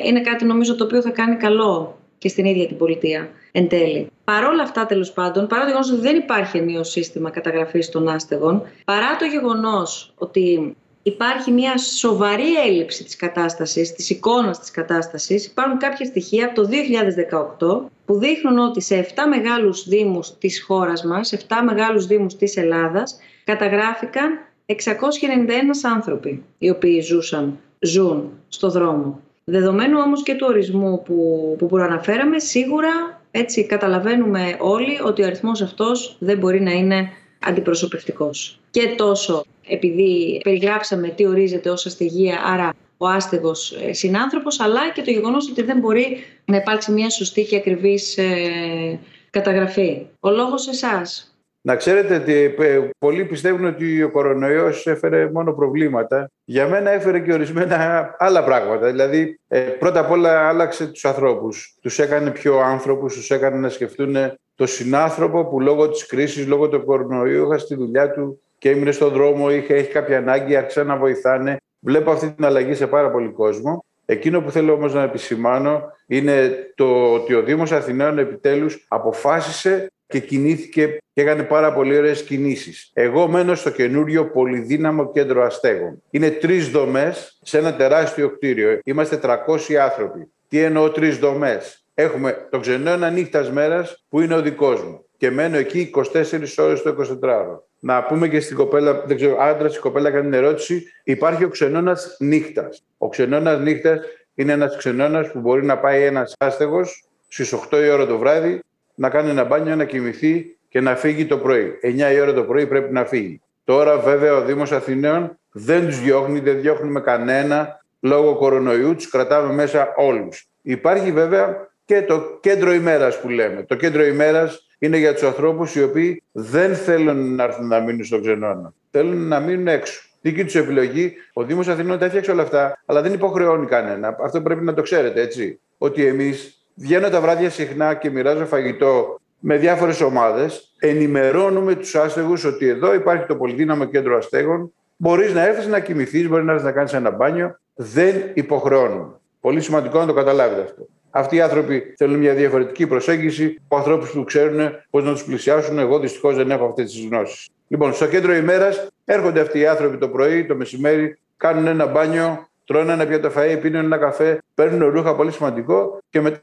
είναι 0.06 0.22
κάτι 0.22 0.46
νομίζω 0.46 0.76
το 0.76 0.84
οποίο 0.84 1.02
θα 1.02 1.10
κάνει 1.10 1.36
καλό 1.36 1.98
και 2.18 2.28
στην 2.28 2.46
ίδια 2.46 2.68
την 2.68 2.78
πολιτεία 2.78 3.30
εν 3.52 3.68
τέλει. 3.68 4.08
Παρ' 4.24 4.44
όλα 4.44 4.64
αυτά, 4.64 4.86
τέλος 4.86 5.12
πάντων, 5.12 5.48
παρά 5.48 5.62
το 5.62 5.68
γεγονός 5.68 5.92
ότι 5.92 6.02
δεν 6.02 6.16
υπάρχει 6.16 6.58
ενίο 6.58 6.84
σύστημα 6.84 7.30
καταγραφής 7.30 7.90
των 7.90 8.08
άστεγων, 8.08 8.64
παρά 8.86 9.16
το 9.20 9.26
γεγονός 9.26 10.14
ότι 10.18 10.76
υπάρχει 11.04 11.52
μια 11.52 11.78
σοβαρή 11.78 12.56
έλλειψη 12.68 13.04
της 13.04 13.16
κατάστασης, 13.16 13.94
της 13.94 14.10
εικόνας 14.10 14.60
της 14.60 14.72
κατάστασης. 14.72 15.46
Υπάρχουν 15.46 15.78
κάποια 15.78 16.06
στοιχεία 16.06 16.46
από 16.46 16.56
το 16.56 16.68
2018 16.68 17.90
που 18.06 18.18
δείχνουν 18.18 18.60
ότι 18.60 18.82
σε 18.82 18.96
7 18.96 19.28
μεγάλους 19.30 19.88
δήμους 19.88 20.38
της 20.38 20.64
χώρας 20.64 21.04
μας, 21.04 21.28
σε 21.28 21.36
7 21.36 21.64
μεγάλους 21.64 22.06
δήμους 22.06 22.36
της 22.36 22.58
Ελλάδας, 22.58 23.18
καταγράφηκαν 23.44 24.40
691 24.66 25.84
άνθρωποι 25.84 26.44
οι 26.58 26.70
οποίοι 26.70 27.02
ζούσαν, 27.02 27.58
ζουν 27.80 28.32
στο 28.48 28.70
δρόμο. 28.70 29.20
Δεδομένου 29.44 30.00
όμως 30.06 30.24
και 30.24 30.36
του 30.36 30.46
ορισμού 30.50 31.02
που, 31.04 31.56
που 31.58 31.66
προαναφέραμε, 31.66 32.40
σίγουρα 32.40 33.22
έτσι 33.32 33.66
καταλαβαίνουμε 33.66 34.56
όλοι 34.60 35.00
ότι 35.04 35.22
ο 35.22 35.26
αριθμός 35.26 35.62
αυτός 35.62 36.16
δεν 36.20 36.38
μπορεί 36.38 36.62
να 36.62 36.72
είναι 36.72 37.10
αντιπροσωπευτικός. 37.40 38.60
Και 38.70 38.88
τόσο 38.98 39.46
επειδή 39.72 40.42
περιγράψαμε 40.44 41.08
τι 41.08 41.26
ορίζεται 41.26 41.70
ως 41.70 41.86
αστεγία, 41.86 42.42
άρα 42.46 42.74
ο 42.98 43.08
άστεγος 43.08 43.72
ε, 43.72 43.94
συνάνθρωπος, 43.94 44.60
αλλά 44.60 44.92
και 44.94 45.02
το 45.02 45.12
γεγονός 45.12 45.50
ότι 45.50 45.62
δεν 45.62 45.80
μπορεί 45.80 46.18
να 46.46 46.58
υπάρξει 46.58 46.92
μια 46.92 47.10
σωστή 47.10 47.44
και 47.44 47.56
ακριβής 47.56 48.18
ε, 48.18 49.00
καταγραφή. 49.30 50.06
Ο 50.20 50.30
λόγος 50.30 50.68
εσάς. 50.68 51.36
Να 51.64 51.76
ξέρετε 51.76 52.16
ότι 52.16 52.56
ε, 52.60 52.90
πολλοί 52.98 53.26
πιστεύουν 53.26 53.66
ότι 53.66 54.04
ο 54.04 54.12
κορονοϊός 54.12 54.88
έφερε 54.88 55.32
μόνο 55.32 55.54
προβλήματα. 55.54 56.32
Για 56.46 56.68
μένα 56.68 56.90
έφερε 56.90 57.20
και 57.20 57.34
ορισμένα 57.34 58.16
άλλα 58.18 58.44
πράγματα. 58.44 58.88
Δηλαδή, 58.88 59.40
ε, 59.48 59.60
πρώτα 59.60 60.00
απ' 60.00 60.12
όλα 60.12 60.48
άλλαξε 60.48 60.88
τους 60.88 61.06
ανθρώπους. 61.06 61.78
Τους 61.82 62.00
έκανε 62.00 62.32
πιο 62.32 62.60
άνθρωπους, 62.60 63.14
τους 63.14 63.30
έκανε 63.30 63.58
να 63.58 63.70
σκεφτούν 63.70 64.16
το 64.56 64.66
συνάνθρωπο 64.66 65.46
που 65.46 65.60
λόγω 65.60 65.90
της 65.90 66.06
κρίσης, 66.06 66.48
λόγω 66.48 66.70
του 66.70 66.86
κορονοϊού 66.86 67.46
είχα 67.46 67.58
στη 67.58 67.76
δουλειά 67.76 68.12
του 68.12 68.42
και 68.62 68.70
έμεινε 68.70 68.92
στον 68.92 69.14
δρόμο, 69.14 69.52
είχε, 69.52 69.74
έχει 69.74 69.92
κάποια 69.92 70.18
ανάγκη, 70.18 70.56
άρχισαν 70.56 70.88
να 70.88 70.98
βοηθάνε. 70.98 71.58
Βλέπω 71.80 72.12
αυτή 72.12 72.32
την 72.32 72.46
αλλαγή 72.46 72.74
σε 72.74 72.88
πάρα 72.88 73.12
πολύ 73.12 73.30
κόσμο. 73.30 73.86
Εκείνο 74.06 74.42
που 74.42 74.52
θέλω 74.52 74.74
όμως 74.74 74.94
να 74.94 75.04
επισημάνω 75.04 75.84
είναι 76.08 76.52
το 76.76 77.14
ότι 77.14 77.34
ο 77.34 77.42
Δήμος 77.42 77.72
Αθηναίων 77.72 78.18
επιτέλους 78.18 78.86
αποφάσισε 78.88 79.92
και 80.08 80.20
κινήθηκε 80.20 80.98
και 81.14 81.22
έκανε 81.22 81.44
πάρα 81.44 81.74
πολύ 81.74 81.98
ωραίες 81.98 82.24
κινήσεις. 82.24 82.92
Εγώ 82.94 83.28
μένω 83.28 83.56
στο 83.56 83.70
καινούριο 83.70 84.26
πολυδύναμο 84.32 85.12
κέντρο 85.12 85.44
αστέγων. 85.44 86.02
Είναι 86.10 86.30
τρεις 86.30 86.70
δομές 86.70 87.40
σε 87.42 87.58
ένα 87.58 87.76
τεράστιο 87.76 88.30
κτίριο. 88.30 88.80
Είμαστε 88.84 89.20
300 89.24 89.74
άνθρωποι. 89.76 90.32
Τι 90.48 90.60
εννοώ 90.60 90.90
τρεις 90.90 91.18
δομές; 91.18 91.86
Έχουμε 91.94 92.48
το 92.52 92.60
ξενώνα 92.60 93.10
νύχτας 93.10 93.52
μέρας 93.52 94.06
που 94.10 94.22
είναι 94.22 94.36
ο 94.36 94.42
δικός 94.42 94.84
μου 94.84 95.06
και 95.18 95.32
μένω 95.32 95.58
εκεί 95.58 95.92
24 96.14 96.58
ώρες 96.58 96.82
το 96.82 96.96
24ωρο. 97.22 97.71
Να 97.84 98.04
πούμε 98.04 98.28
και 98.28 98.40
στην 98.40 98.56
κοπέλα, 98.56 99.04
δεν 99.06 99.16
ξέρω, 99.16 99.38
άντρα 99.40 99.68
η 99.68 99.78
κοπέλα 99.78 100.12
κάνει 100.12 100.24
την 100.24 100.34
ερώτηση, 100.34 100.84
υπάρχει 101.04 101.44
ο 101.44 101.50
ξενώνας 101.50 102.16
νύχτας. 102.20 102.84
Ο 102.98 103.10
ξενώνας 103.10 103.60
νύχτας 103.60 104.00
είναι 104.36 104.52
ένας 104.52 104.78
ξενώνας 104.78 105.32
που 105.32 105.40
μπορεί 105.40 105.66
να 105.66 105.78
πάει 105.78 106.04
ένας 106.04 106.36
άστεγος 106.40 107.06
στις 107.28 107.54
8 107.54 107.84
η 107.84 107.90
ώρα 107.90 108.06
το 108.06 108.18
βράδυ 108.18 108.60
να 108.96 109.10
κάνει 109.10 109.30
ένα 109.30 109.44
μπάνιο, 109.44 109.76
να 109.76 109.86
κοιμηθεί 109.86 110.58
και 110.70 110.82
να 110.82 110.96
φύγει 110.96 111.26
το 111.26 111.38
πρωί. 111.38 111.80
9 111.82 112.12
η 112.14 112.20
ώρα 112.20 112.34
το 112.34 112.44
πρωί 112.44 112.68
πρέπει 112.68 112.94
να 112.94 113.06
φύγει. 113.06 113.42
Τώρα 113.64 113.98
βέβαια 113.98 114.36
ο 114.36 114.42
Δήμος 114.42 114.72
Αθηναίων 114.72 115.40
δεν 115.52 115.86
τους 115.86 116.02
διώχνει, 116.02 116.40
δεν 116.40 116.62
διώχνουμε 116.62 117.00
κανένα 117.00 117.84
λόγω 118.00 118.36
κορονοϊού, 118.36 118.96
τους 118.96 119.10
κρατάμε 119.10 119.54
μέσα 119.54 119.94
όλους. 119.96 120.48
Υπάρχει 120.62 121.12
βέβαια 121.12 121.72
και 121.86 122.02
το 122.02 122.38
κέντρο 122.40 122.74
ημέρας 122.74 123.20
που 123.20 123.30
λέμε. 123.30 123.64
Το 123.64 123.76
κέντρο 123.76 124.04
ημέρας 124.06 124.68
είναι 124.82 124.98
για 124.98 125.14
τους 125.14 125.24
ανθρώπους 125.24 125.76
οι 125.76 125.84
οποίοι 125.84 126.24
δεν 126.32 126.76
θέλουν 126.76 127.36
να 127.36 127.44
έρθουν 127.44 127.68
να 127.68 127.80
μείνουν 127.80 128.04
στο 128.04 128.20
ξενώνα. 128.20 128.74
Θέλουν 128.92 129.28
να 129.28 129.40
μείνουν 129.40 129.68
έξω. 129.68 130.02
Δική 130.22 130.44
τους 130.44 130.56
επιλογή. 130.56 131.14
Ο 131.34 131.44
Δήμος 131.44 131.68
Αθηνών 131.68 132.00
τα 132.00 132.06
έφτιαξε 132.06 132.32
όλα 132.32 132.42
αυτά, 132.42 132.82
αλλά 132.86 133.02
δεν 133.02 133.14
υποχρεώνει 133.14 133.66
κανένα. 133.66 134.18
Αυτό 134.24 134.42
πρέπει 134.42 134.64
να 134.64 134.74
το 134.74 134.82
ξέρετε, 134.82 135.22
έτσι. 135.22 135.60
Ότι 135.78 136.06
εμείς 136.06 136.62
Βγαίνω 136.76 137.10
τα 137.10 137.22
βράδια 137.22 137.50
συχνά 137.50 137.94
και 137.94 138.10
μοιράζω 138.10 138.46
φαγητό 138.46 139.20
με 139.40 139.58
διάφορες 139.58 140.02
ομάδες. 140.02 140.74
Ενημερώνουμε 140.80 141.76
τους 141.76 141.96
άστεγους 141.96 142.44
ότι 142.44 142.68
εδώ 142.68 142.94
υπάρχει 142.94 143.26
το 143.26 143.36
πολυδύναμο 143.36 143.86
κέντρο 143.86 144.18
αστέγων. 144.18 144.74
Μπορείς 144.96 145.34
να 145.34 145.48
έρθεις 145.48 145.68
να 145.68 145.80
κοιμηθείς, 145.80 146.28
μπορείς 146.28 146.46
να 146.46 146.52
έρθεις 146.52 146.68
να 146.68 146.72
κάνεις 146.72 146.94
ένα 146.94 147.12
μπάνιο. 147.12 147.60
Δεν 147.74 148.16
υποχρεώνουμε. 148.34 149.14
Πολύ 149.40 149.62
σημαντικό 149.62 150.00
να 150.00 150.06
το 150.06 150.14
καταλάβετε 150.14 150.62
αυτό. 150.62 150.88
Αυτοί 151.12 151.36
οι 151.36 151.42
άνθρωποι 151.42 151.94
θέλουν 151.98 152.20
μια 152.20 152.34
διαφορετική 152.34 152.88
προσέγγιση 152.88 153.62
από 153.64 153.78
ανθρώπους 153.78 154.10
που 154.10 154.24
ξέρουν 154.24 154.72
πώς 154.90 155.04
να 155.04 155.12
τους 155.12 155.24
πλησιάσουν. 155.24 155.80
Εγώ 155.80 156.00
δυστυχώς 156.00 156.36
δεν 156.36 156.52
έχω 156.52 156.66
αυτές 156.66 156.92
τις 156.92 157.06
γνώσεις. 157.06 157.50
Λοιπόν, 157.68 157.94
στο 157.94 158.08
κέντρο 158.08 158.34
ημέρας 158.34 158.88
έρχονται 159.06 159.40
αυτοί 159.40 159.60
οι 159.60 159.68
άνθρωποι 159.68 159.98
το 159.98 160.08
πρωί, 160.08 160.46
το 160.46 160.56
μεσημέρι, 160.56 161.18
κάνουν 161.38 161.68
ένα 161.68 161.86
μπάνιο, 161.86 162.48
τρώνε 162.66 162.94
ένα 162.94 163.06
πιάτο 163.06 163.32
φαΐ, 163.36 163.58
πίνουν 163.62 163.86
ένα 163.86 163.98
καφέ, 163.98 164.38
παίρνουν 164.54 164.90
ρούχα 164.90 165.16
πολύ 165.16 165.32
σημαντικό 165.32 165.98
και 166.10 166.22
μετά 166.22 166.40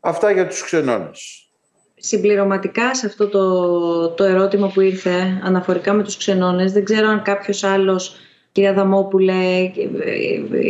Αυτά 0.00 0.30
για 0.30 0.46
τους 0.46 0.62
ξενώνες. 0.62 1.50
Συμπληρωματικά 1.94 2.94
σε 2.94 3.06
αυτό 3.06 3.28
το, 3.28 4.10
το 4.10 4.24
ερώτημα 4.24 4.68
που 4.68 4.80
ήρθε 4.80 5.40
αναφορικά 5.44 5.92
με 5.92 6.02
τους 6.02 6.16
ξενώνες, 6.16 6.72
δεν 6.72 6.84
ξέρω 6.84 7.08
αν 7.08 7.22
κάποιος 7.22 7.64
άλλος 7.64 8.16
κυρία 8.52 8.72
Δαμόπουλε, 8.72 9.70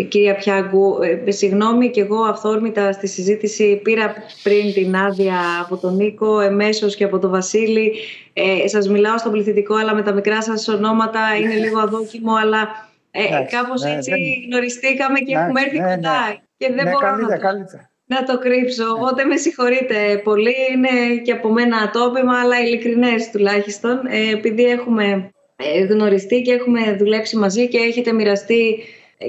κυρία 0.08 0.34
Πιάγκου. 0.34 0.98
Ε, 1.26 1.30
συγγνώμη 1.30 1.90
και 1.90 2.00
εγώ 2.00 2.22
αυθόρμητα 2.22 2.92
στη 2.92 3.06
συζήτηση 3.06 3.80
πήρα 3.82 4.14
πριν 4.42 4.72
την 4.72 4.96
άδεια 4.96 5.38
από 5.64 5.76
τον 5.76 5.96
Νίκο, 5.96 6.40
εμέσως 6.40 6.96
και 6.96 7.04
από 7.04 7.18
τον 7.18 7.30
Βασίλη. 7.30 7.92
Ε, 8.32 8.68
σας 8.68 8.88
μιλάω 8.88 9.18
στο 9.18 9.30
πληθυντικό, 9.30 9.74
αλλά 9.74 9.94
με 9.94 10.02
τα 10.02 10.12
μικρά 10.12 10.42
σας 10.42 10.68
ονόματα 10.68 11.20
είναι 11.40 11.54
λίγο 11.54 11.78
αδόκιμο, 11.78 12.34
αλλά 12.34 12.90
ε, 13.10 13.22
κάπως 13.50 13.82
ναι, 13.82 13.90
έτσι 13.90 14.12
γνωριστήκαμε 14.50 15.18
και 15.18 15.34
έχουμε 15.34 15.60
έρθει 15.60 15.78
ναι, 15.78 15.94
κοντά. 15.94 16.28
Ναι. 16.28 16.34
Και 16.56 16.72
δεν 16.72 16.84
μπορώ 16.90 17.16
να, 18.06 18.24
το, 18.24 18.38
κρύψω. 18.38 18.84
Οπότε 18.90 19.24
με 19.24 19.36
συγχωρείτε 19.36 20.20
πολύ. 20.24 20.54
Είναι 20.72 21.16
και 21.22 21.32
από 21.32 21.52
μένα 21.52 21.76
ατόπιμα, 21.76 22.40
αλλά 22.40 22.60
ειλικρινές 22.60 23.30
τουλάχιστον. 23.30 24.06
Ε, 24.06 24.30
επειδή 24.32 24.64
έχουμε 24.64 25.04
ε, 25.04 25.39
γνωριστεί 25.88 26.42
και 26.42 26.52
έχουμε 26.52 26.96
δουλέψει 26.98 27.36
μαζί 27.36 27.68
και 27.68 27.78
έχετε 27.78 28.12
μοιραστεί 28.12 28.78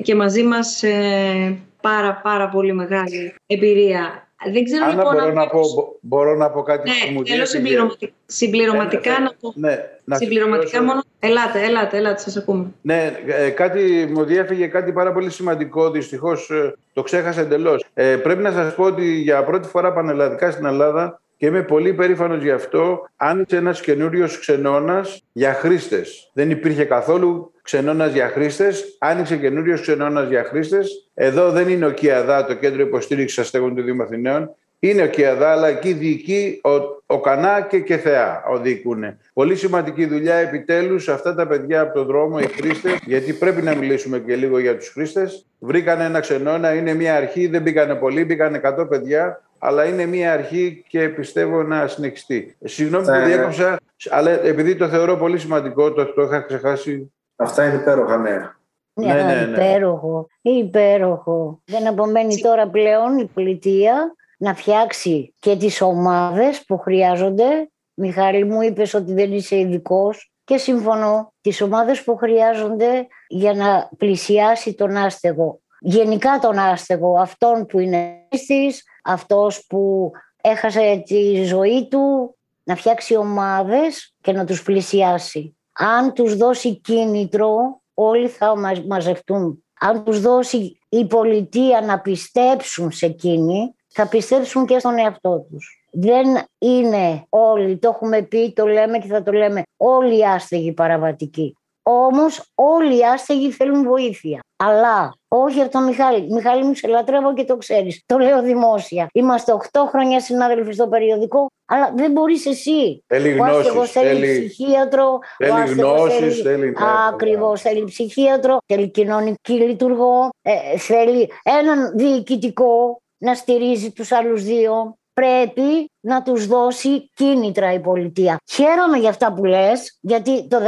και 0.04 0.16
μαζί 0.16 0.44
μας 0.44 0.84
ε, 0.84 1.58
πάρα 1.82 2.20
πάρα 2.24 2.50
πολύ 2.50 2.74
μεγάλη 2.74 3.34
εμπειρία. 3.48 4.26
Δεν 4.52 4.64
ξέρω 4.64 4.86
Άννα, 4.86 4.96
λοιπόν, 4.96 5.14
μπορώ, 5.14 5.34
να 5.34 5.48
πω, 5.48 5.62
μπορώ 6.02 6.36
να 6.36 6.50
πω 6.50 6.62
κάτι 6.62 6.90
ναι, 6.90 6.96
που 7.08 7.14
μου 7.14 7.26
θέλω 7.28 7.46
συμπληρωματικά, 7.46 8.12
συμπληρωματικά 8.26 9.20
να 9.20 9.34
πω. 9.40 9.54
Ναι, 9.56 9.78
να 10.04 10.16
συμπληρωματικά 10.16 10.84
μόνο. 10.84 11.02
Ελάτε, 11.20 11.64
ελάτε, 11.64 11.98
ελάτε, 11.98 12.22
σας 12.22 12.38
ακούμε. 12.38 12.66
Ναι, 12.82 13.20
ε, 13.26 13.50
κάτι 13.50 14.10
μου 14.14 14.24
διέφυγε 14.24 14.68
κάτι 14.68 14.92
πάρα 14.92 15.12
πολύ 15.12 15.30
σημαντικό. 15.30 15.90
Δυστυχώς 15.90 16.52
το 16.94 17.02
ξέχασα 17.02 17.42
εντελώς. 17.42 17.86
Ε, 17.94 18.16
πρέπει 18.16 18.42
να 18.42 18.52
σας 18.52 18.76
πω 18.76 18.84
ότι 18.84 19.14
για 19.14 19.44
πρώτη 19.44 19.68
φορά 19.68 19.94
πανελλαδικά 19.94 20.52
στην 20.52 20.66
Ελλάδα 20.66 21.22
και 21.42 21.48
είμαι 21.48 21.64
πολύ 21.64 21.94
περήφανος 21.94 22.44
γι' 22.44 22.52
αυτό. 22.52 23.10
Άνοιξε 23.16 23.58
ένας 23.58 23.82
καινούριος 23.82 24.40
ξενώνας 24.40 25.24
για 25.32 25.54
χρήστες. 25.54 26.32
Δεν 26.34 26.50
υπήρχε 26.50 26.84
καθόλου 26.84 27.54
ξενώνας 27.62 28.14
για 28.14 28.28
χρήστες. 28.28 28.98
Άνοιξε 29.00 29.38
καινούριος 29.38 29.82
ξενώνας 29.82 30.30
για 30.30 30.44
χρήστες. 30.44 31.10
Εδώ 31.14 31.52
δεν 31.52 31.70
είναι 31.70 31.86
ο 31.86 31.92
ΚΙΑΔΑ, 31.92 32.46
το 32.46 32.54
κέντρο 32.54 32.82
υποστήριξης 32.82 33.40
αστέγων 33.40 33.76
του 33.76 33.82
Δήμου 33.82 34.04
Αθηναίων. 34.04 34.56
Είναι 34.80 35.04
ο 35.04 35.08
ΚΙΑΔΑ, 35.08 35.52
αλλά 35.52 35.68
εκεί 35.68 35.94
διοικεί 35.94 36.62
ο, 36.64 36.70
ο 37.06 37.20
Κανά 37.20 37.62
και 37.70 37.80
και 37.80 37.98
Θεά 37.98 38.44
οδηγούν. 38.48 39.04
Πολύ 39.34 39.56
σημαντική 39.56 40.06
δουλειά 40.06 40.36
επιτέλους 40.36 41.10
αυτά 41.10 41.36
τα 41.36 41.48
παιδιά 41.48 41.82
από 41.82 41.94
τον 41.94 42.06
δρόμο, 42.06 42.38
οι 42.42 42.48
χρήστες, 42.48 43.00
γιατί 43.06 43.34
πρέπει 43.34 43.62
να 43.62 43.76
μιλήσουμε 43.76 44.20
και 44.20 44.36
λίγο 44.36 44.60
για 44.60 44.78
τους 44.78 44.90
χρήστες. 44.90 45.46
Βρήκαν 45.60 46.02
ένα 46.02 46.20
ξενώνα, 46.20 46.74
είναι 46.74 46.94
μια 46.94 47.16
αρχή, 47.16 47.48
δεν 47.48 47.62
μπήκανε 47.62 47.96
πολλοί, 47.96 48.26
μπήκαν 48.26 48.62
100 48.80 48.90
παιδιά 48.90 49.42
αλλά 49.64 49.86
είναι 49.86 50.06
μια 50.06 50.34
αρχή 50.34 50.86
και 50.88 51.10
πιστεύω 51.10 51.64
να 51.64 51.88
συνεχιστεί. 51.88 52.58
Συγγνώμη 52.64 53.06
που 53.06 53.26
διέκοψα, 53.26 53.80
αλλά 54.10 54.32
επειδή 54.32 54.76
το 54.76 54.88
θεωρώ 54.88 55.18
πολύ 55.18 55.40
σημαντικό, 55.40 55.94
το, 55.94 56.14
το 56.14 56.22
είχα 56.22 56.42
ξεχάσει. 56.42 57.14
Αυτά 57.36 57.66
είναι 57.66 57.76
υπέροχα 57.76 58.18
νέα. 58.18 58.60
Ναι, 58.94 59.14
ναι, 59.14 59.24
ναι, 59.24 59.46
ναι. 59.46 59.52
Υπέροχο, 59.52 60.28
υπέροχο. 60.42 61.62
Δεν 61.66 61.88
απομένει 61.88 62.42
τώρα 62.42 62.68
πλέον 62.68 63.18
η 63.18 63.26
πολιτεία 63.26 64.16
να 64.38 64.56
φτιάξει 64.56 65.34
και 65.40 65.56
τις 65.56 65.82
ομάδες 65.82 66.64
που 66.66 66.78
χρειάζονται. 66.78 67.70
Μιχάλη 67.94 68.46
μου 68.46 68.62
είπες 68.62 68.94
ότι 68.94 69.14
δεν 69.14 69.34
είσαι 69.34 69.58
ειδικός 69.60 70.32
και 70.44 70.58
συμφωνώ. 70.58 71.34
Τις 71.42 71.62
ομάδες 71.62 72.04
που 72.04 72.16
χρειάζονται 72.16 73.08
για 73.28 73.54
να 73.54 73.90
πλησιάσει 73.98 74.74
τον 74.74 74.96
άστεγο. 74.96 75.60
Γενικά 75.84 76.40
τον 76.42 76.60
άστεγο, 76.60 77.20
αυτόν 77.20 77.66
που 77.66 77.80
είναι 77.80 78.28
στις, 78.32 78.84
αυτός 79.04 79.66
που 79.66 80.12
έχασε 80.42 81.04
τη 81.06 81.44
ζωή 81.44 81.88
του 81.88 82.36
να 82.64 82.76
φτιάξει 82.76 83.16
ομάδες 83.16 84.16
και 84.22 84.32
να 84.32 84.46
τους 84.46 84.64
πλησιάσει. 84.64 85.58
Αν 85.72 86.14
τους 86.14 86.38
δώσει 86.38 86.76
κίνητρο, 86.76 87.82
όλοι 87.94 88.28
θα 88.28 88.54
μαζευτούν. 88.88 89.64
Αν 89.80 90.04
τους 90.04 90.22
δώσει 90.22 90.80
η 90.90 91.06
πολιτεία 91.06 91.82
να 91.82 92.00
πιστέψουν 92.00 92.92
σε 92.92 93.06
εκείνη, 93.06 93.76
θα 93.88 94.08
πιστέψουν 94.08 94.66
και 94.66 94.80
στον 94.80 94.98
εαυτό 94.98 95.46
τους. 95.50 95.86
Δεν 95.92 96.26
είναι 96.58 97.26
όλοι, 97.30 97.78
το 97.78 97.90
έχουμε 97.94 98.22
πει, 98.22 98.54
το 98.54 98.66
λέμε 98.66 98.98
και 98.98 99.08
θα 99.08 99.24
το 99.24 99.32
λέμε, 99.32 99.64
όλοι 99.78 100.18
οι 100.18 100.26
άστεγοι 100.26 100.72
παραβατικοί. 100.72 101.58
Όμως 101.84 102.52
όλοι 102.56 102.98
οι 102.98 103.04
άστεγοι 103.04 103.52
θέλουν 103.52 103.84
βοήθεια. 103.84 104.40
Αλλά 104.58 105.14
όχι 105.28 105.62
από 105.62 105.72
τον 105.72 105.84
Μιχάλη. 105.84 106.28
Μιχάλη 106.32 106.64
μου 106.64 106.74
σε 106.74 106.88
λατρεύω 106.88 107.34
και 107.34 107.44
το 107.44 107.58
ξέρεις. 107.58 108.04
Το 108.06 108.18
λέω 108.18 108.42
δημόσια. 108.42 109.08
Είμαστε 109.14 109.58
8 109.72 109.80
χρόνια 109.88 110.20
συνάδελφοι 110.20 110.72
στο 110.72 110.88
περιοδικό, 110.88 111.48
αλλά 111.66 111.94
δεν 111.96 112.12
μπορείς 112.12 112.46
εσύ. 112.46 113.04
Θέλει 113.08 113.30
γνώση. 113.30 114.00
θέλει 114.00 114.48
ψυχίατρο. 114.48 115.20
Θέλει 115.38 115.74
γνώσεις. 115.74 116.42
Θέλει... 116.42 116.74
Ακριβώς. 117.10 117.62
Θέλει 117.62 117.84
ψυχίατρο. 117.84 118.58
Θέλει 118.66 118.90
κοινωνική 118.90 119.54
λειτουργό. 119.54 120.30
Ε, 120.42 120.78
θέλει 120.78 121.32
έναν 121.44 121.92
διοικητικό 121.96 123.02
να 123.18 123.34
στηρίζει 123.34 123.92
τους 123.92 124.12
άλλους 124.12 124.44
δύο 124.44 124.96
πρέπει 125.22 125.92
να 126.00 126.22
τους 126.22 126.48
δώσει 126.48 127.12
κίνητρα 127.14 127.74
η 127.74 127.80
πολιτεία. 127.80 128.38
Χαίρομαι 128.52 128.98
για 128.98 129.10
αυτά 129.10 129.34
που 129.34 129.46
λες, 129.46 129.98
γιατί 130.02 130.48
το 130.48 130.58
18-19 130.58 130.68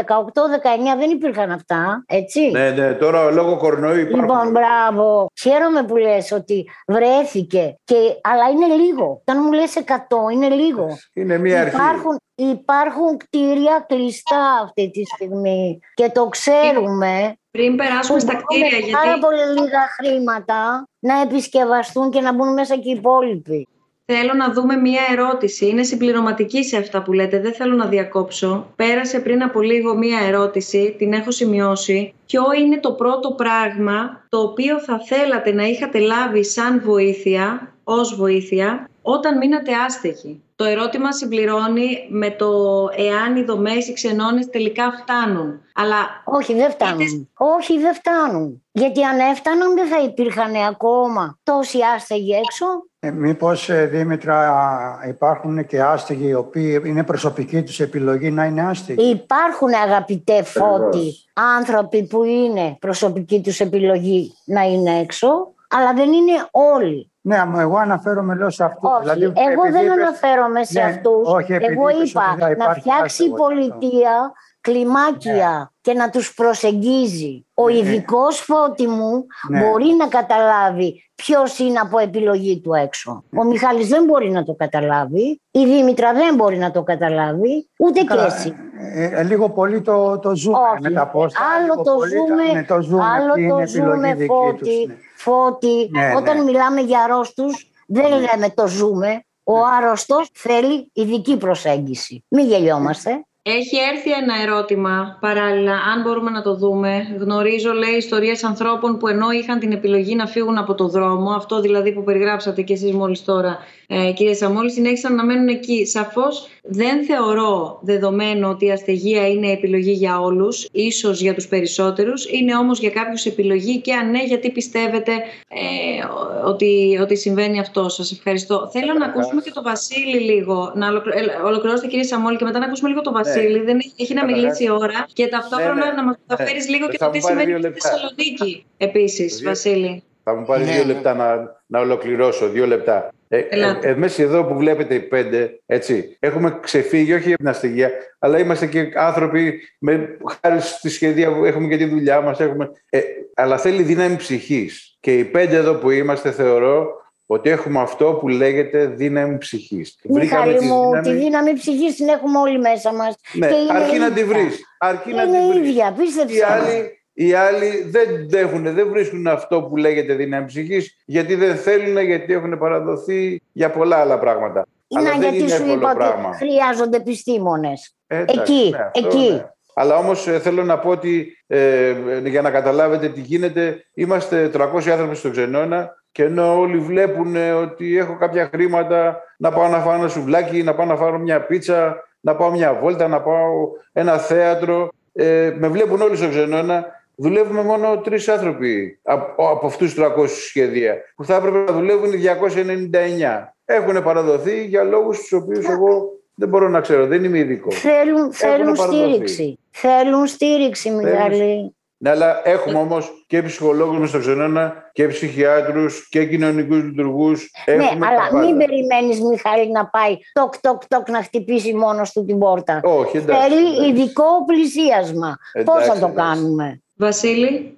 δεν 0.98 1.10
υπήρχαν 1.10 1.52
αυτά, 1.52 2.04
έτσι. 2.08 2.52
Ναι, 2.52 2.70
ναι, 2.70 2.94
τώρα 2.94 3.32
λόγω 3.32 3.58
κορονοϊού 3.58 4.00
υπάρχουν. 4.00 4.22
Λοιπόν, 4.22 4.52
μπράβο. 4.52 5.28
Χαίρομαι 5.42 5.84
που 5.84 5.96
λες 5.96 6.32
ότι 6.32 6.70
βρέθηκε, 6.88 7.76
και... 7.84 7.96
αλλά 8.22 8.50
είναι 8.50 8.84
λίγο. 8.84 9.22
Όταν 9.26 9.44
μου 9.44 9.52
λες 9.52 9.74
100 9.86 10.32
είναι 10.34 10.50
λίγο. 10.50 10.88
Είναι 11.14 11.38
μια 11.38 11.62
αρχή. 11.62 11.76
Υπάρχουν, 11.76 12.20
υπάρχουν 12.36 13.18
κτίρια 13.18 13.86
κλειστά 13.88 14.62
αυτή 14.64 14.90
τη 14.92 15.04
στιγμή 15.06 15.80
και 15.94 16.10
το 16.10 16.28
ξέρουμε. 16.28 17.36
Πριν 17.52 17.76
περάσουμε 17.76 18.20
στα 18.20 18.36
κτίρια, 18.36 18.68
γιατί... 18.78 18.92
Πάρα 18.92 19.18
πολύ 19.20 19.62
λίγα 19.62 19.88
χρήματα 20.00 20.88
να 21.00 21.22
επισκευαστούν 21.22 22.12
και 22.12 22.22
να 22.22 22.34
μπουν 22.34 22.54
μέσα 22.54 22.76
και 22.76 22.90
οι 22.90 22.96
υπόλοιποι. 22.98 23.68
Θέλω 24.06 24.34
να 24.34 24.52
δούμε 24.52 24.76
μία 24.76 25.02
ερώτηση. 25.12 25.68
Είναι 25.68 25.84
συμπληρωματική 25.84 26.64
σε 26.64 26.78
αυτά 26.78 27.04
που 27.04 27.14
λέτε. 27.14 27.40
Δεν 27.40 27.54
θέλω 27.54 27.76
να 27.76 27.86
διακόψω. 27.86 28.68
Πέρασε 28.76 29.20
πριν 29.20 29.44
από 29.44 29.62
λίγο 29.62 29.98
μία 29.98 30.20
ερώτηση. 30.20 30.96
Την 30.98 31.14
έχω 31.14 31.32
σημειώσει. 31.32 32.14
Ποιο 32.26 32.44
είναι 32.60 32.80
το 32.80 32.92
πρώτο 32.92 33.32
πράγμα 33.32 34.26
το 34.30 34.40
οποίο 34.40 34.80
θα 34.80 35.00
θέλατε 35.06 35.52
να 35.52 35.64
είχατε 35.64 36.00
λάβει 36.00 36.46
σαν 36.46 36.82
βοήθεια, 36.84 37.74
ως 37.84 38.16
βοήθεια, 38.16 38.90
όταν 39.02 39.38
μείνατε 39.38 39.72
άστεχοι; 39.86 40.44
Το 40.56 40.64
ερώτημα 40.64 41.12
συμπληρώνει 41.12 42.08
με 42.10 42.32
το 42.32 42.50
εάν 42.96 43.36
οι 43.36 43.44
δομές 43.44 43.88
οι 43.88 43.94
ξενώνες 43.94 44.50
τελικά 44.50 44.92
φτάνουν. 44.92 45.62
Αλλά... 45.74 46.24
Όχι, 46.26 46.54
δεν 46.54 46.72
φτάνουν. 46.72 47.30
Όχι, 47.38 47.80
δεν 47.80 47.94
φτάνουν. 47.94 48.64
Γιατί 48.72 49.04
αν 49.04 49.20
έφταναν 49.20 49.74
δεν 49.76 49.88
θα 49.88 50.02
υπήρχαν 50.02 50.56
ακόμα 50.56 51.40
τόσοι 51.44 51.80
άστεγοι 51.96 52.32
έξω. 52.32 52.66
Ε, 53.06 53.12
μήπως, 53.12 53.70
ε, 53.70 53.86
Δήμητρα, 53.86 55.00
υπάρχουν 55.08 55.66
και 55.66 55.82
άστεγοι 55.82 56.28
οι 56.28 56.34
οποίοι 56.34 56.82
είναι 56.86 57.04
προσωπική 57.04 57.64
τους 57.64 57.80
επιλογή 57.80 58.32
να 58.32 58.46
είναι 58.46 58.62
άστεγοι; 58.62 59.10
Υπάρχουν, 59.10 59.74
αγαπητέ 59.74 60.44
Φώτη, 60.44 61.14
άνθρωποι 61.34 62.04
που 62.04 62.24
είναι 62.24 62.78
προσωπική 62.80 63.42
τους 63.42 63.60
επιλογή 63.60 64.34
να 64.46 64.62
είναι 64.62 65.00
έξω, 65.00 65.28
αλλά 65.70 65.94
δεν 65.94 66.14
είναι 66.14 66.48
όλοι. 66.52 67.12
Ναι, 67.22 67.44
εγώ 67.58 67.78
αναφέρομαι 67.78 68.36
λέω 68.36 68.50
σε 68.50 68.64
αυτούς. 68.64 68.90
Όχι, 68.92 69.02
δηλαδή, 69.02 69.24
εγώ 69.52 69.62
δεν 69.72 69.92
αναφέρομαι 69.92 70.64
σε 70.64 70.80
ναι, 70.80 70.86
αυτούς. 70.86 71.28
εγώ 71.48 71.90
είπα 72.06 72.56
να 72.58 72.74
φτιάξει 72.74 73.24
η 73.24 73.30
πολιτεία 73.30 74.34
κλιμάκια 74.64 75.34
ναι. 75.34 75.66
και 75.82 75.94
να 75.94 76.10
τους 76.10 76.34
προσεγγίζει. 76.34 77.46
Ο 77.54 77.70
ναι. 77.70 77.78
ειδικός 77.78 78.40
φώτη 78.40 78.88
μου 78.88 79.26
ναι. 79.50 79.60
μπορεί 79.60 79.96
να 79.98 80.08
καταλάβει 80.08 81.04
ποιος 81.16 81.60
είναι 81.60 81.80
από 81.80 82.00
επιλογή 82.00 82.60
του 82.60 82.74
έξω. 82.74 83.24
Ο 83.38 83.44
Μιχάλης 83.44 83.88
δεν 83.88 84.04
μπορεί 84.04 84.30
να 84.30 84.44
το 84.44 84.54
καταλάβει, 84.54 85.42
η 85.52 85.66
Δήμητρα 85.66 86.14
δεν 86.14 86.36
μπορεί 86.36 86.58
να 86.58 86.72
το 86.72 86.84
καταλάβει, 86.84 87.70
ούτε 87.78 88.02
και 88.02 88.14
εσύ. 88.26 88.56
Ε, 88.94 89.20
ε, 89.20 89.24
λίγο 89.24 89.50
πολύ 89.50 89.82
το, 89.82 90.20
το 90.20 90.36
ζούμε 90.36 90.58
Όχι. 90.58 90.82
με 90.82 90.92
τα 90.92 91.08
πόστα. 91.08 91.40
Άλλο 91.56 91.84
το 91.84 91.92
ζούμε, 91.92 92.64
το 92.64 92.82
ζούμε, 92.82 93.04
άλλο 93.04 93.58
το 93.58 93.68
ζούμε 93.68 94.16
φώτη. 94.28 94.98
φώτη. 95.16 95.90
Όταν 96.18 96.44
μιλάμε 96.44 96.82
για 96.82 97.00
αρρώστους 97.04 97.72
δεν 97.88 98.10
λέμε 98.10 98.50
το 98.56 98.68
ζούμε. 98.68 99.24
Ο 99.44 99.54
άρρωστος 99.78 100.30
θέλει 100.34 100.90
ειδική 100.94 101.38
προσέγγιση. 101.38 102.26
Μην 102.28 102.48
γελιόμαστε. 102.48 103.26
Έχει 103.46 103.78
έρθει 103.78 104.12
ένα 104.12 104.42
ερώτημα 104.42 105.18
παράλληλα, 105.20 105.74
αν 105.74 106.02
μπορούμε 106.02 106.30
να 106.30 106.42
το 106.42 106.56
δούμε. 106.56 107.18
Γνωρίζω, 107.20 107.72
λέει, 107.74 107.96
ιστορίες 107.96 108.44
ανθρώπων 108.44 108.98
που 108.98 109.08
ενώ 109.08 109.32
είχαν 109.32 109.60
την 109.60 109.72
επιλογή 109.72 110.16
να 110.16 110.28
φύγουν 110.28 110.58
από 110.58 110.76
το 110.76 110.88
δρόμο, 110.88 111.32
αυτό 111.32 111.62
δηλαδή 111.62 111.94
που 111.94 112.04
περιγράψατε 112.04 112.62
και 112.62 112.74
εσείς 112.74 112.92
μόλις 112.92 113.24
τώρα, 113.24 113.58
ε, 113.94 114.12
κύριε 114.12 114.34
Σαμόλη, 114.34 114.72
συνέχισαν 114.72 115.16
να 115.16 115.26
μένουν 115.26 115.48
εκεί. 115.48 115.86
Σαφώς 115.86 116.48
δεν 116.62 117.06
θεωρώ 117.06 117.80
δεδομένο 117.82 118.50
ότι 118.50 118.66
η 118.66 118.72
αστεγία 118.72 119.28
είναι 119.28 119.52
επιλογή 119.52 119.92
για 119.92 120.20
όλους, 120.20 120.68
ίσως 120.72 121.22
για 121.22 121.34
τους 121.34 121.48
περισσότερους, 121.48 122.26
είναι 122.30 122.58
όμως 122.58 122.80
για 122.80 122.90
κάποιους 122.90 123.26
επιλογή 123.26 123.82
και 123.82 123.94
αν 123.94 124.10
ναι, 124.10 124.24
γιατί 124.24 124.52
πιστεύετε 124.52 125.12
ε, 125.48 126.48
ότι, 126.48 127.00
ότι 127.02 127.16
συμβαίνει 127.18 127.60
αυτό. 127.60 127.90
Σας 127.90 128.12
ευχαριστώ. 128.12 128.70
Θέλω 128.72 128.94
να 128.94 129.06
ακούσουμε 129.06 129.42
και 129.42 129.52
το 129.52 129.62
Βασίλη 129.62 130.20
λίγο, 130.20 130.72
να 130.76 130.88
ε, 130.88 131.46
ολοκληρώσετε 131.46 131.88
κύριε 131.88 132.04
Σαμόλη 132.04 132.38
και 132.38 132.44
μετά 132.44 132.60
να 132.60 132.66
ακούσουμε 132.66 132.90
λίγο 132.90 133.02
το 133.02 133.12
Βασίλη. 133.12 133.32
Βασίλη. 133.34 133.60
Δεν 133.60 133.80
έχει 133.98 134.14
να 134.14 134.26
μιλήσει 134.26 134.64
η 134.64 134.70
ώρα. 134.70 135.06
Και 135.14 135.28
ταυτόχρονα 135.28 135.74
ναι, 135.74 135.86
ναι. 135.86 135.92
να 135.92 136.04
μας 136.04 136.16
μεταφέρεις 136.28 136.66
ναι. 136.66 136.76
λίγο 136.76 136.90
και 136.90 136.98
το 136.98 137.10
τι 137.10 137.20
σημαίνει 137.22 137.52
στη 137.52 137.72
Θεσσαλονίκη 137.72 138.66
επίσης, 138.78 139.44
Βασίλη. 139.44 140.04
Θα 140.24 140.36
μου 140.36 140.46
πάρει 140.46 140.64
δύο 140.64 140.84
λεπτά 140.86 141.14
να, 141.14 141.58
να 141.68 141.80
ολοκληρώσω. 141.80 142.50
Δύο 142.50 142.68
λεπτά. 142.68 143.10
Ε, 143.34 143.48
ε, 143.50 143.78
εμείς 143.82 144.20
εδώ 144.20 144.44
που 144.44 144.56
βλέπετε 144.56 144.96
οι 144.96 145.00
πέντε, 145.00 145.60
έτσι, 145.66 146.18
έχουμε 146.20 146.60
ξεφύγει 146.62 147.14
όχι 147.14 147.28
από 147.28 147.38
την 147.38 147.48
αστυγία, 147.48 147.92
αλλά 148.20 148.40
είμαστε 148.40 148.66
και 148.66 148.92
άνθρωποι 148.96 149.62
με 149.80 150.18
χάρη 150.42 150.62
στη 150.62 150.90
σχεδία 150.90 151.34
που 151.34 151.46
έχουμε 151.46 151.68
και 151.68 151.78
τη 151.78 151.86
δουλειά 151.86 152.22
μας. 152.22 152.40
Έχουμε, 152.40 152.72
ε, 152.90 153.00
αλλά 153.36 153.58
θέλει 153.58 153.84
δύναμη 153.84 154.16
ψυχής. 154.16 154.98
Και 155.00 155.18
οι 155.18 155.24
πέντε 155.24 155.56
εδώ 155.56 155.74
που 155.74 155.90
είμαστε 155.90 156.32
θεωρώ 156.32 156.88
ότι 157.26 157.50
έχουμε 157.50 157.82
αυτό 157.82 158.14
που 158.14 158.28
λέγεται 158.28 158.86
δύναμη 158.86 159.38
ψυχής. 159.38 160.00
Μιχάλη 160.04 160.54
μου, 160.62 160.84
δύναμη... 160.86 161.02
τη 161.02 161.14
δύναμη 161.14 161.54
ψυχής 161.54 161.96
την 161.96 162.08
έχουμε 162.08 162.40
όλοι 162.40 162.60
μέσα 162.60 162.94
μας. 162.94 163.16
Ναι, 163.34 163.50
αρκεί 163.72 163.98
να 163.98 164.12
τη 164.12 164.24
βρεις. 164.24 164.62
Αρκεί 164.80 165.12
είναι 165.12 165.24
να 165.24 165.52
τη 165.52 165.58
ίδια, 165.58 165.96
πίστεψε. 165.98 166.36
Οι 166.36 166.42
άλλοι, 166.42 167.03
οι 167.14 167.34
άλλοι 167.34 167.88
δεν 167.90 168.30
έχουν, 168.34 168.74
δεν 168.74 168.90
βρίσκουν 168.90 169.28
αυτό 169.28 169.62
που 169.62 169.78
λέγεται 169.78 170.14
δύναμη 170.14 170.46
ψυχής, 170.46 171.02
γιατί 171.06 171.36
δεν 171.36 171.56
θέλουν, 171.56 171.98
γιατί 171.98 172.34
έχουν 172.34 172.58
παραδοθεί 172.58 173.42
για 173.52 173.70
πολλά 173.70 173.98
άλλα 173.98 174.20
πράγματα. 174.20 174.66
Είναι 174.88 175.10
Αλλά 175.10 175.30
γιατί 175.30 175.50
σου 175.50 175.72
είπα 175.72 175.94
πράγμα. 175.96 176.28
ότι 176.28 176.38
χρειάζονται 176.38 176.98
επιστήμονες. 176.98 177.96
Εκεί, 178.08 178.70
ναι, 178.70 178.90
εκεί. 178.92 179.32
Ναι. 179.32 179.46
Αλλά 179.76 179.96
όμως 179.96 180.28
ε, 180.28 180.40
θέλω 180.40 180.64
να 180.64 180.80
πω 180.80 180.90
ότι 180.90 181.38
ε, 181.48 181.94
για 182.26 182.42
να 182.42 182.52
καταλάβετε 182.52 183.10
τι 183.10 183.22
γίνεται, 183.22 183.86
είμαστε 183.94 184.52
300 184.54 184.90
άνθρωποι 184.90 185.16
στο 185.16 185.30
Ξενώνα 185.30 185.96
και 186.12 186.24
ενώ 186.24 186.60
όλοι 186.60 186.78
βλέπουν 186.78 187.36
ότι 187.62 187.98
έχω 187.98 188.18
κάποια 188.18 188.50
χρήματα 188.54 189.22
να 189.38 189.52
πάω 189.52 189.68
να 189.68 189.80
φάω 189.80 189.94
ένα 189.94 190.08
σουβλάκι, 190.08 190.64
να 190.64 190.76
πάω 190.76 190.86
να 190.86 190.96
φάω 190.96 191.18
μια 191.18 191.46
πίτσα, 191.46 192.04
να 192.20 192.36
πάω 192.36 192.52
μια 192.52 192.74
βόλτα, 192.74 193.08
να 193.08 193.22
πάω 193.22 193.70
ένα 193.94 194.18
θέατρο. 194.18 194.90
Ε, 195.14 195.54
με 195.58 195.68
βλέπουν 195.68 196.02
όλοι 196.02 196.16
στο 196.16 196.30
Ξενώνα. 196.30 196.86
Δουλεύουμε 197.16 197.64
μόνο 197.64 197.98
τρεις 197.98 198.28
άνθρωποι 198.28 199.00
από, 199.04 199.50
από 199.50 199.68
αυτούς 199.68 199.94
τους 199.94 200.04
300 200.04 200.28
σχέδια, 200.28 200.96
που 201.16 201.26
θα 201.26 201.36
έπρεπε 201.36 201.58
να 201.58 201.74
δουλεύουν 201.74 202.12
299. 202.12 203.54
Έχουν 203.66 204.04
παραδοθεί 204.04 204.66
για 204.66 204.84
λόγους 204.84 205.20
τους 205.20 205.32
οποίους 205.34 205.68
εγώ 205.68 206.14
δεν 206.36 206.50
μπορώ 206.50 206.70
να 206.70 206.82
ξέρω, 206.82 207.08
δεν 207.08 207.24
είμαι 207.24 207.38
ειδικό. 207.38 207.72
Θέλουν, 207.72 208.34
θέλουν 208.34 208.76
στήριξη. 208.76 209.60
Θέλουν 209.70 210.28
στήριξη, 210.28 210.90
Μιχάλη. 210.90 211.76
Ναι, 211.98 212.10
αλλά 212.10 212.42
έχουμε 212.44 212.80
όμως 212.80 213.26
και 213.28 213.42
ψυχολόγους 213.42 213.98
μες 213.98 214.10
στο 214.10 214.20
ξενώνα 214.20 214.90
και 214.94 215.08
ψυχιάτρους 215.08 216.08
και 216.10 216.26
κοινωνικούς 216.26 216.84
λειτουργούς. 216.84 217.52
Ναι, 217.66 218.06
αλλά 218.08 218.46
μην 218.46 218.58
περιμένεις, 218.58 219.22
Μιχάλη, 219.22 219.72
να 219.72 219.86
πάει 219.86 220.18
τοκ, 220.34 220.60
τοκ, 220.62 220.88
τοκ 220.88 221.10
να 221.10 221.24
χτυπήσει 221.24 221.74
μόνος 221.74 222.12
του 222.12 222.26
την 222.26 222.40
πόρτα. 222.40 222.80
Όχι, 222.84 223.18
εντάξει. 223.18 223.42
Θέλει 223.42 223.90
ειδικό 223.90 224.26
πλησίασμα. 224.46 225.38
Πώς 225.66 225.86
θα 225.86 226.00
το 226.00 226.08
κάνουμε, 226.16 226.83
Βασίλη. 226.96 227.78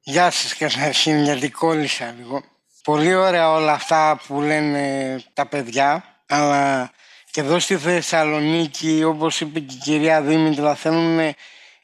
Γεια 0.00 0.30
σας, 0.30 0.56
καταρχήν, 0.56 1.22
γιατί 1.22 1.50
κόλλησα 1.50 2.14
λίγο. 2.18 2.42
Πολύ 2.84 3.14
ωραία 3.14 3.50
όλα 3.50 3.72
αυτά 3.72 4.20
που 4.26 4.40
λένε 4.40 5.18
τα 5.32 5.46
παιδιά, 5.46 6.04
αλλά 6.28 6.90
και 7.30 7.40
εδώ 7.40 7.58
στη 7.58 7.76
Θεσσαλονίκη, 7.76 9.02
όπως 9.04 9.40
είπε 9.40 9.60
και 9.60 9.74
η 9.74 9.78
κυρία 9.78 10.22
Δήμητρα, 10.22 10.74
θέλουν 10.74 11.34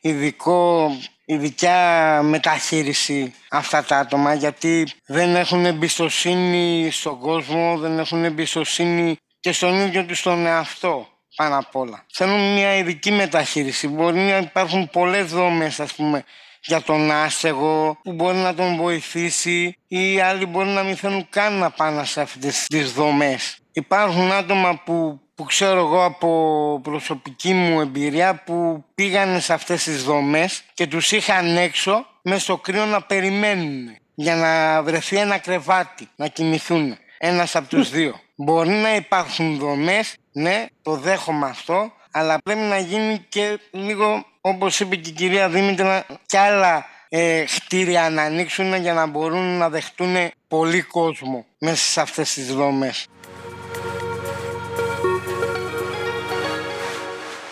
ειδικό 0.01 0.91
ειδικά 1.25 2.21
μεταχείριση 2.23 3.35
αυτά 3.51 3.85
τα 3.85 3.99
άτομα 3.99 4.35
γιατί 4.35 4.87
δεν 5.07 5.37
έχουν 5.37 5.67
εμπιστοσύνη 5.67 6.91
στον 6.91 7.19
κόσμο, 7.19 7.79
δεν 7.79 7.99
έχουν 7.99 8.25
εμπιστοσύνη 8.25 9.17
και 9.41 9.53
στον 9.53 9.75
ίδιο 9.75 10.05
τους 10.05 10.23
τον 10.23 10.47
εαυτό 10.47 11.09
πάνω 11.37 11.59
απ' 11.59 11.77
όλα. 11.77 12.07
Θέλουν 12.13 12.53
μια 12.53 12.77
ειδική 12.77 13.11
μεταχείριση. 13.11 13.89
Μπορεί 13.89 14.19
να 14.19 14.37
υπάρχουν 14.37 14.91
πολλές 14.91 15.31
δόμες 15.31 15.81
ας 15.81 15.95
πούμε 15.95 16.25
για 16.65 16.83
τον 16.83 17.11
άσεγο 17.11 17.99
που 18.03 18.13
μπορεί 18.13 18.37
να 18.37 18.55
τον 18.55 18.77
βοηθήσει 18.77 19.77
ή 19.89 20.21
άλλοι 20.21 20.47
μπορεί 20.47 20.69
να 20.69 20.83
μην 20.83 20.97
θέλουν 20.97 21.27
καν 21.31 21.53
να 21.53 21.71
πάνε 21.71 22.05
σε 22.05 22.21
αυτές 22.21 22.67
τις 22.67 22.93
δομές. 22.93 23.59
Υπάρχουν 23.73 24.33
άτομα 24.33 24.83
που 24.85 25.21
που 25.41 25.47
ξέρω 25.47 25.81
εγώ 25.81 26.05
από 26.05 26.81
προσωπική 26.83 27.55
μου 27.55 27.81
εμπειρία 27.81 28.43
που 28.45 28.85
πήγανε 28.95 29.41
σε 29.41 29.53
αυτές 29.53 29.83
τις 29.85 30.05
δομές 30.05 30.63
και 30.75 30.87
τους 30.87 31.13
είχαν 31.13 31.57
έξω 31.57 32.07
μες 32.23 32.43
στο 32.43 32.57
κρύο 32.57 32.85
να 32.85 33.03
περιμένουν 33.03 33.97
για 34.15 34.37
να 34.37 34.83
βρεθεί 34.83 35.17
ένα 35.17 35.39
κρεβάτι, 35.39 36.09
να 36.17 36.27
κοιμηθούν. 36.27 36.97
Ένας 37.19 37.57
από 37.57 37.69
τους 37.69 37.91
δύο. 37.91 38.21
Μπορεί 38.37 38.71
να 38.71 38.95
υπάρχουν 38.95 39.59
δομές, 39.59 40.17
ναι, 40.33 40.67
το 40.83 40.97
δέχομαι 40.97 41.47
αυτό, 41.47 41.93
αλλά 42.11 42.39
πρέπει 42.43 42.61
να 42.61 42.79
γίνει 42.79 43.27
και 43.29 43.59
λίγο, 43.71 44.25
όπως 44.41 44.81
είπε 44.81 44.97
και 44.97 45.11
η 45.11 45.13
κυρία 45.13 45.49
Δήμητρα, 45.49 46.07
και 46.27 46.39
άλλα 46.39 46.87
ε, 47.09 47.45
χτίρια 47.47 48.11
να 48.11 48.23
ανοίξουν 48.23 48.75
για 48.75 48.93
να 48.93 49.07
μπορούν 49.07 49.59
να 49.59 49.69
δεχτούν 49.69 50.17
πολύ 50.49 50.83
κόσμο 50.83 51.45
μέσα 51.59 51.91
σε 51.91 52.01
αυτές 52.01 52.33
τις 52.33 52.55
δομές. 52.55 53.09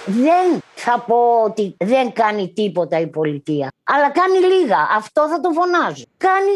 δεν 0.08 0.60
θα 0.74 1.04
πω 1.06 1.42
ότι 1.44 1.76
δεν 1.78 2.12
κάνει 2.12 2.52
τίποτα 2.52 3.00
η 3.00 3.06
πολιτεία. 3.06 3.68
Αλλά 3.84 4.10
κάνει 4.10 4.38
λίγα. 4.38 4.88
Αυτό 4.96 5.28
θα 5.28 5.40
το 5.40 5.50
φωνάζω. 5.50 6.04
Κάνει 6.16 6.54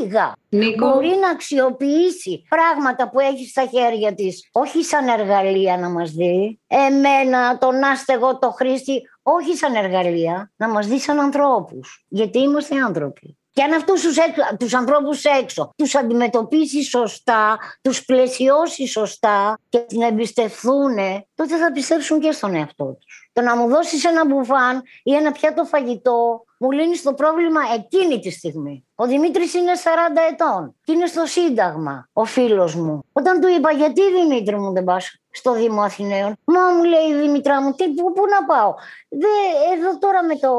λίγα. 0.00 0.32
Νίκο. 0.48 0.88
Μπορεί 0.88 1.08
να 1.20 1.28
αξιοποιήσει 1.28 2.44
πράγματα 2.48 3.10
που 3.10 3.20
έχει 3.20 3.48
στα 3.48 3.66
χέρια 3.66 4.14
της, 4.14 4.48
όχι 4.52 4.84
σαν 4.84 5.08
εργαλεία 5.08 5.76
να 5.76 5.88
μας 5.88 6.10
δει. 6.10 6.58
Εμένα, 6.66 7.58
τον 7.58 7.84
άστεγο, 7.84 8.38
το 8.38 8.50
χρήστη, 8.50 9.02
όχι 9.26 9.56
σαν 9.56 9.74
εργαλεία, 9.74 10.52
να 10.56 10.68
μας 10.68 10.86
δεις 10.86 11.02
σαν 11.02 11.20
ανθρώπους. 11.20 12.04
Γιατί 12.08 12.38
είμαστε 12.38 12.76
άνθρωποι. 12.80 13.38
Και 13.54 13.62
αν 13.62 13.72
αυτούς 13.72 14.02
τους, 14.02 14.16
τους 14.58 14.74
ανθρώπους 14.74 15.24
έξω 15.24 15.70
τους 15.76 15.94
αντιμετωπίσεις 15.94 16.88
σωστά, 16.88 17.58
τους 17.82 18.04
πλαισιώσεις 18.04 18.90
σωστά 18.90 19.58
και 19.68 19.78
την 19.78 20.02
εμπιστευθούν, 20.02 20.96
τότε 21.34 21.56
θα 21.56 21.72
πιστέψουν 21.72 22.20
και 22.20 22.32
στον 22.32 22.54
εαυτό 22.54 22.96
τους. 23.00 23.30
Το 23.32 23.40
να 23.40 23.56
μου 23.56 23.68
δώσεις 23.68 24.04
ένα 24.04 24.26
μπουφάν 24.26 24.82
ή 25.02 25.14
ένα 25.14 25.32
πιάτο 25.32 25.64
φαγητό 25.64 26.44
μου 26.58 26.70
λύνει 26.70 26.98
το 26.98 27.14
πρόβλημα 27.14 27.60
εκείνη 27.74 28.20
τη 28.20 28.30
στιγμή. 28.30 28.86
Ο 28.94 29.06
Δημήτρης 29.06 29.54
είναι 29.54 29.72
40 29.74 30.32
ετών 30.32 30.76
και 30.84 30.92
είναι 30.92 31.06
στο 31.06 31.26
Σύνταγμα, 31.26 32.08
ο 32.12 32.24
φίλος 32.24 32.74
μου. 32.74 33.04
Όταν 33.12 33.40
του 33.40 33.48
είπα 33.48 33.72
γιατί 33.72 34.00
Δημήτρη 34.12 34.58
μου 34.58 34.72
δεν 34.72 34.84
πας 34.84 35.18
στο 35.34 35.52
Δήμο 35.52 35.82
Αθηναίων. 35.82 36.36
Μα 36.44 36.60
μου 36.60 36.84
λέει 36.84 37.06
η 37.10 37.14
Δημητρά 37.14 37.62
μου, 37.62 37.72
τι, 37.72 37.88
πού, 37.88 38.12
πού 38.12 38.22
να 38.26 38.46
πάω; 38.46 38.74
Δε, 39.08 39.34
εδώ 39.76 39.98
τώρα 39.98 40.24
με 40.24 40.36
το, 40.36 40.52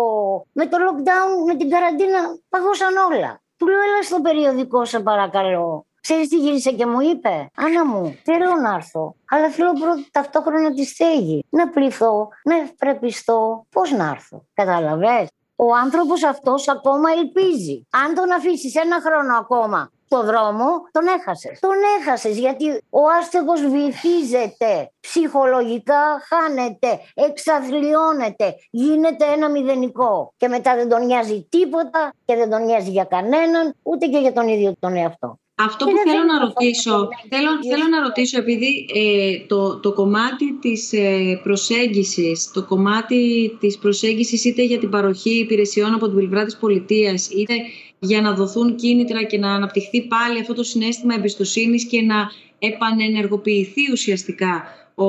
με 0.51 0.65
το 0.67 0.77
lockdown, 0.85 1.45
με 1.45 1.55
την 1.55 1.69
καραντίνα, 1.69 2.19
παγώσαν 2.49 2.95
όλα. 3.11 3.41
Του 3.57 3.67
λέω, 3.67 3.81
έλα 3.81 4.03
στο 4.03 4.21
περιοδικό, 4.21 4.85
σε 4.85 4.99
παρακαλώ. 4.99 5.85
Ξέρεις 6.01 6.27
τι 6.27 6.37
γύρισε 6.37 6.71
και 6.71 6.85
μου 6.85 7.01
είπε, 7.01 7.49
Άννα 7.55 7.85
μου, 7.85 8.19
θέλω 8.23 8.55
να 8.55 8.73
έρθω, 8.73 9.15
αλλά 9.29 9.49
θέλω 9.49 9.73
πρώτα 9.73 10.05
ταυτόχρονα 10.11 10.73
τη 10.73 10.85
στέγη. 10.85 11.45
Να 11.49 11.69
πληθώ, 11.69 12.27
να 12.43 12.55
ευπρεπιστώ, 12.55 13.65
πώς 13.71 13.91
να 13.91 14.09
έρθω. 14.09 14.45
Καταλαβες. 14.53 15.27
Ο 15.55 15.75
άνθρωπος 15.75 16.23
αυτός 16.23 16.67
ακόμα 16.67 17.09
ελπίζει. 17.17 17.87
Αν 17.89 18.13
τον 18.15 18.31
αφήσεις 18.31 18.75
ένα 18.75 19.01
χρόνο 19.01 19.37
ακόμα 19.37 19.89
το 20.07 20.23
δρόμο, 20.23 20.65
τον 20.91 21.07
έχασες. 21.19 21.59
Τον 21.59 21.75
έχασες 21.99 22.37
γιατί 22.37 22.83
ο 22.89 22.99
άστεγος 23.19 23.61
βυθίζεται, 23.61 24.91
ψυχολογικά 24.99 26.21
χάνεται, 26.27 26.99
εξαθλιώνεται, 27.13 28.55
γίνεται 28.69 29.25
ένα 29.25 29.49
μηδενικό. 29.49 30.33
Και 30.37 30.47
μετά 30.47 30.75
δεν 30.75 30.89
τον 30.89 31.05
νοιάζει 31.05 31.47
τίποτα 31.49 32.13
και 32.25 32.35
δεν 32.35 32.49
τον 32.49 32.65
νοιάζει 32.65 32.89
για 32.89 33.03
κανέναν, 33.03 33.75
ούτε 33.83 34.05
και 34.05 34.17
για 34.17 34.33
τον 34.33 34.47
ίδιο 34.47 34.73
τον 34.79 34.95
εαυτό. 34.95 35.39
Αυτό 35.57 35.85
που 35.85 35.91
θέλω 36.05 36.23
να 36.23 36.39
ρωτήσω, 36.39 37.07
θέλω, 37.29 37.49
θέλω 37.69 37.87
να 37.89 38.01
ρωτήσω 38.01 38.37
επειδή 38.37 38.85
ε, 38.93 39.45
το, 39.47 39.79
το 39.79 39.93
κομμάτι 39.93 40.53
της 40.61 40.93
ε, 40.93 41.39
προσέγγισης, 41.43 42.51
το 42.53 42.63
κομμάτι 42.63 43.51
της 43.59 43.77
προσέγγισης 43.77 44.45
είτε 44.45 44.63
για 44.63 44.79
την 44.79 44.89
παροχή 44.89 45.39
υπηρεσιών 45.39 45.93
από 45.93 46.05
την 46.05 46.15
πλευρά 46.17 46.45
της 46.45 46.57
πολιτείας, 46.57 47.29
είτε 47.29 47.53
για 47.99 48.21
να 48.21 48.33
δοθούν 48.33 48.75
κίνητρα 48.75 49.23
και 49.23 49.37
να 49.37 49.53
αναπτυχθεί 49.53 50.01
πάλι 50.01 50.39
αυτό 50.39 50.53
το 50.53 50.63
συνέστημα 50.63 51.13
εμπιστοσύνης 51.15 51.85
και 51.85 52.01
να 52.01 52.31
επανενεργοποιηθεί 52.59 53.91
ουσιαστικά 53.91 54.63
ο, 54.95 55.05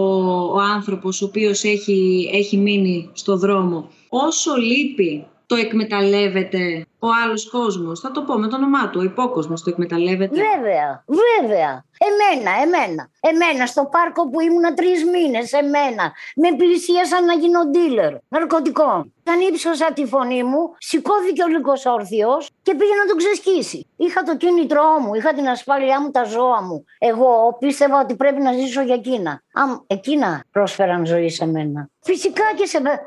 ο 0.55 0.59
άνθρωπος 0.75 1.23
ο 1.23 1.25
οποίος 1.25 1.65
έχει, 1.65 2.31
έχει 2.33 2.57
μείνει 2.57 3.11
στο 3.13 3.37
δρόμο. 3.37 3.91
Όσο 4.09 4.55
λείπει 4.57 5.27
το 5.47 5.55
εκμεταλλεύεται 5.55 6.87
ο 7.07 7.13
άλλος 7.25 7.51
κόσμος. 7.51 8.01
Θα 8.01 8.11
το 8.11 8.23
πω 8.23 8.39
με 8.39 8.49
το 8.49 8.57
όνομά 8.57 8.89
του, 8.91 8.99
ο 9.01 9.05
υπόκοσμος 9.05 9.63
το 9.63 9.71
εκμεταλλεύεται. 9.71 10.41
Βέβαια, 10.41 11.05
βέβαια. 11.41 11.85
Εμένα, 12.09 12.51
εμένα. 12.63 13.11
Εμένα 13.21 13.67
στο 13.67 13.85
πάρκο 13.85 14.29
που 14.29 14.41
ήμουνα 14.41 14.75
τρεις 14.75 15.05
μήνες, 15.05 15.53
εμένα. 15.53 16.13
Με 16.37 16.57
πλησίασαν 16.57 17.25
να 17.25 17.35
γίνω 17.35 17.61
dealer 17.75 18.19
ναρκωτικών. 18.29 19.13
Όταν 19.29 19.41
ύψωσα 19.41 19.93
τη 19.93 20.07
φωνή 20.07 20.43
μου, 20.43 20.75
σηκώθηκε 20.79 21.43
ο 21.43 21.47
λίγο 21.47 21.73
όρθιος 21.85 22.51
και 22.63 22.75
πήγε 22.75 22.95
να 22.95 23.07
τον 23.07 23.17
ξεσκίσει. 23.17 23.87
Είχα 23.97 24.23
το 24.23 24.37
κίνητρό 24.37 24.99
μου, 25.01 25.15
είχα 25.15 25.35
την 25.35 25.49
ασφάλειά 25.49 26.01
μου, 26.01 26.11
τα 26.11 26.25
ζώα 26.25 26.63
μου. 26.63 26.85
Εγώ 26.99 27.57
πίστευα 27.61 28.01
ότι 28.01 28.17
πρέπει 28.17 28.41
να 28.41 28.53
ζήσω 28.53 28.83
για 28.83 28.95
εκείνα. 28.95 29.43
Αν 29.53 29.85
εκείνα 29.87 30.45
πρόσφεραν 30.51 31.07
ζωή 31.07 31.29
σε 31.29 31.47
μένα. 31.47 31.89
Φυσικά 32.01 32.45
και 32.57 32.67
σε 32.67 32.81
μένα. 32.81 33.01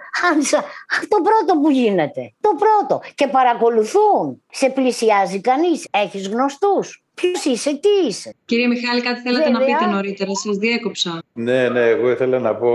Το 1.07 1.21
πρώτο 1.23 1.59
που 1.61 1.69
γίνεται. 1.69 2.33
Το 2.41 2.49
πρώτο. 2.57 3.01
Και 3.15 3.27
παρακολουθούν. 3.27 4.43
Σε 4.51 4.69
πλησιάζει 4.69 5.41
κανείς. 5.41 5.87
Έχεις 5.91 6.27
γνωστούς. 6.27 7.03
Ποιος 7.19 7.45
είσαι, 7.45 7.69
τι 7.69 8.07
είσαι; 8.07 8.35
Κύριε 8.45 8.67
Μιχάλη, 8.67 9.01
κάτι 9.01 9.21
θέλατε 9.21 9.49
να 9.49 9.59
πείτε 9.59 9.85
νωρίτερα, 9.85 10.35
σας 10.35 10.57
διέκοψα. 10.57 11.21
Ναι, 11.33 11.69
ναι, 11.69 11.87
εγώ 11.87 12.09
ήθελα 12.09 12.39
να 12.39 12.55
πω. 12.55 12.73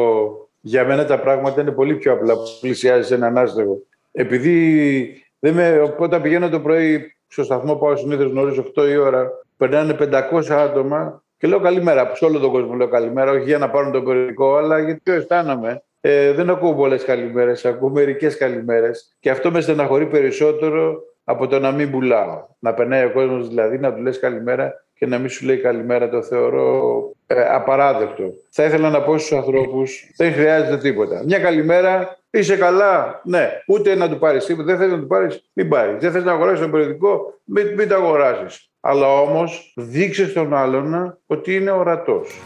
Για 0.60 0.84
μένα 0.84 1.04
τα 1.04 1.20
πράγματα 1.20 1.60
είναι 1.60 1.70
πολύ 1.70 1.94
πιο 1.94 2.12
απλά 2.12 2.34
που 2.34 2.58
πλησιάζει 2.60 3.14
έναν 3.14 3.38
άστεγο. 3.38 3.82
Επειδή 4.12 5.24
δεν 5.38 5.54
με, 5.54 5.94
όταν 5.98 6.22
πηγαίνω 6.22 6.48
το 6.48 6.60
πρωί 6.60 7.14
στο 7.28 7.44
σταθμό, 7.44 7.74
πάω 7.74 7.96
συνήθως 7.96 8.32
νωρίς 8.32 8.58
8 8.76 8.88
η 8.88 8.96
ώρα, 8.96 9.30
περνάνε 9.56 9.96
500 10.32 10.50
άτομα 10.50 11.22
και 11.38 11.46
λέω 11.46 11.60
καλημέρα. 11.60 12.08
Που 12.08 12.16
σε 12.16 12.24
όλο 12.24 12.38
τον 12.38 12.50
κόσμο 12.50 12.74
λέω 12.74 12.88
καλημέρα, 12.88 13.30
όχι 13.30 13.44
για 13.44 13.58
να 13.58 13.70
πάρουν 13.70 13.92
το 13.92 14.02
περιοδικό, 14.02 14.56
αλλά 14.56 14.78
γιατί 14.78 15.00
το 15.04 15.12
αισθάνομαι. 15.12 15.82
Ε, 16.00 16.32
δεν 16.32 16.50
ακούω 16.50 16.74
πολλές 16.74 17.04
καλημέρες, 17.04 17.64
ακούω 17.64 17.88
μερικές 17.88 18.36
καλημέρες. 18.36 19.16
Και 19.20 19.30
αυτό 19.30 19.50
με 19.50 19.60
στεναχωρεί 19.60 20.06
περισσότερο 20.06 21.02
από 21.24 21.46
το 21.46 21.58
να 21.58 21.72
μην 21.72 21.90
πουλάω. 21.90 22.46
Να 22.58 22.74
περνάει 22.74 23.04
ο 23.04 23.12
κόσμος 23.12 23.48
δηλαδή, 23.48 23.78
να 23.78 23.94
του 23.94 24.02
λες 24.02 24.18
καλημέρα 24.18 24.84
και 24.94 25.06
να 25.06 25.18
μην 25.18 25.28
σου 25.28 25.46
λέει 25.46 25.56
καλημέρα. 25.56 26.08
Το 26.08 26.22
θεωρώ 26.22 26.94
ε, 27.26 27.40
απαράδεκτο. 27.48 28.24
Θα 28.50 28.64
ήθελα 28.64 28.90
να 28.90 29.02
πω 29.02 29.18
στους 29.18 29.32
ανθρώπους: 29.32 30.10
Δεν 30.16 30.32
χρειάζεται 30.32 30.78
τίποτα. 30.78 31.22
Μια 31.24 31.38
καλημέρα, 31.38 32.18
είσαι 32.30 32.56
καλά. 32.56 33.20
Ναι, 33.24 33.50
ούτε 33.66 33.94
να 33.94 34.08
του 34.08 34.18
πάρεις 34.18 34.44
τίποτα. 34.44 34.66
Δεν 34.66 34.78
θες 34.78 34.90
να 34.90 34.98
του 34.98 35.06
πάρεις, 35.06 35.50
μην 35.52 35.68
πάρει. 35.68 35.96
Δεν 35.98 36.12
θες 36.12 36.24
να 36.24 36.32
αγοράσεις 36.32 36.60
το 36.60 36.68
περιοδικό, 36.68 37.38
μην, 37.44 37.74
μην 37.74 37.88
το 37.88 37.94
αγοράσεις. 37.94 38.68
Αλλά 38.80 39.20
όμως 39.20 39.72
δείξε 39.76 40.28
στον 40.28 40.54
άλλον 40.54 41.18
ότι 41.26 41.54
είναι 41.54 41.70
ορατός. 41.70 42.40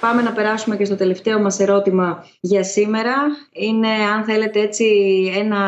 Πάμε 0.00 0.22
να 0.22 0.32
περάσουμε 0.32 0.76
και 0.76 0.84
στο 0.84 0.96
τελευταίο 0.96 1.40
μας 1.40 1.60
ερώτημα 1.60 2.24
για 2.40 2.62
σήμερα. 2.64 3.14
Είναι, 3.52 3.88
αν 3.88 4.24
θέλετε 4.24 4.60
έτσι, 4.60 4.86
ένα 5.36 5.58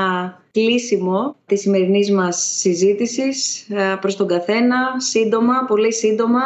κλείσιμο 0.52 1.36
της 1.46 1.60
σημερινής 1.60 2.10
μας 2.10 2.54
συζήτησης 2.58 3.66
ε, 3.70 3.96
προς 4.00 4.16
τον 4.16 4.26
καθένα, 4.26 4.76
σύντομα, 4.96 5.64
πολύ 5.66 5.92
σύντομα, 5.92 6.40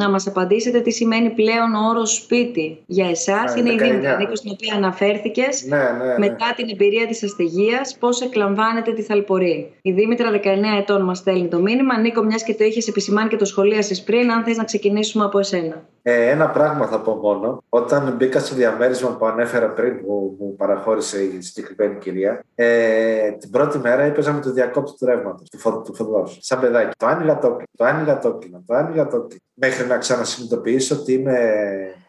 να 0.00 0.10
μας 0.10 0.26
απαντήσετε 0.26 0.80
τι 0.80 0.90
σημαίνει 0.90 1.30
πλέον 1.30 1.74
ο 1.74 1.88
όρος 1.88 2.14
σπίτι 2.14 2.82
για 2.86 3.08
εσάς. 3.08 3.54
Είναι 3.56 3.72
η 3.72 3.76
Δήμητρα 3.76 4.16
Νίκο 4.16 4.34
στην 4.34 4.50
οποία 4.50 4.74
αναφέρθηκες. 4.76 5.64
Ναι, 5.68 5.76
ναι, 5.76 6.04
ναι. 6.04 6.18
Μετά 6.18 6.52
την 6.56 6.68
εμπειρία 6.68 7.06
της 7.06 7.22
αστεγίας, 7.22 7.96
πώς 7.98 8.20
εκλαμβάνετε 8.20 8.92
τη 8.92 9.02
θαλπορή. 9.02 9.72
Η 9.82 9.92
Δήμητρα 9.92 10.30
19 10.30 10.38
ετών 10.78 11.02
μας 11.04 11.18
στέλνει 11.18 11.48
το 11.48 11.60
μήνυμα. 11.60 11.98
Νίκο, 11.98 12.22
μιας 12.22 12.42
και 12.42 12.54
το 12.54 12.64
είχες 12.64 12.88
επισημάνει 12.88 13.28
και 13.28 13.36
το 13.36 13.44
σχολίασες 13.44 14.02
πριν, 14.02 14.30
αν 14.32 14.44
θες 14.44 14.56
να 14.56 14.64
ξεκινήσουμε 14.64 15.24
από 15.24 15.38
εσένα. 15.38 15.84
Ε, 16.02 16.30
ένα 16.30 16.50
πράγμα 16.50 16.86
θα 16.86 17.00
πω 17.00 17.14
μόνο. 17.14 17.62
Όταν 17.68 18.14
μπήκα 18.16 18.38
στο 18.40 18.54
διαμέρισμα 18.54 19.16
που 19.16 19.26
ανέφερα 19.26 19.68
πριν, 19.68 20.00
που 20.00 20.36
μου 20.38 20.56
παραχώρησε 20.56 21.22
η 21.22 21.40
συγκεκριμένη 21.40 21.98
κυρία, 21.98 22.44
ε, 22.54 23.30
την 23.30 23.50
πρώτη 23.50 23.78
μέρα 23.78 24.02
έπαιζα 24.02 24.32
με 24.32 24.40
το 24.40 24.52
διακόπτη 24.52 24.92
του 24.98 25.06
ρεύματος, 25.06 25.48
του, 25.50 25.58
φω, 25.58 25.80
του 25.80 25.94
φωτός. 25.94 26.38
Σαν 26.40 26.60
παιδάκι. 26.60 26.90
Το 26.96 27.06
άνοιγα 27.06 27.38
το 27.38 27.56
το 27.76 27.84
άνοιγα 27.84 28.18
το 28.18 28.38
το 28.66 28.74
άνοιγα 28.74 29.06
το 29.06 29.26
Μέχρι 29.62 29.86
να 29.94 29.98
ξανασυνειδητοποιήσω 29.98 30.96
ότι 30.96 31.12
είμαι 31.12 31.38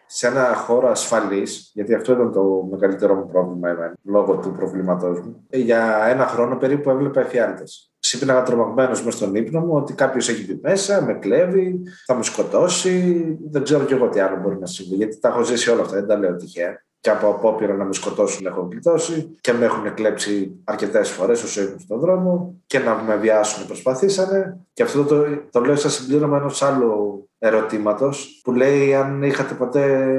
σε 0.06 0.28
ένα 0.28 0.56
χώρο 0.56 0.90
ασφαλής, 0.90 1.72
γιατί 1.74 1.94
αυτό 1.94 2.14
ήταν 2.14 2.32
το 2.32 2.68
μεγαλύτερο 2.72 3.16
μου 3.16 3.28
πρόβλημα 3.32 3.70
εμένα, 3.70 3.94
λόγω 4.04 4.38
του 4.38 4.52
προβλήματός 4.52 5.20
μου. 5.20 5.48
Για 5.50 6.06
ένα 6.10 6.26
χρόνο 6.26 6.58
περίπου 6.58 6.90
έβλεπα 6.90 7.22
εφιάλτες. 7.22 7.92
Ξύπναγα 8.00 8.44
τρομαγμένος 8.44 9.04
μέσα 9.04 9.18
στον 9.18 9.36
ύπνο 9.36 9.60
μου 9.60 9.74
ότι 9.74 9.94
κάποιος 9.94 10.30
έχει 10.30 10.46
μπει 10.46 10.60
μέσα, 10.62 11.02
με 11.02 11.14
κλέβει, 11.14 11.82
θα 12.06 12.16
με 12.16 12.24
σκοτώσει. 12.24 13.24
Δεν 13.52 13.64
ξέρω 13.64 13.84
κι 13.84 13.94
εγώ 13.94 14.10
τι 14.10 14.20
άλλο 14.20 14.40
μπορεί 14.42 14.58
να 14.60 14.66
συμβεί, 14.66 14.96
γιατί 14.96 15.20
τα 15.20 15.28
έχω 15.28 15.44
ζήσει 15.44 15.70
όλα 15.70 15.82
αυτά, 15.82 15.96
δεν 15.96 16.08
τα 16.08 16.18
λέω 16.18 16.36
τυχαία 16.36 16.84
και 17.02 17.10
από 17.10 17.30
απόπειρα 17.30 17.74
να 17.74 17.84
με 17.86 17.94
σκοτώσουν 17.94 18.46
έχω 18.46 18.68
γλιτώσει 18.72 19.36
και 19.42 19.54
με 19.54 19.66
έχουν 19.66 19.94
κλέψει 19.94 20.52
αρκετές 20.64 21.10
φορές 21.10 21.44
όσο 21.44 21.62
ήμουν 21.62 21.80
στον 21.80 22.00
δρόμο 22.00 22.56
και 22.66 22.80
να 22.80 22.96
με 22.96 23.16
βιάσουν 23.16 23.68
προσπαθήσανε. 23.68 24.58
Και 24.74 24.84
αυτό 24.84 25.04
το, 25.04 25.26
το 25.52 25.60
λέω 25.60 25.76
σαν 25.76 25.92
συμπλήρωμα 25.92 26.38
ενός 26.38 26.62
άλλου 26.62 27.30
ερωτήματος 27.40 28.42
που 28.44 28.52
λέει 28.52 28.96
αν 28.96 29.24
είχατε 29.24 29.54
ποτέ. 29.54 30.16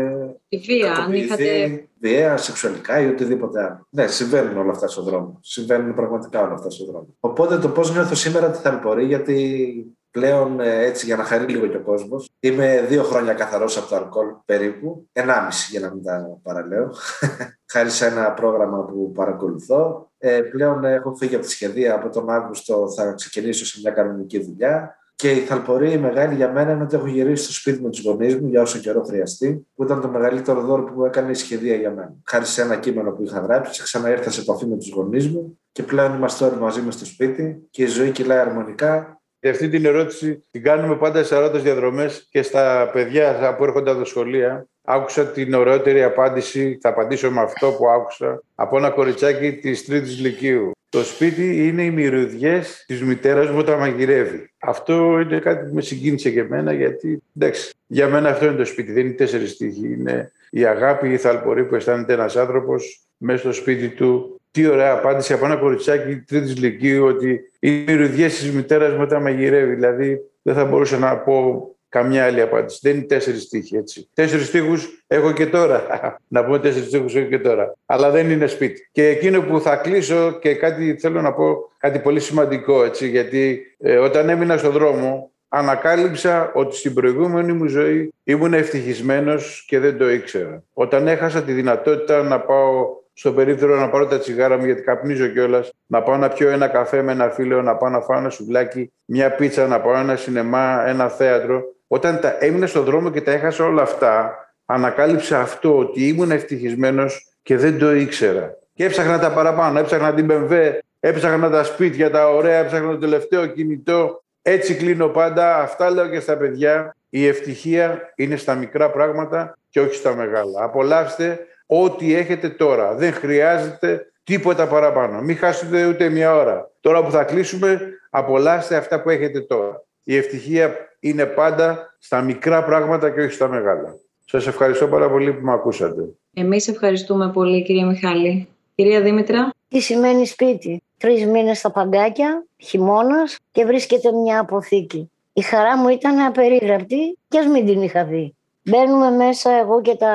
Η 0.49 0.57
βία, 0.59 0.93
αν 0.93 1.13
είχατε. 1.13 1.87
Βία, 2.01 2.37
σεξουαλικά 2.37 3.01
ή 3.01 3.07
οτιδήποτε 3.07 3.63
άλλο. 3.63 3.87
Ναι, 3.91 4.07
συμβαίνουν 4.07 4.57
όλα 4.57 4.71
αυτά 4.71 4.89
στον 4.89 5.05
δρόμο. 5.05 5.39
Συμβαίνουν 5.43 5.95
πραγματικά 5.95 6.43
όλα 6.43 6.55
αυτά 6.55 6.71
στον 6.71 6.87
δρόμο. 6.87 7.07
Οπότε 7.21 7.59
το 7.59 7.69
πώς 7.69 7.93
νιώθω 7.93 8.15
σήμερα 8.15 8.51
τι 8.51 8.59
θα 8.59 8.81
μπορεί, 8.83 9.05
γιατί 9.05 9.97
πλέον 10.13 10.61
ε, 10.61 10.85
έτσι 10.85 11.07
για 11.07 11.17
να 11.17 11.25
χαρεί 11.25 11.45
λίγο 11.53 11.67
και 11.67 11.77
ο 11.77 11.83
κόσμος. 11.83 12.31
Είμαι 12.41 12.85
δύο 12.89 13.03
χρόνια 13.03 13.35
καθαρός 13.35 13.77
από 13.77 13.89
το 13.89 13.97
αλκοόλ 13.97 14.27
περίπου. 14.45 15.09
Ενάμιση 15.13 15.69
για 15.71 15.81
να 15.81 15.95
μην 15.95 16.03
τα 16.03 16.39
παραλέω. 16.43 16.91
Χάρη 17.73 17.91
σε 17.91 18.07
ένα 18.07 18.33
πρόγραμμα 18.33 18.85
που 18.85 19.13
παρακολουθώ. 19.13 20.11
Ε, 20.19 20.41
πλέον 20.41 20.85
έχω 20.85 21.15
φύγει 21.15 21.35
από 21.35 21.45
τη 21.45 21.51
σχεδία. 21.51 21.95
Από 21.95 22.09
τον 22.09 22.31
Αύγουστο 22.31 22.93
θα 22.97 23.13
ξεκινήσω 23.13 23.67
σε 23.67 23.79
μια 23.83 23.91
κανονική 23.91 24.43
δουλειά. 24.43 24.97
Και 25.15 25.31
η 25.31 25.41
θαλπορή 25.41 25.99
μεγάλη 25.99 26.35
για 26.35 26.53
μένα 26.53 26.73
είναι 26.73 26.83
ότι 26.83 26.97
έχω 26.97 27.07
γυρίσει 27.07 27.45
στο 27.45 27.53
σπίτι 27.53 27.83
με 27.83 27.91
τους 27.91 28.03
γονείς 28.03 28.37
μου 28.37 28.49
για 28.49 28.63
όσο 28.63 28.79
καιρό 28.79 29.03
χρειαστεί, 29.03 29.67
που 29.75 29.85
ήταν 29.85 30.01
το 30.01 30.09
μεγαλύτερο 30.09 30.61
δώρο 30.61 30.85
που 30.85 30.93
μου 30.97 31.05
έκανε 31.05 31.31
η 31.31 31.35
σχεδία 31.35 31.75
για 31.75 31.91
μένα. 31.91 32.15
Χάρη 32.25 32.47
σε 32.47 32.63
ένα 32.63 32.77
κείμενο 32.77 33.11
που 33.11 33.23
είχα 33.23 33.41
γράψει, 33.41 33.83
ξαναήρθα 33.83 34.31
σε 34.31 34.41
επαφή 34.41 34.67
με 34.67 34.77
τους 34.77 34.91
γονείς 34.91 35.29
μου 35.29 35.59
και 35.73 35.83
πλέον 35.83 36.15
είμαστε 36.15 36.45
όλοι 36.45 36.57
μαζί 36.57 36.81
με 36.81 36.91
στο 36.91 37.05
σπίτι 37.05 37.67
και 37.71 37.83
η 37.83 37.87
ζωή 37.87 38.11
κυλάει 38.11 38.39
αρμονικά 38.39 39.22
και 39.43 39.49
αυτή 39.49 39.69
την 39.69 39.85
ερώτηση 39.85 40.45
την 40.51 40.63
κάνουμε 40.63 40.97
πάντα 40.97 41.25
σε 41.25 41.39
ρωτές 41.39 41.63
διαδρομές 41.63 42.27
και 42.31 42.43
στα 42.43 42.91
παιδιά 42.93 43.55
που 43.57 43.65
έρχονται 43.65 43.91
από 43.91 43.99
τα 43.99 44.05
σχολεία. 44.05 44.67
Άκουσα 44.85 45.27
την 45.27 45.55
ωραιότερη 45.55 46.03
απάντηση, 46.03 46.79
θα 46.81 46.89
απαντήσω 46.89 47.31
με 47.31 47.41
αυτό 47.41 47.71
που 47.71 47.89
άκουσα, 47.89 48.43
από 48.55 48.77
ένα 48.77 48.91
κοριτσάκι 48.91 49.53
της 49.53 49.85
τρίτης 49.85 50.21
λυκείου. 50.21 50.71
Το 50.89 51.05
σπίτι 51.05 51.67
είναι 51.67 51.83
οι 51.83 51.91
μυρωδιές 51.91 52.85
της 52.87 53.03
μητέρας 53.03 53.51
μου 53.51 53.59
όταν 53.59 53.79
μαγειρεύει. 53.79 54.51
Αυτό 54.59 55.21
είναι 55.21 55.39
κάτι 55.39 55.69
που 55.69 55.75
με 55.75 55.81
συγκίνησε 55.81 56.31
και 56.31 56.41
εμένα, 56.41 56.73
γιατί 56.73 57.23
εντάξει, 57.37 57.71
για 57.87 58.09
μένα 58.09 58.29
αυτό 58.29 58.45
είναι 58.45 58.57
το 58.57 58.65
σπίτι. 58.65 58.93
Δεν 58.93 59.07
είναι 59.07 59.15
τέσσερις 59.15 59.57
τύχοι. 59.57 59.93
Είναι 59.93 60.33
η 60.51 60.65
αγάπη, 60.65 61.13
η 61.13 61.17
θαλπορή 61.17 61.65
που 61.65 61.75
αισθάνεται 61.75 62.13
ένας 62.13 62.37
άνθρωπος 62.37 63.01
μέσα 63.17 63.39
στο 63.41 63.53
σπίτι 63.53 63.89
του 63.89 64.41
τι 64.53 64.67
ωραία 64.67 64.93
απάντηση 64.93 65.33
από 65.33 65.45
ένα 65.45 65.57
κοριτσάκι 65.57 66.17
τρίτης 66.17 66.53
ηλικίου 66.53 67.05
ότι 67.05 67.41
οι 67.61 67.71
μυρωδιέ 67.71 68.27
της 68.27 68.53
μητέρας 68.53 68.93
μου 68.93 69.03
όταν 69.03 69.23
μαγειρεύει. 69.23 69.75
Δηλαδή 69.75 70.21
δεν 70.43 70.55
θα 70.55 70.65
μπορούσα 70.65 70.99
να 70.99 71.17
πω 71.17 71.67
καμιά 71.89 72.25
άλλη 72.25 72.41
απάντηση. 72.41 72.79
Δεν 72.83 72.97
είναι 72.97 73.05
τέσσερις 73.05 73.49
τείχοι 73.49 73.77
έτσι. 73.77 74.09
Τέσσερις 74.15 74.51
τείχους 74.51 75.05
έχω 75.07 75.33
και 75.33 75.47
τώρα. 75.47 75.87
να 76.35 76.45
πούμε 76.45 76.59
τέσσερις 76.59 76.89
τείχους 76.89 77.17
έχω 77.17 77.29
και 77.29 77.39
τώρα. 77.39 77.77
Αλλά 77.87 78.11
δεν 78.11 78.31
είναι 78.31 78.47
σπίτι. 78.47 78.89
Και 78.93 79.09
εκείνο 79.09 79.41
που 79.41 79.61
θα 79.61 79.77
κλείσω 79.77 80.39
και 80.41 80.55
κάτι 80.55 80.97
θέλω 81.01 81.21
να 81.21 81.33
πω 81.33 81.71
κάτι 81.79 81.99
πολύ 81.99 82.21
σημαντικό 82.21 82.85
έτσι. 82.85 83.09
Γιατί 83.09 83.63
ε, 83.79 83.97
όταν 83.97 84.29
έμεινα 84.29 84.57
στον 84.57 84.73
δρόμο 84.73 85.31
ανακάλυψα 85.49 86.53
ότι 86.55 86.77
στην 86.77 86.95
προηγούμενη 86.95 87.53
μου 87.53 87.67
ζωή 87.67 88.13
ήμουν 88.25 88.55
ευτυχισμένος 88.55 89.65
και 89.69 89.79
δεν 89.79 89.99
το 89.99 90.11
ήξερα. 90.11 90.63
Όταν 90.73 91.09
έχασα 91.09 91.43
τη 91.43 91.53
δυνατότητα 91.53 92.23
να 92.23 92.41
πάω 92.41 92.87
στο 93.13 93.33
περίπτερο 93.33 93.77
να 93.77 93.89
πάρω 93.89 94.07
τα 94.07 94.19
τσιγάρα 94.19 94.57
μου 94.59 94.65
γιατί 94.65 94.83
καπνίζω 94.83 95.27
κιόλας, 95.27 95.73
να 95.87 96.03
πάω 96.03 96.17
να 96.17 96.29
πιω 96.29 96.49
ένα 96.49 96.69
καφέ 96.69 97.03
με 97.03 97.13
ένα 97.13 97.29
φίλο, 97.29 97.63
να 97.63 97.77
πάω 97.77 97.91
να 97.91 98.01
φάω 98.01 98.19
ένα 98.19 98.31
σουβλάκι, 98.31 98.93
μια 99.05 99.31
πίτσα, 99.35 99.67
να 99.67 99.81
πάω 99.81 99.97
ένα 99.97 100.17
σινεμά, 100.17 100.87
ένα 100.87 101.09
θέατρο. 101.09 101.63
Όταν 101.87 102.21
τα 102.21 102.37
έμεινα 102.41 102.67
στον 102.67 102.85
δρόμο 102.85 103.11
και 103.11 103.21
τα 103.21 103.33
έχασα 103.33 103.65
όλα 103.65 103.83
αυτά, 103.83 104.37
ανακάλυψα 104.67 105.41
αυτό 105.41 105.79
ότι 105.79 106.09
ήμουν 106.09 106.31
ευτυχισμένος 106.31 107.27
και 107.43 107.57
δεν 107.57 107.79
το 107.79 107.95
ήξερα. 107.95 108.57
Και 108.75 108.85
έψαχνα 108.85 109.19
τα 109.19 109.33
παραπάνω. 109.33 109.79
Έψαχνα 109.79 110.15
την 110.15 110.29
BMW, 110.31 110.73
έψαχνα 111.01 111.51
τα 111.51 111.65
σπίτια, 111.65 112.11
τα 112.11 112.29
ωραία, 112.29 112.59
έψαχνα 112.59 112.91
το 112.91 112.99
τελευταίο 112.99 113.47
κινητό. 113.47 114.23
Έτσι 114.43 114.75
κλείνω 114.75 115.09
πάντα. 115.09 115.59
Αυτά 115.59 115.91
λέω 115.91 116.09
και 116.09 116.21
στα 116.21 116.37
παιδιά. 116.37 116.97
Η 117.09 117.27
ευτυχία 117.27 118.13
είναι 118.17 118.37
στα 118.37 118.55
μικρά 118.55 118.91
πράγματα 118.91 119.59
και 119.69 119.81
όχι 119.81 119.95
στα 119.95 120.15
μεγάλα. 120.15 120.63
Απολαύστε 120.63 121.47
ό,τι 121.81 122.15
έχετε 122.15 122.49
τώρα. 122.49 122.95
Δεν 122.95 123.13
χρειάζεται 123.13 124.13
τίποτα 124.25 124.67
παραπάνω. 124.67 125.21
Μην 125.21 125.37
χάσετε 125.37 125.87
ούτε 125.87 126.09
μια 126.09 126.35
ώρα. 126.35 126.71
Τώρα 126.81 127.05
που 127.05 127.11
θα 127.11 127.25
κλείσουμε, 127.25 127.81
απολαύστε 128.11 128.77
αυτά 128.77 129.03
που 129.03 129.11
έχετε 129.11 129.41
τώρα. 129.41 129.85
Η 130.03 130.17
ευτυχία 130.17 130.77
είναι 131.01 131.27
πάντα 131.27 131.97
στα 131.99 132.21
μικρά 132.21 132.65
πράγματα 132.65 133.11
και 133.11 133.21
όχι 133.21 133.33
στα 133.33 133.49
μεγάλα. 133.49 133.97
Σας 134.25 134.47
ευχαριστώ 134.47 134.87
πάρα 134.87 135.11
πολύ 135.11 135.33
που 135.33 135.45
με 135.45 135.53
ακούσατε. 135.53 136.09
Εμείς 136.35 136.69
ευχαριστούμε 136.69 137.31
πολύ 137.31 137.63
κυρία 137.63 137.87
Μιχάλη. 137.87 138.49
Κυρία 138.75 139.01
Δήμητρα. 139.01 139.51
Τι 139.69 139.81
σημαίνει 139.81 140.27
σπίτι; 140.27 140.83
Τρεις 140.99 141.27
μήνες 141.27 141.59
στα 141.59 141.71
παγκάκια, 141.71 142.45
χειμώνας 142.57 143.39
και 143.51 143.65
βρίσκεται 143.65 144.13
μια 144.13 144.41
αποθήκη. 144.41 145.11
Η 145.33 145.41
χαρά 145.41 145.79
μου 145.79 145.89
ήταν 145.89 146.19
απερίγραπτη 146.21 147.19
και 147.29 147.39
ας 147.39 147.47
μην 147.47 147.67
την 147.67 147.83
είχα 147.83 148.05
δει. 148.05 148.35
Μπαίνουμε 148.63 149.11
μέσα 149.11 149.51
εγώ 149.51 149.81
και 149.81 149.95
τα 149.95 150.15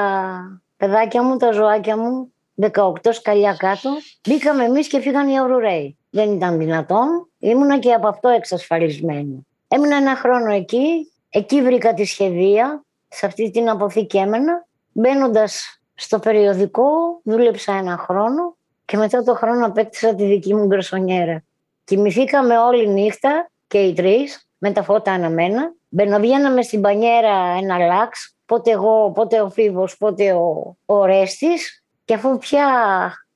παιδάκια 0.78 1.24
μου, 1.24 1.38
τα 1.38 1.52
ζωάκια 1.52 1.98
μου, 1.98 2.34
18 2.62 2.92
σκαλιά 3.10 3.56
κάτω. 3.56 3.90
Μπήκαμε 4.28 4.64
εμείς 4.64 4.88
και 4.88 5.00
φύγαν 5.00 5.28
οι 5.28 5.40
Αουρουραίοι. 5.40 5.98
Δεν 6.10 6.32
ήταν 6.34 6.58
δυνατόν. 6.58 7.30
Ήμουνα 7.40 7.80
και 7.80 7.94
από 7.94 8.08
αυτό 8.08 8.30
εξασφαλισμένη. 8.30 9.48
Έμεινα 9.68 9.96
ένα 9.96 10.16
χρόνο 10.16 10.52
εκεί. 10.52 11.12
Εκεί 11.30 11.62
βρήκα 11.62 11.94
τη 11.94 12.06
σχεδία. 12.06 12.86
Σε 13.08 13.26
αυτή 13.26 13.52
την 13.52 13.70
αποθήκη 13.70 14.18
έμενα. 14.18 14.68
Μπαίνοντας 14.92 15.80
στο 15.94 16.20
περιοδικό, 16.20 17.22
δούλεψα 17.24 17.74
ένα 17.74 17.98
χρόνο 17.98 18.56
και 18.86 18.98
μετά 18.98 19.24
το 19.24 19.34
χρόνο 19.34 19.66
απέκτησα 19.66 20.16
τη 20.16 20.26
δική 20.26 20.56
μου 20.56 20.66
γκροσονιέρα. 20.66 21.44
Κοιμηθήκαμε 21.84 22.58
όλη 22.58 22.88
νύχτα 22.88 23.50
και 23.68 23.78
οι 23.78 23.94
τρεις 23.94 24.47
με 24.58 24.72
τα 24.72 24.84
φώτα 24.84 25.12
αναμένα. 25.12 25.74
Μπαινοβγαίναμε 25.90 26.62
στην 26.62 26.82
πανιέρα 26.82 27.58
ένα 27.62 27.78
λάξ, 27.78 28.36
πότε 28.46 28.72
εγώ, 28.72 29.12
πότε 29.12 29.42
ο 29.42 29.50
Φίβος, 29.50 29.98
πότε 29.98 30.34
ο, 30.34 30.78
ο 30.86 31.06
Ρέστης 31.06 31.84
και 32.06 32.14
αφού 32.14 32.38
πια 32.38 32.66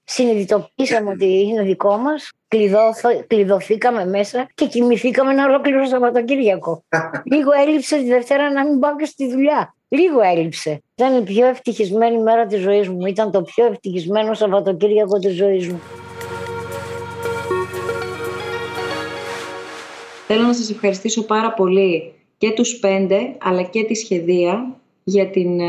συνειδητοποίησαμε 0.04 1.10
ότι 1.10 1.42
είναι 1.42 1.62
δικό 1.64 1.98
μας, 1.98 2.30
κλειδωθήκαμε 3.28 4.06
μέσα 4.06 4.48
και 4.54 4.68
κοιμηθήκαμε 4.68 5.32
ένα 5.32 5.46
ολόκληρο 5.46 5.86
Σαββατοκύριακο. 5.86 6.84
Λίγο 7.32 7.52
έλειψε 7.68 7.98
τη 7.98 8.08
Δευτέρα 8.08 8.52
να 8.52 8.66
μην 8.66 8.80
πάω 8.80 8.96
και 8.96 9.06
στη 9.06 9.32
δουλειά. 9.32 9.76
Λίγο 9.88 10.22
έλειψε. 10.22 10.84
Ήταν 10.96 11.18
η 11.18 11.22
πιο 11.22 11.48
ευτυχισμένη 11.48 12.22
μέρα 12.22 12.46
της 12.46 12.62
ζωής 12.62 12.90
μου. 12.90 13.06
Ήταν 13.06 13.32
το 13.32 13.42
πιο 13.42 13.66
ευτυχισμένο 13.66 14.34
Σαββατοκύριακο 14.34 15.20
της 15.20 15.36
ζωής 15.36 15.68
μου. 15.68 15.82
Θέλω 20.34 20.44
να 20.44 20.54
σας 20.54 20.70
ευχαριστήσω 20.70 21.24
πάρα 21.24 21.54
πολύ 21.54 22.12
και 22.38 22.52
τους 22.52 22.80
πέντε, 22.80 23.36
αλλά 23.42 23.62
και 23.62 23.84
τη 23.84 23.96
σχεδία 23.96 24.76
για 25.04 25.28
την 25.28 25.60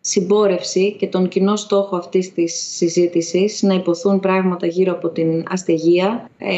συμπόρευση 0.00 0.92
και 0.92 1.06
τον 1.06 1.28
κοινό 1.28 1.56
στόχο 1.56 1.96
αυτής 1.96 2.32
της 2.32 2.74
συζήτησης 2.76 3.62
να 3.62 3.74
υποθούν 3.74 4.20
πράγματα 4.20 4.66
γύρω 4.66 4.92
από 4.92 5.08
την 5.08 5.44
αστεγία. 5.48 6.30
Ε, 6.38 6.54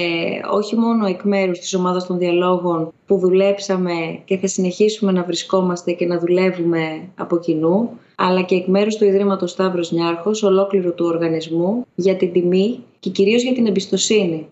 όχι 0.52 0.76
μόνο 0.76 1.06
εκ 1.06 1.22
μέρους 1.22 1.58
της 1.58 1.74
ομάδας 1.74 2.06
των 2.06 2.18
διαλόγων 2.18 2.92
που 3.06 3.18
δουλέψαμε 3.18 4.20
και 4.24 4.36
θα 4.36 4.46
συνεχίσουμε 4.46 5.12
να 5.12 5.22
βρισκόμαστε 5.22 5.92
και 5.92 6.06
να 6.06 6.18
δουλεύουμε 6.18 7.08
από 7.14 7.38
κοινού 7.38 7.90
αλλά 8.14 8.42
και 8.42 8.54
εκ 8.54 8.66
μέρους 8.66 8.96
του 8.96 9.04
Ιδρύματος 9.04 9.50
Σταύρος 9.50 9.92
Νιάρχος, 9.92 10.42
ολόκληρου 10.42 10.94
του 10.94 11.06
οργανισμού, 11.06 11.86
για 11.94 12.16
την 12.16 12.32
τιμή 12.32 12.78
και 13.00 13.10
κυρίως 13.10 13.42
για 13.42 13.52
την 13.52 13.66
εμπιστοσύνη 13.66 14.46